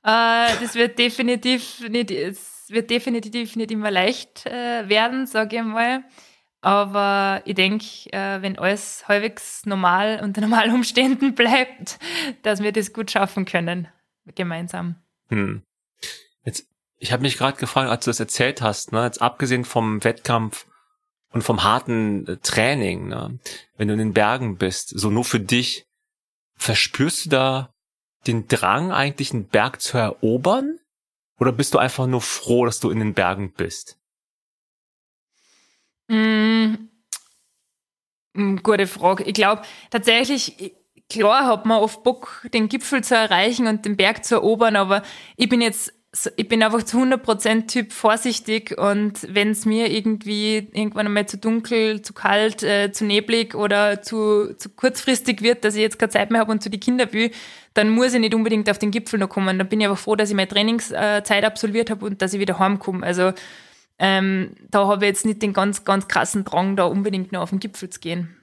Äh, 0.03 0.47
das 0.61 0.75
wird 0.75 0.97
definitiv 0.97 1.87
nicht, 1.89 2.11
es 2.11 2.67
wird 2.69 2.89
definitiv 2.89 3.57
nicht 3.57 3.71
immer 3.71 3.91
leicht 3.91 4.45
äh, 4.45 4.87
werden, 4.87 5.27
sage 5.27 5.57
ich 5.57 5.63
mal. 5.63 6.05
Aber 6.61 7.41
ich 7.45 7.55
denke, 7.55 7.85
äh, 8.13 8.41
wenn 8.41 8.57
alles 8.57 9.05
halbwegs 9.09 9.65
normal 9.65 10.21
unter 10.23 10.39
normalen 10.47 10.73
Umständen 10.73 11.35
bleibt, 11.35 11.99
dass 12.43 12.63
wir 12.63 12.71
das 12.71 12.93
gut 12.93 13.11
schaffen 13.11 13.43
können 13.43 13.89
gemeinsam. 14.35 14.95
Hm. 15.29 15.63
Jetzt, 16.43 16.67
ich 16.97 17.11
habe 17.11 17.23
mich 17.23 17.37
gerade 17.37 17.57
gefragt, 17.57 17.89
als 17.89 18.05
du 18.05 18.09
das 18.09 18.19
erzählt 18.19 18.61
hast, 18.61 18.91
ne, 18.91 19.03
jetzt 19.03 19.21
abgesehen 19.21 19.65
vom 19.65 20.03
Wettkampf 20.03 20.65
und 21.31 21.43
vom 21.43 21.63
harten 21.63 22.27
äh, 22.27 22.37
Training, 22.37 23.07
ne, 23.07 23.39
wenn 23.77 23.87
du 23.87 23.93
in 23.93 23.99
den 23.99 24.13
Bergen 24.13 24.57
bist, 24.57 24.89
so 24.89 25.09
nur 25.09 25.25
für 25.25 25.39
dich, 25.39 25.85
verspürst 26.55 27.25
du 27.25 27.29
da 27.29 27.73
den 28.25 28.47
Drang, 28.47 28.91
eigentlich 28.91 29.33
einen 29.33 29.47
Berg 29.47 29.81
zu 29.81 29.97
erobern? 29.97 30.79
Oder 31.39 31.51
bist 31.51 31.73
du 31.73 31.77
einfach 31.77 32.07
nur 32.07 32.21
froh, 32.21 32.65
dass 32.65 32.79
du 32.79 32.89
in 32.89 32.99
den 32.99 33.13
Bergen 33.13 33.53
bist? 33.53 33.99
Mm, 36.07 36.89
mm 38.33 38.57
gute 38.63 38.87
Frage. 38.87 39.23
Ich 39.23 39.33
glaube 39.33 39.61
tatsächlich, 39.91 40.75
klar 41.09 41.45
hat 41.45 41.65
man 41.65 41.81
oft 41.81 42.03
Bock, 42.03 42.45
den 42.53 42.69
Gipfel 42.69 43.03
zu 43.03 43.15
erreichen 43.15 43.67
und 43.67 43.85
den 43.85 43.97
Berg 43.97 44.25
zu 44.25 44.35
erobern, 44.35 44.75
aber 44.75 45.03
ich 45.35 45.49
bin 45.49 45.61
jetzt 45.61 45.93
ich 46.35 46.47
bin 46.47 46.63
einfach 46.63 46.83
zu 46.83 46.97
100% 46.97 47.67
Typ 47.67 47.91
vorsichtig 47.93 48.77
und 48.77 49.27
wenn 49.33 49.51
es 49.51 49.65
mir 49.65 49.91
irgendwie 49.91 50.69
irgendwann 50.73 51.05
einmal 51.05 51.27
zu 51.27 51.37
dunkel, 51.37 52.01
zu 52.01 52.13
kalt, 52.13 52.63
äh, 52.63 52.91
zu 52.91 53.05
neblig 53.05 53.55
oder 53.55 54.01
zu, 54.01 54.55
zu 54.57 54.69
kurzfristig 54.69 55.41
wird, 55.41 55.63
dass 55.63 55.75
ich 55.75 55.81
jetzt 55.81 55.99
keine 55.99 56.09
Zeit 56.09 56.31
mehr 56.31 56.39
habe 56.39 56.51
und 56.51 56.63
zu 56.63 56.69
die 56.69 56.79
Kinder 56.79 57.11
will, 57.13 57.31
dann 57.73 57.89
muss 57.89 58.13
ich 58.13 58.19
nicht 58.19 58.33
unbedingt 58.33 58.69
auf 58.69 58.79
den 58.79 58.91
Gipfel 58.91 59.19
noch 59.19 59.29
kommen. 59.29 59.57
Dann 59.57 59.69
bin 59.69 59.81
ich 59.81 59.87
aber 59.87 59.95
froh, 59.95 60.15
dass 60.15 60.29
ich 60.29 60.35
meine 60.35 60.47
Trainingszeit 60.47 61.43
absolviert 61.43 61.89
habe 61.91 62.05
und 62.05 62.21
dass 62.21 62.33
ich 62.33 62.39
wieder 62.39 62.57
heimkomme. 62.57 63.05
Also 63.05 63.33
ähm, 63.99 64.51
da 64.71 64.87
habe 64.87 65.05
ich 65.05 65.09
jetzt 65.09 65.25
nicht 65.25 65.41
den 65.41 65.53
ganz, 65.53 65.83
ganz 65.83 66.07
krassen 66.07 66.45
Drang, 66.45 66.75
da 66.75 66.85
unbedingt 66.85 67.31
noch 67.31 67.41
auf 67.41 67.49
den 67.49 67.59
Gipfel 67.59 67.89
zu 67.89 67.99
gehen. 67.99 68.36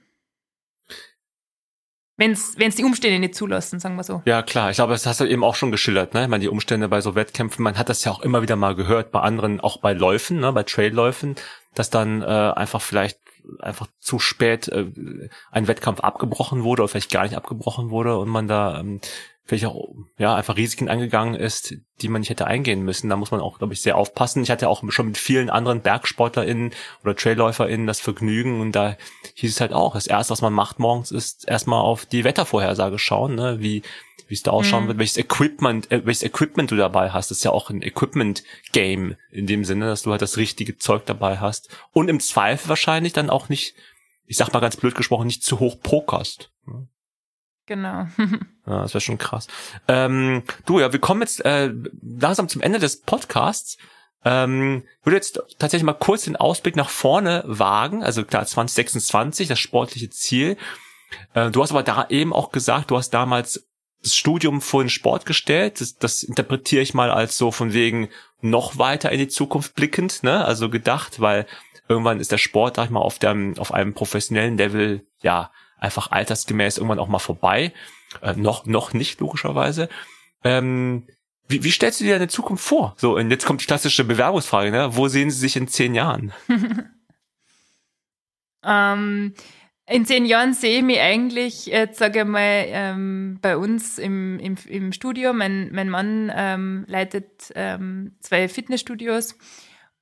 Wenn 2.17 2.31
es 2.31 2.75
die 2.75 2.83
Umstände 2.83 3.19
nicht 3.19 3.35
zulassen, 3.35 3.79
sagen 3.79 3.97
wir 3.97 4.03
so. 4.03 4.21
Ja, 4.25 4.41
klar. 4.41 4.69
Ich 4.69 4.77
glaube, 4.77 4.93
das 4.93 5.05
hast 5.05 5.19
du 5.19 5.25
eben 5.25 5.43
auch 5.43 5.55
schon 5.55 5.71
geschildert. 5.71 6.13
Ne? 6.13 6.23
Ich 6.23 6.29
meine, 6.29 6.41
die 6.41 6.49
Umstände 6.49 6.87
bei 6.87 7.01
so 7.01 7.13
Wettkämpfen, 7.15 7.61
man 7.61 7.77
hat 7.77 7.89
das 7.89 8.05
ja 8.05 8.11
auch 8.11 8.21
immer 8.21 8.41
wieder 8.41 8.55
mal 8.55 8.75
gehört, 8.75 9.11
bei 9.11 9.19
anderen, 9.19 9.59
auch 9.59 9.77
bei 9.81 9.91
Läufen, 9.91 10.39
ne? 10.39 10.53
bei 10.53 10.63
Trailläufen, 10.63 11.35
dass 11.73 11.89
dann 11.89 12.21
äh, 12.21 12.25
einfach 12.25 12.81
vielleicht 12.81 13.19
einfach 13.59 13.87
zu 13.99 14.19
spät 14.19 14.67
äh, 14.69 14.85
ein 15.51 15.67
Wettkampf 15.67 15.99
abgebrochen 15.99 16.63
wurde 16.63 16.83
oder 16.83 16.89
vielleicht 16.89 17.11
gar 17.11 17.23
nicht 17.23 17.35
abgebrochen 17.35 17.89
wurde 17.89 18.17
und 18.17 18.29
man 18.29 18.47
da 18.47 18.79
ähm, 18.79 19.01
vielleicht 19.45 19.65
auch 19.65 19.93
ja 20.17 20.35
einfach 20.35 20.57
Risiken 20.57 20.89
eingegangen 20.89 21.35
ist, 21.35 21.75
die 22.01 22.07
man 22.07 22.21
nicht 22.21 22.29
hätte 22.29 22.47
eingehen 22.47 22.81
müssen. 22.81 23.09
Da 23.09 23.15
muss 23.15 23.31
man 23.31 23.41
auch, 23.41 23.59
glaube 23.59 23.73
ich, 23.73 23.81
sehr 23.81 23.95
aufpassen. 23.95 24.41
Ich 24.43 24.49
hatte 24.49 24.69
auch 24.69 24.83
schon 24.89 25.07
mit 25.07 25.17
vielen 25.17 25.49
anderen 25.49 25.81
BergsportlerInnen 25.81 26.71
oder 27.03 27.15
TrailläuferInnen 27.15 27.87
das 27.87 27.99
Vergnügen 27.99 28.59
und 28.59 28.71
da 28.71 28.97
hieß 29.35 29.51
es 29.51 29.61
halt 29.61 29.73
auch, 29.73 29.93
das 29.93 30.07
erste, 30.07 30.31
was 30.31 30.41
man 30.41 30.53
macht 30.53 30.79
morgens, 30.79 31.11
ist 31.11 31.47
erstmal 31.47 31.81
auf 31.81 32.05
die 32.05 32.23
Wettervorhersage 32.23 32.97
schauen, 32.97 33.35
ne? 33.35 33.57
wie 33.59 33.83
wie 34.27 34.33
es 34.33 34.41
da 34.41 34.51
ausschauen 34.51 34.85
mhm. 34.85 34.87
wird, 34.87 34.97
welches 34.97 35.17
Equipment, 35.17 35.91
äh, 35.91 36.03
welches 36.05 36.23
Equipment 36.23 36.71
du 36.71 36.75
dabei 36.75 37.11
hast. 37.11 37.29
Das 37.29 37.37
ist 37.37 37.43
ja 37.43 37.51
auch 37.51 37.69
ein 37.69 37.83
Equipment-Game 37.83 39.15
in 39.29 39.45
dem 39.45 39.63
Sinne, 39.63 39.85
dass 39.85 40.01
du 40.01 40.11
halt 40.11 40.21
das 40.23 40.37
richtige 40.37 40.77
Zeug 40.77 41.05
dabei 41.05 41.37
hast. 41.37 41.69
Und 41.91 42.09
im 42.09 42.19
Zweifel 42.19 42.69
wahrscheinlich 42.69 43.13
dann 43.13 43.29
auch 43.29 43.49
nicht, 43.49 43.75
ich 44.25 44.37
sag 44.37 44.51
mal 44.51 44.61
ganz 44.61 44.77
blöd 44.77 44.95
gesprochen, 44.95 45.27
nicht 45.27 45.43
zu 45.43 45.59
hoch 45.59 45.79
pokerst. 45.79 46.51
Ne? 46.65 46.87
Genau. 47.67 48.07
ja, 48.67 48.81
das 48.81 48.93
wäre 48.93 49.01
schon 49.01 49.17
krass. 49.17 49.47
Ähm, 49.87 50.43
du, 50.65 50.79
ja, 50.79 50.91
wir 50.91 50.99
kommen 50.99 51.21
jetzt 51.21 51.43
äh, 51.45 51.71
langsam 52.01 52.49
zum 52.49 52.61
Ende 52.61 52.79
des 52.79 53.01
Podcasts. 53.01 53.77
Ähm, 54.23 54.83
würde 55.03 55.17
jetzt 55.17 55.39
tatsächlich 55.59 55.85
mal 55.85 55.93
kurz 55.93 56.23
den 56.23 56.35
Ausblick 56.35 56.75
nach 56.75 56.89
vorne 56.89 57.43
wagen. 57.45 58.03
Also 58.03 58.23
klar, 58.23 58.45
2026, 58.45 59.47
das 59.47 59.59
sportliche 59.59 60.09
Ziel. 60.09 60.57
Äh, 61.35 61.51
du 61.51 61.61
hast 61.61 61.71
aber 61.71 61.83
da 61.83 62.07
eben 62.09 62.33
auch 62.33 62.51
gesagt, 62.51 62.89
du 62.89 62.97
hast 62.97 63.11
damals 63.11 63.67
das 64.01 64.15
Studium 64.15 64.61
vor 64.61 64.83
den 64.83 64.89
Sport 64.89 65.25
gestellt. 65.27 65.79
Das, 65.79 65.97
das 65.97 66.23
interpretiere 66.23 66.81
ich 66.81 66.93
mal 66.93 67.11
als 67.11 67.37
so 67.37 67.51
von 67.51 67.73
wegen 67.73 68.09
noch 68.41 68.77
weiter 68.79 69.11
in 69.11 69.19
die 69.19 69.27
Zukunft 69.27 69.75
blickend, 69.75 70.23
ne? 70.23 70.43
Also 70.43 70.69
gedacht, 70.69 71.19
weil 71.19 71.45
irgendwann 71.87 72.19
ist 72.19 72.31
der 72.31 72.37
Sport, 72.37 72.77
sag 72.77 72.85
ich 72.85 72.91
mal, 72.91 73.01
auf 73.01 73.19
dem, 73.19 73.57
auf 73.57 73.73
einem 73.73 73.93
professionellen 73.93 74.57
Level, 74.57 75.05
ja, 75.21 75.51
einfach 75.77 76.11
altersgemäß 76.11 76.77
irgendwann 76.77 76.99
auch 76.99 77.07
mal 77.07 77.19
vorbei. 77.19 77.73
Äh, 78.21 78.33
noch, 78.33 78.65
noch 78.65 78.93
nicht, 78.93 79.19
logischerweise. 79.19 79.89
Ähm, 80.43 81.07
wie, 81.47 81.63
wie 81.63 81.71
stellst 81.71 81.99
du 81.99 82.05
dir 82.05 82.13
deine 82.13 82.27
Zukunft 82.27 82.63
vor? 82.63 82.95
So, 82.97 83.15
und 83.17 83.29
jetzt 83.29 83.45
kommt 83.45 83.61
die 83.61 83.65
klassische 83.65 84.03
Bewerbungsfrage, 84.03 84.71
ne? 84.71 84.95
Wo 84.95 85.07
sehen 85.07 85.29
Sie 85.29 85.39
sich 85.39 85.55
in 85.55 85.67
zehn 85.67 85.93
Jahren? 85.93 86.33
ähm, 88.63 89.33
in 89.87 90.05
zehn 90.05 90.25
Jahren 90.25 90.53
sehe 90.53 90.79
ich 90.79 90.83
mich 90.83 90.99
eigentlich, 90.99 91.67
jetzt 91.67 91.99
sage 91.99 92.21
ich 92.21 92.25
mal, 92.25 92.65
ähm, 92.67 93.37
bei 93.41 93.57
uns 93.57 93.99
im, 93.99 94.39
im, 94.39 94.55
im 94.67 94.91
Studio. 94.91 95.33
Mein, 95.33 95.69
mein 95.71 95.89
Mann 95.89 96.31
ähm, 96.35 96.85
leitet 96.87 97.51
ähm, 97.53 98.15
zwei 98.21 98.47
Fitnessstudios 98.49 99.37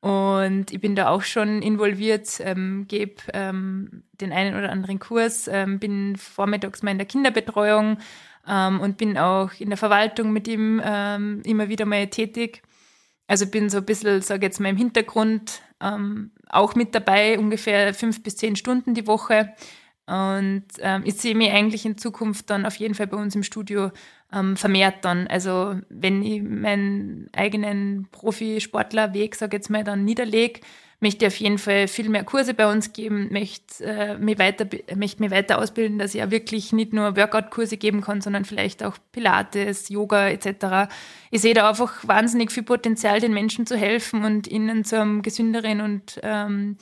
und 0.04 0.74
ich 0.74 0.82
bin 0.82 0.98
da 0.98 1.08
auch 1.08 1.22
schon 1.22 1.62
involviert, 1.62 2.42
ähm, 2.42 2.88
gebe 2.90 3.22
ähm, 3.34 4.04
den 4.20 4.34
einen 4.34 4.58
oder 4.58 4.70
anderen 4.70 5.00
Kurs, 5.00 5.48
ähm, 5.48 5.80
bin 5.80 6.18
vormittags 6.18 6.84
mal 6.84 6.92
in 6.92 6.98
der 6.98 7.08
Kinderbetreuung 7.08 7.98
ähm, 8.46 8.82
und 8.82 8.98
bin 8.98 9.18
auch 9.18 9.52
in 9.60 9.70
der 9.70 9.78
Verwaltung 9.78 10.34
mit 10.34 10.46
ihm 10.50 10.82
ähm, 10.84 11.42
immer 11.46 11.70
wieder 11.70 11.86
mal 11.86 12.06
tätig. 12.08 12.64
Also 13.28 13.48
bin 13.48 13.70
so 13.70 13.78
ein 13.78 13.86
bisschen, 13.86 14.22
sage 14.22 14.46
jetzt 14.46 14.60
mal, 14.60 14.68
im 14.68 14.76
Hintergrund 14.76 15.62
ähm, 15.80 16.32
auch 16.50 16.76
mit 16.76 16.94
dabei, 16.94 17.40
ungefähr 17.40 17.94
fünf 17.94 18.22
bis 18.24 18.36
zehn 18.36 18.58
Stunden 18.58 18.96
die 18.96 19.08
Woche. 19.08 19.54
Und 20.06 20.66
ich 21.06 21.16
sehe 21.16 21.34
mich 21.34 21.50
eigentlich 21.54 21.86
in 21.86 21.98
Zukunft 21.98 22.50
dann 22.50 22.66
auf 22.66 22.76
jeden 22.76 22.94
Fall 22.94 23.08
bei 23.08 23.16
uns 23.16 23.36
im 23.36 23.44
Studio 23.44 23.90
ähm, 24.34 24.58
vermehrt 24.58 25.06
dann. 25.06 25.28
Also 25.28 25.76
wenn 25.90 26.24
ich 26.24 26.42
meinen 26.42 27.30
eigenen 27.34 28.08
Profisportlerweg, 28.12 29.36
sage 29.36 29.58
jetzt 29.58 29.70
mal, 29.70 29.84
dann 29.84 30.04
niederlege, 30.06 30.62
möchte 31.04 31.26
ich 31.26 31.34
auf 31.34 31.40
jeden 31.40 31.58
Fall 31.60 31.88
viel 31.88 32.10
mehr 32.10 32.24
Kurse 32.24 32.54
bei 32.54 32.72
uns 32.72 32.94
geben, 32.94 33.28
möchte, 33.32 33.84
äh, 33.84 34.18
mich, 34.18 34.40
weiter, 34.40 34.66
möchte 34.96 35.22
mich 35.22 35.32
weiter 35.32 35.60
ausbilden, 35.60 36.00
dass 36.00 36.16
ich 36.16 36.24
auch 36.24 36.32
wirklich 36.32 36.72
nicht 36.72 36.94
nur 36.94 37.16
Workout-Kurse 37.18 37.78
geben 37.78 38.02
kann, 38.02 38.22
sondern 38.22 38.46
vielleicht 38.46 38.84
auch 38.84 38.98
Pilates, 39.12 39.90
Yoga 39.90 40.30
etc. 40.30 40.90
Ich 41.30 41.42
sehe 41.42 41.54
da 41.54 41.70
einfach 41.70 42.08
wahnsinnig 42.08 42.52
viel 42.52 42.64
Potenzial, 42.64 43.20
den 43.20 43.34
Menschen 43.34 43.68
zu 43.68 43.78
helfen 43.78 44.24
und 44.24 44.48
ihnen 44.48 44.86
zu 44.86 45.00
einem 45.00 45.22
gesünderen 45.22 45.82
und 45.82 46.20
ähm, 46.24 46.78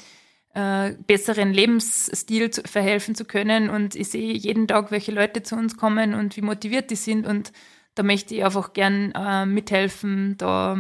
äh, 0.54 0.94
besseren 1.08 1.54
Lebensstil 1.54 2.50
zu, 2.52 2.62
verhelfen 2.64 3.16
zu 3.16 3.26
können. 3.26 3.70
Und 3.70 3.96
ich 3.96 4.10
sehe 4.10 4.34
jeden 4.34 4.68
Tag, 4.68 4.92
welche 4.92 5.12
Leute 5.12 5.44
zu 5.44 5.56
uns 5.56 5.78
kommen 5.78 6.14
und 6.14 6.36
wie 6.38 6.42
motiviert 6.42 6.92
die 6.92 6.96
sind. 6.96 7.26
Und 7.26 7.52
da 7.96 8.04
möchte 8.04 8.36
ich 8.36 8.44
einfach 8.44 8.74
gern 8.74 9.12
äh, 9.12 9.46
mithelfen, 9.46 10.36
da 10.38 10.78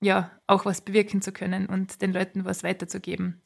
ja 0.00 0.30
auch 0.46 0.64
was 0.66 0.82
bewirken 0.82 1.22
zu 1.22 1.32
können 1.32 1.66
und 1.66 2.02
den 2.02 2.12
Leuten 2.12 2.44
was 2.44 2.62
weiterzugeben. 2.62 3.42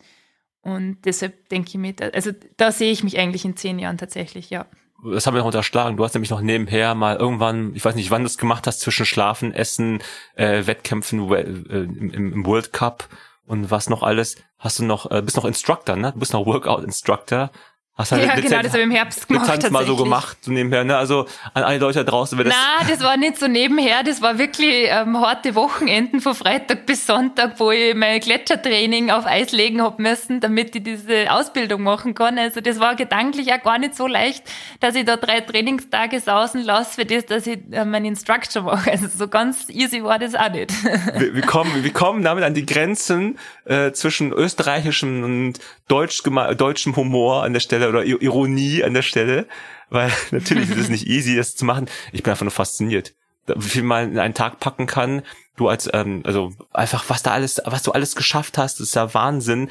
Und 0.61 0.99
deshalb 1.05 1.49
denke 1.49 1.69
ich 1.69 1.75
mir, 1.77 1.95
also 2.13 2.33
da 2.57 2.73
sehe 2.73 2.91
ich 2.91 3.05
mich 3.05 3.19
eigentlich 3.19 3.45
in 3.45 3.57
zehn 3.57 3.79
Jahren 3.79 3.99
tatsächlich, 3.99 4.51
ja. 4.51 4.67
Das 5.05 5.27
haben 5.27 5.35
wir 5.35 5.39
noch 5.39 5.47
unterschlagen. 5.47 5.97
Du 5.97 6.03
hast 6.03 6.15
nämlich 6.15 6.31
noch 6.31 6.41
nebenher 6.41 6.97
mal 6.97 7.17
irgendwann, 7.17 7.73
ich 7.77 7.85
weiß 7.85 7.95
nicht, 7.95 8.11
wann 8.11 8.23
du 8.23 8.27
es 8.27 8.37
gemacht 8.37 8.67
hast, 8.67 8.81
zwischen 8.81 9.07
Schlafen, 9.07 9.55
Essen, 9.55 10.01
äh, 10.35 10.67
Wettkämpfen 10.67 11.31
äh, 11.33 11.43
im, 11.43 12.11
im 12.11 12.47
World 12.47 12.73
Cup 12.73 13.09
und 13.49 13.71
was 13.71 13.89
noch 13.89 14.03
alles, 14.03 14.37
hast 14.59 14.79
du 14.79 14.85
noch, 14.85 15.11
äh, 15.11 15.23
bist 15.23 15.37
noch 15.37 15.45
Instructor, 15.45 15.97
ne? 15.97 16.13
Du 16.13 16.19
bist 16.19 16.33
noch 16.33 16.47
Workout 16.47 16.85
Instructor, 16.85 17.51
Hast 17.99 18.13
halt 18.13 18.25
ja, 18.25 18.37
genau, 18.37 18.63
das 18.63 18.69
habe 18.69 18.79
ich 18.79 18.85
im 18.85 18.93
Herbst 18.93 19.27
gemacht. 19.27 19.47
Tanz 19.49 19.71
mal 19.71 19.85
so 19.85 19.97
gemacht, 19.97 20.37
so 20.43 20.53
nebenher, 20.53 20.85
ne? 20.85 20.97
Also 20.97 21.27
an 21.53 21.65
alle 21.65 21.79
Leute 21.79 22.05
da 22.05 22.09
draußen, 22.09 22.39
wenn 22.39 22.47
das. 22.47 22.55
Nein, 22.55 22.87
das 22.89 23.03
war 23.03 23.17
nicht 23.17 23.39
so 23.39 23.49
nebenher, 23.49 24.05
das 24.05 24.23
war 24.23 24.39
wirklich 24.39 24.87
ähm, 24.89 25.19
harte 25.21 25.57
Wochenenden 25.57 26.21
von 26.21 26.37
Freitag 26.37 26.87
bis 26.87 27.07
Sonntag, 27.07 27.59
wo 27.59 27.73
ich 27.73 27.97
mein 27.97 28.21
Gletschertraining 28.21 29.11
auf 29.11 29.27
Eis 29.27 29.51
legen 29.51 29.83
hab 29.83 29.99
müssen, 29.99 30.39
damit 30.39 30.77
ich 30.77 30.85
diese 30.85 31.33
Ausbildung 31.33 31.83
machen 31.83 32.15
kann. 32.15 32.39
Also 32.39 32.61
das 32.61 32.79
war 32.79 32.95
gedanklich 32.95 33.53
auch 33.53 33.63
gar 33.65 33.79
nicht 33.79 33.97
so 33.97 34.07
leicht, 34.07 34.45
dass 34.79 34.95
ich 34.95 35.05
da 35.05 35.17
drei 35.17 35.41
Trainingstage 35.41 36.21
sausen 36.21 36.63
lasse 36.63 36.95
für 36.95 37.05
das, 37.05 37.27
dass 37.27 37.49
ich 37.49 37.59
äh, 37.73 37.85
meinen 37.85 38.05
Instructor 38.05 38.63
mache. 38.63 38.93
Also 38.93 39.09
so 39.09 39.27
ganz 39.27 39.69
easy 39.71 40.05
war 40.05 40.21
das 40.21 40.37
auch 40.37 40.53
nicht. 40.53 40.73
wir, 41.19 41.35
wir, 41.35 41.43
kommen, 41.43 41.83
wir 41.83 41.93
kommen 41.93 42.23
damit 42.23 42.45
an 42.45 42.55
die 42.55 42.65
Grenzen 42.65 43.41
äh, 43.65 43.91
zwischen 43.91 44.33
österreichischem 44.33 45.25
und 45.25 45.59
deutsch, 45.89 46.23
deutschem 46.57 46.95
Humor 46.95 47.43
an 47.43 47.55
der 47.55 47.61
Stelle 47.61 47.88
oder 47.89 48.05
Ironie 48.05 48.83
an 48.85 48.95
der 48.95 49.03
Stelle, 49.03 49.47
weil 49.91 50.13
natürlich 50.31 50.71
ist 50.71 50.79
es 50.79 50.89
nicht 50.89 51.07
easy, 51.07 51.37
das 51.37 51.57
zu 51.57 51.65
machen. 51.65 51.89
Ich 52.13 52.23
bin 52.23 52.31
einfach 52.31 52.45
nur 52.45 52.53
fasziniert, 52.53 53.15
wie 53.47 53.69
viel 53.69 53.83
man 53.83 54.13
in 54.13 54.19
einen 54.19 54.35
Tag 54.35 54.61
packen 54.61 54.87
kann. 54.87 55.23
Du 55.57 55.69
als, 55.69 55.89
ähm, 55.93 56.23
also 56.25 56.53
einfach, 56.73 57.05
was 57.09 57.23
da 57.23 57.33
alles, 57.33 57.61
was 57.65 57.83
du 57.83 57.93
alles 57.93 58.15
geschafft 58.15 58.59
hast, 58.59 58.81
ist 58.81 58.95
ja 58.95 59.13
Wahnsinn. 59.15 59.69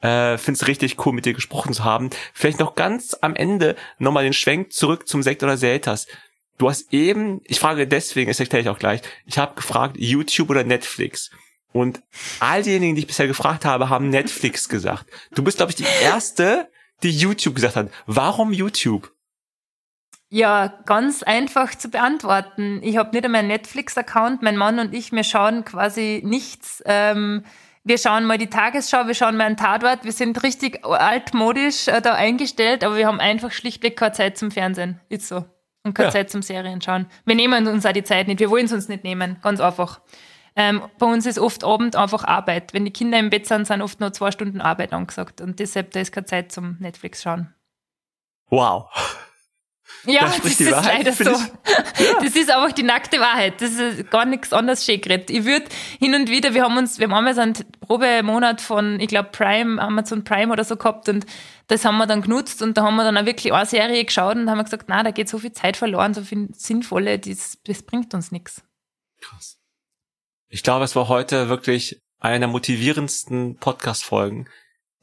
Äh, 0.00 0.38
Finde 0.38 0.58
es 0.58 0.66
richtig 0.66 1.04
cool, 1.04 1.12
mit 1.12 1.24
dir 1.24 1.34
gesprochen 1.34 1.72
zu 1.72 1.84
haben. 1.84 2.10
Vielleicht 2.34 2.58
noch 2.58 2.74
ganz 2.74 3.16
am 3.20 3.36
Ende 3.36 3.76
nochmal 3.98 4.24
den 4.24 4.32
Schwenk 4.32 4.72
zurück 4.72 5.06
zum 5.06 5.22
Sekt 5.22 5.42
oder 5.42 5.56
Selters. 5.56 6.06
Du 6.58 6.68
hast 6.68 6.92
eben, 6.92 7.40
ich 7.44 7.58
frage 7.58 7.86
deswegen, 7.86 8.28
das 8.28 8.40
erkläre 8.40 8.62
ich 8.62 8.68
auch 8.68 8.78
gleich, 8.78 9.00
ich 9.24 9.38
habe 9.38 9.54
gefragt, 9.54 9.96
YouTube 9.98 10.50
oder 10.50 10.64
Netflix. 10.64 11.30
Und 11.72 12.02
all 12.40 12.62
diejenigen, 12.62 12.96
die 12.96 13.02
ich 13.02 13.06
bisher 13.06 13.26
gefragt 13.26 13.64
habe, 13.64 13.88
haben 13.88 14.10
Netflix 14.10 14.68
gesagt. 14.68 15.06
Du 15.34 15.42
bist, 15.42 15.58
glaube 15.58 15.70
ich, 15.70 15.76
die 15.76 15.86
erste, 16.02 16.68
die 17.02 17.10
YouTube 17.10 17.54
gesagt 17.54 17.76
hat. 17.76 17.90
Warum 18.06 18.52
YouTube? 18.52 19.12
Ja, 20.32 20.68
ganz 20.86 21.24
einfach 21.24 21.74
zu 21.74 21.88
beantworten. 21.88 22.80
Ich 22.82 22.96
habe 22.96 23.10
nicht 23.10 23.24
einmal 23.24 23.40
einen 23.40 23.48
Netflix-Account. 23.48 24.42
Mein 24.42 24.56
Mann 24.56 24.78
und 24.78 24.94
ich, 24.94 25.10
wir 25.10 25.24
schauen 25.24 25.64
quasi 25.64 26.22
nichts. 26.24 26.82
Ähm, 26.86 27.44
wir 27.82 27.98
schauen 27.98 28.26
mal 28.26 28.38
die 28.38 28.48
Tagesschau, 28.48 29.06
wir 29.06 29.14
schauen 29.14 29.36
mal 29.36 29.46
einen 29.46 29.56
Tatort. 29.56 30.04
Wir 30.04 30.12
sind 30.12 30.42
richtig 30.44 30.84
altmodisch 30.84 31.88
äh, 31.88 32.00
da 32.00 32.14
eingestellt, 32.14 32.84
aber 32.84 32.96
wir 32.96 33.06
haben 33.08 33.18
einfach 33.18 33.50
schlichtweg 33.50 33.96
keine 33.96 34.12
Zeit 34.12 34.38
zum 34.38 34.52
Fernsehen. 34.52 35.00
Ist 35.08 35.26
so. 35.26 35.44
Und 35.82 35.94
keine 35.94 36.08
ja. 36.08 36.12
Zeit 36.12 36.30
zum 36.30 36.42
Serien 36.42 36.80
schauen. 36.80 37.06
Wir 37.24 37.34
nehmen 37.34 37.66
uns 37.66 37.84
auch 37.84 37.92
die 37.92 38.04
Zeit 38.04 38.28
nicht. 38.28 38.38
Wir 38.38 38.50
wollen 38.50 38.66
es 38.66 38.72
uns 38.72 38.88
nicht 38.88 39.02
nehmen. 39.02 39.38
Ganz 39.42 39.60
einfach. 39.60 40.00
Ähm, 40.56 40.82
bei 40.98 41.06
uns 41.06 41.26
ist 41.26 41.38
oft 41.38 41.64
Abend 41.64 41.96
einfach 41.96 42.24
Arbeit. 42.24 42.74
Wenn 42.74 42.84
die 42.84 42.92
Kinder 42.92 43.18
im 43.18 43.30
Bett 43.30 43.46
sind, 43.46 43.66
sind 43.66 43.82
oft 43.82 44.00
nur 44.00 44.12
zwei 44.12 44.30
Stunden 44.30 44.60
Arbeit 44.60 44.92
angesagt. 44.92 45.40
Und 45.40 45.58
deshalb, 45.58 45.92
da 45.92 46.00
ist 46.00 46.12
keine 46.12 46.26
Zeit 46.26 46.52
zum 46.52 46.76
Netflix 46.80 47.22
schauen. 47.22 47.54
Wow. 48.48 48.90
Ja, 50.04 50.22
das, 50.22 50.40
das 50.40 50.60
ist 50.60 50.70
Wahrheit, 50.70 51.04
leider 51.04 51.12
so. 51.12 51.30
Ja. 51.30 51.48
Das 52.22 52.34
ist 52.34 52.50
einfach 52.50 52.72
die 52.72 52.82
nackte 52.82 53.20
Wahrheit. 53.20 53.60
Das 53.60 53.72
ist 53.72 54.10
gar 54.10 54.24
nichts 54.24 54.52
anderes 54.52 54.84
schön 54.84 55.00
geredet. 55.00 55.28
Ich 55.28 55.44
würde 55.44 55.66
hin 55.98 56.14
und 56.14 56.30
wieder, 56.30 56.54
wir 56.54 56.64
haben 56.64 56.78
uns, 56.78 56.98
wir 56.98 57.06
haben 57.06 57.14
einmal 57.14 57.34
so 57.34 57.42
einen 57.42 57.54
Probemonat 57.80 58.62
von, 58.62 58.98
ich 59.00 59.08
glaube, 59.08 59.28
Prime, 59.32 59.80
Amazon 59.80 60.24
Prime 60.24 60.50
oder 60.50 60.64
so 60.64 60.76
gehabt 60.76 61.10
und 61.10 61.26
das 61.66 61.84
haben 61.84 61.98
wir 61.98 62.06
dann 62.06 62.22
genutzt 62.22 62.62
und 62.62 62.78
da 62.78 62.84
haben 62.84 62.96
wir 62.96 63.04
dann 63.04 63.18
auch 63.18 63.26
wirklich 63.26 63.52
eine 63.52 63.66
Serie 63.66 64.04
geschaut 64.04 64.36
und 64.36 64.48
haben 64.48 64.64
gesagt, 64.64 64.86
na, 64.88 65.02
da 65.02 65.10
geht 65.10 65.28
so 65.28 65.38
viel 65.38 65.52
Zeit 65.52 65.76
verloren, 65.76 66.14
so 66.14 66.22
viel 66.22 66.48
Sinnvolle, 66.54 67.18
das, 67.18 67.58
das 67.66 67.82
bringt 67.82 68.14
uns 68.14 68.32
nichts. 68.32 68.62
Krass. 69.20 69.59
Ich 70.52 70.64
glaube, 70.64 70.84
es 70.84 70.96
war 70.96 71.06
heute 71.06 71.48
wirklich 71.48 72.00
eine 72.18 72.40
der 72.40 72.48
motivierendsten 72.48 73.56
Podcast-Folgen, 73.56 74.48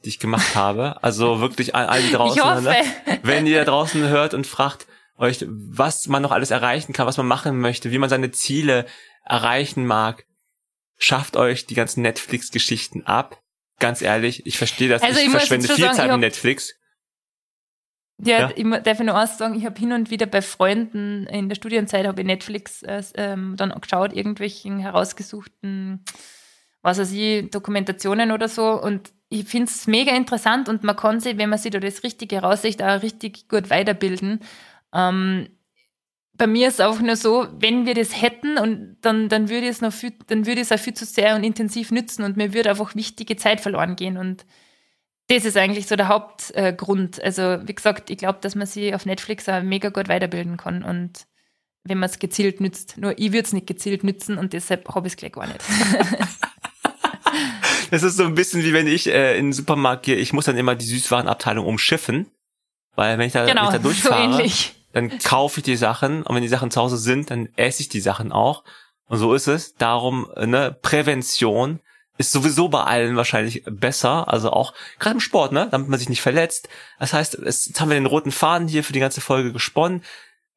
die 0.04 0.10
ich 0.10 0.18
gemacht 0.18 0.54
habe. 0.54 1.02
Also 1.02 1.40
wirklich 1.40 1.74
all, 1.74 1.86
all 1.86 2.02
die 2.02 2.12
draußen, 2.12 2.62
ne? 2.62 2.76
wenn 3.22 3.46
ihr 3.46 3.58
da 3.58 3.64
draußen 3.64 4.06
hört 4.08 4.34
und 4.34 4.46
fragt 4.46 4.86
euch, 5.16 5.44
was 5.48 6.06
man 6.06 6.22
noch 6.22 6.32
alles 6.32 6.50
erreichen 6.50 6.92
kann, 6.92 7.06
was 7.06 7.16
man 7.16 7.26
machen 7.26 7.58
möchte, 7.58 7.90
wie 7.90 7.98
man 7.98 8.10
seine 8.10 8.30
Ziele 8.30 8.86
erreichen 9.24 9.86
mag, 9.86 10.24
schafft 10.98 11.36
euch 11.36 11.66
die 11.66 11.74
ganzen 11.74 12.02
Netflix-Geschichten 12.02 13.06
ab. 13.06 13.40
Ganz 13.80 14.02
ehrlich, 14.02 14.44
ich 14.44 14.58
verstehe 14.58 14.90
das. 14.90 15.02
Also 15.02 15.18
ich, 15.18 15.26
ich 15.26 15.32
verschwende 15.32 15.66
viel 15.68 15.84
sagen, 15.84 15.96
Zeit 15.96 16.10
mit 16.10 16.20
Netflix. 16.20 16.74
Ja, 18.20 18.40
ja, 18.40 18.50
ich 18.54 18.82
darf 18.82 18.98
nur 18.98 19.14
eins 19.14 19.38
sagen, 19.38 19.54
ich 19.54 19.64
habe 19.64 19.78
hin 19.78 19.92
und 19.92 20.10
wieder 20.10 20.26
bei 20.26 20.42
Freunden 20.42 21.26
in 21.26 21.48
der 21.48 21.54
Studienzeit 21.54 22.06
habe 22.06 22.20
ich 22.20 22.26
Netflix 22.26 22.82
äh, 22.82 23.02
ähm, 23.14 23.54
dann 23.56 23.72
geschaut, 23.80 24.12
irgendwelchen 24.12 24.80
herausgesuchten, 24.80 26.04
was 26.82 26.98
weiß 26.98 27.12
ich, 27.12 27.50
Dokumentationen 27.50 28.32
oder 28.32 28.48
so. 28.48 28.70
Und 28.80 29.12
ich 29.28 29.46
finde 29.46 29.70
es 29.70 29.86
mega 29.86 30.16
interessant 30.16 30.68
und 30.68 30.82
man 30.82 30.96
kann 30.96 31.20
sich, 31.20 31.38
wenn 31.38 31.50
man 31.50 31.58
sich 31.60 31.70
da 31.70 31.78
das 31.78 32.02
Richtige 32.02 32.40
raussieht, 32.40 32.82
auch 32.82 33.02
richtig 33.02 33.48
gut 33.48 33.70
weiterbilden. 33.70 34.40
Ähm, 34.92 35.48
bei 36.38 36.46
mir 36.46 36.68
ist 36.68 36.74
es 36.74 36.80
auch 36.80 37.00
nur 37.00 37.16
so, 37.16 37.48
wenn 37.58 37.84
wir 37.86 37.94
das 37.94 38.20
hätten 38.20 38.58
und 38.58 38.96
dann, 39.00 39.28
dann 39.28 39.48
würde 39.48 39.68
es 39.68 39.80
noch 39.80 39.92
viel, 39.92 40.12
dann 40.28 40.46
würde 40.46 40.60
es 40.60 40.72
auch 40.72 40.78
viel 40.78 40.94
zu 40.94 41.04
sehr 41.04 41.36
und 41.36 41.44
intensiv 41.44 41.90
nützen 41.90 42.24
und 42.24 42.36
mir 42.36 42.54
würde 42.54 42.70
einfach 42.70 42.94
wichtige 42.94 43.36
Zeit 43.36 43.60
verloren 43.60 43.96
gehen 43.96 44.16
und 44.16 44.46
das 45.28 45.44
ist 45.44 45.56
eigentlich 45.56 45.86
so 45.86 45.96
der 45.96 46.08
Hauptgrund. 46.08 47.18
Äh, 47.18 47.22
also, 47.22 47.66
wie 47.66 47.74
gesagt, 47.74 48.10
ich 48.10 48.18
glaube, 48.18 48.38
dass 48.40 48.54
man 48.54 48.66
sich 48.66 48.94
auf 48.94 49.06
Netflix 49.06 49.48
auch 49.48 49.62
mega 49.62 49.90
gut 49.90 50.08
weiterbilden 50.08 50.56
kann 50.56 50.82
und 50.82 51.26
wenn 51.84 51.98
man 51.98 52.08
es 52.08 52.18
gezielt 52.18 52.60
nützt. 52.60 52.98
Nur 52.98 53.18
ich 53.18 53.32
würde 53.32 53.44
es 53.44 53.52
nicht 53.52 53.66
gezielt 53.66 54.04
nützen 54.04 54.38
und 54.38 54.52
deshalb 54.52 54.88
habe 54.94 55.06
ich 55.06 55.14
es 55.14 55.16
gleich 55.16 55.32
gar 55.32 55.46
nicht. 55.46 55.60
das 57.90 58.02
ist 58.02 58.16
so 58.16 58.24
ein 58.24 58.34
bisschen 58.34 58.64
wie 58.64 58.72
wenn 58.72 58.86
ich 58.86 59.06
äh, 59.06 59.38
in 59.38 59.46
den 59.46 59.52
Supermarkt 59.52 60.04
gehe, 60.04 60.16
ich 60.16 60.32
muss 60.32 60.46
dann 60.46 60.56
immer 60.56 60.74
die 60.74 60.86
Süßwarenabteilung 60.86 61.64
umschiffen, 61.64 62.30
weil 62.94 63.18
wenn 63.18 63.26
ich 63.26 63.32
da, 63.32 63.46
genau, 63.46 63.62
wenn 63.62 63.68
ich 63.68 63.74
da 63.74 63.78
durchfahre, 63.82 64.48
so 64.48 64.70
dann 64.92 65.18
kaufe 65.18 65.60
ich 65.60 65.64
die 65.64 65.76
Sachen 65.76 66.22
und 66.22 66.34
wenn 66.34 66.42
die 66.42 66.48
Sachen 66.48 66.70
zu 66.70 66.80
Hause 66.80 66.96
sind, 66.96 67.30
dann 67.30 67.48
esse 67.56 67.82
ich 67.82 67.88
die 67.88 68.00
Sachen 68.00 68.32
auch. 68.32 68.64
Und 69.06 69.18
so 69.18 69.34
ist 69.34 69.46
es. 69.46 69.74
Darum, 69.74 70.28
ne, 70.36 70.76
Prävention 70.82 71.80
ist 72.18 72.32
sowieso 72.32 72.68
bei 72.68 72.82
allen 72.82 73.16
wahrscheinlich 73.16 73.62
besser, 73.64 74.30
also 74.30 74.50
auch 74.50 74.74
gerade 74.98 75.14
im 75.14 75.20
Sport, 75.20 75.52
ne, 75.52 75.68
damit 75.70 75.88
man 75.88 75.98
sich 75.98 76.08
nicht 76.08 76.20
verletzt. 76.20 76.68
Das 76.98 77.12
heißt, 77.12 77.34
es, 77.36 77.66
jetzt 77.66 77.80
haben 77.80 77.88
wir 77.88 77.94
den 77.94 78.06
roten 78.06 78.32
Faden 78.32 78.68
hier 78.68 78.84
für 78.84 78.92
die 78.92 79.00
ganze 79.00 79.20
Folge 79.20 79.52
gesponnen. 79.52 80.02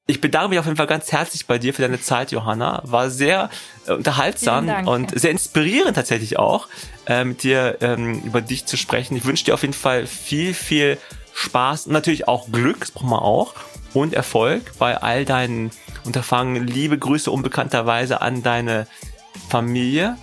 Ich 0.07 0.19
bedanke 0.19 0.49
mich 0.49 0.59
auf 0.59 0.65
jeden 0.65 0.77
Fall 0.77 0.87
ganz 0.87 1.11
herzlich 1.11 1.45
bei 1.45 1.59
dir 1.59 1.73
für 1.75 1.83
deine 1.83 2.01
Zeit, 2.01 2.31
Johanna. 2.31 2.81
War 2.85 3.11
sehr 3.11 3.51
äh, 3.87 3.93
unterhaltsam 3.93 4.87
und 4.87 5.17
sehr 5.17 5.29
inspirierend 5.29 5.95
tatsächlich 5.95 6.39
auch, 6.39 6.67
äh, 7.05 7.23
mit 7.23 7.43
dir 7.43 7.77
ähm, 7.81 8.23
über 8.23 8.41
dich 8.41 8.65
zu 8.65 8.75
sprechen. 8.75 9.15
Ich 9.15 9.25
wünsche 9.25 9.45
dir 9.45 9.53
auf 9.53 9.61
jeden 9.61 9.75
Fall 9.75 10.07
viel, 10.07 10.55
viel 10.55 10.97
Spaß 11.33 11.85
und 11.85 11.93
natürlich 11.93 12.27
auch 12.27 12.51
Glück, 12.51 12.79
das 12.79 12.91
brauchen 12.91 13.09
wir 13.09 13.21
auch, 13.21 13.53
und 13.93 14.13
Erfolg 14.13 14.73
bei 14.79 14.97
all 14.97 15.25
deinen 15.25 15.69
Unterfangen. 16.03 16.65
Liebe 16.65 16.97
Grüße 16.97 17.29
unbekannterweise 17.29 18.21
an 18.21 18.41
deine 18.41 18.87
Familie 19.49 20.17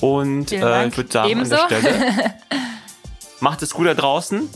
und 0.00 0.52
äh, 0.52 0.86
ich 0.86 0.96
würde 0.96 1.12
sagen, 1.12 1.30
Ebenso. 1.30 1.56
an 1.56 1.68
der 1.68 1.80
Stelle, 1.80 2.34
macht 3.40 3.62
es 3.62 3.72
gut 3.74 3.86
da 3.86 3.94
draußen 3.94 4.48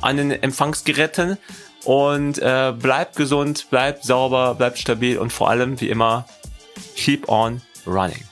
an 0.00 0.16
den 0.16 0.30
Empfangsgeräten 0.30 1.38
und 1.84 2.38
äh, 2.38 2.72
bleibt 2.78 3.16
gesund, 3.16 3.68
bleibt 3.70 4.04
sauber, 4.04 4.54
bleibt 4.54 4.78
stabil 4.78 5.18
und 5.18 5.32
vor 5.32 5.50
allem, 5.50 5.80
wie 5.80 5.88
immer, 5.88 6.26
keep 6.96 7.28
on 7.28 7.62
running. 7.86 8.22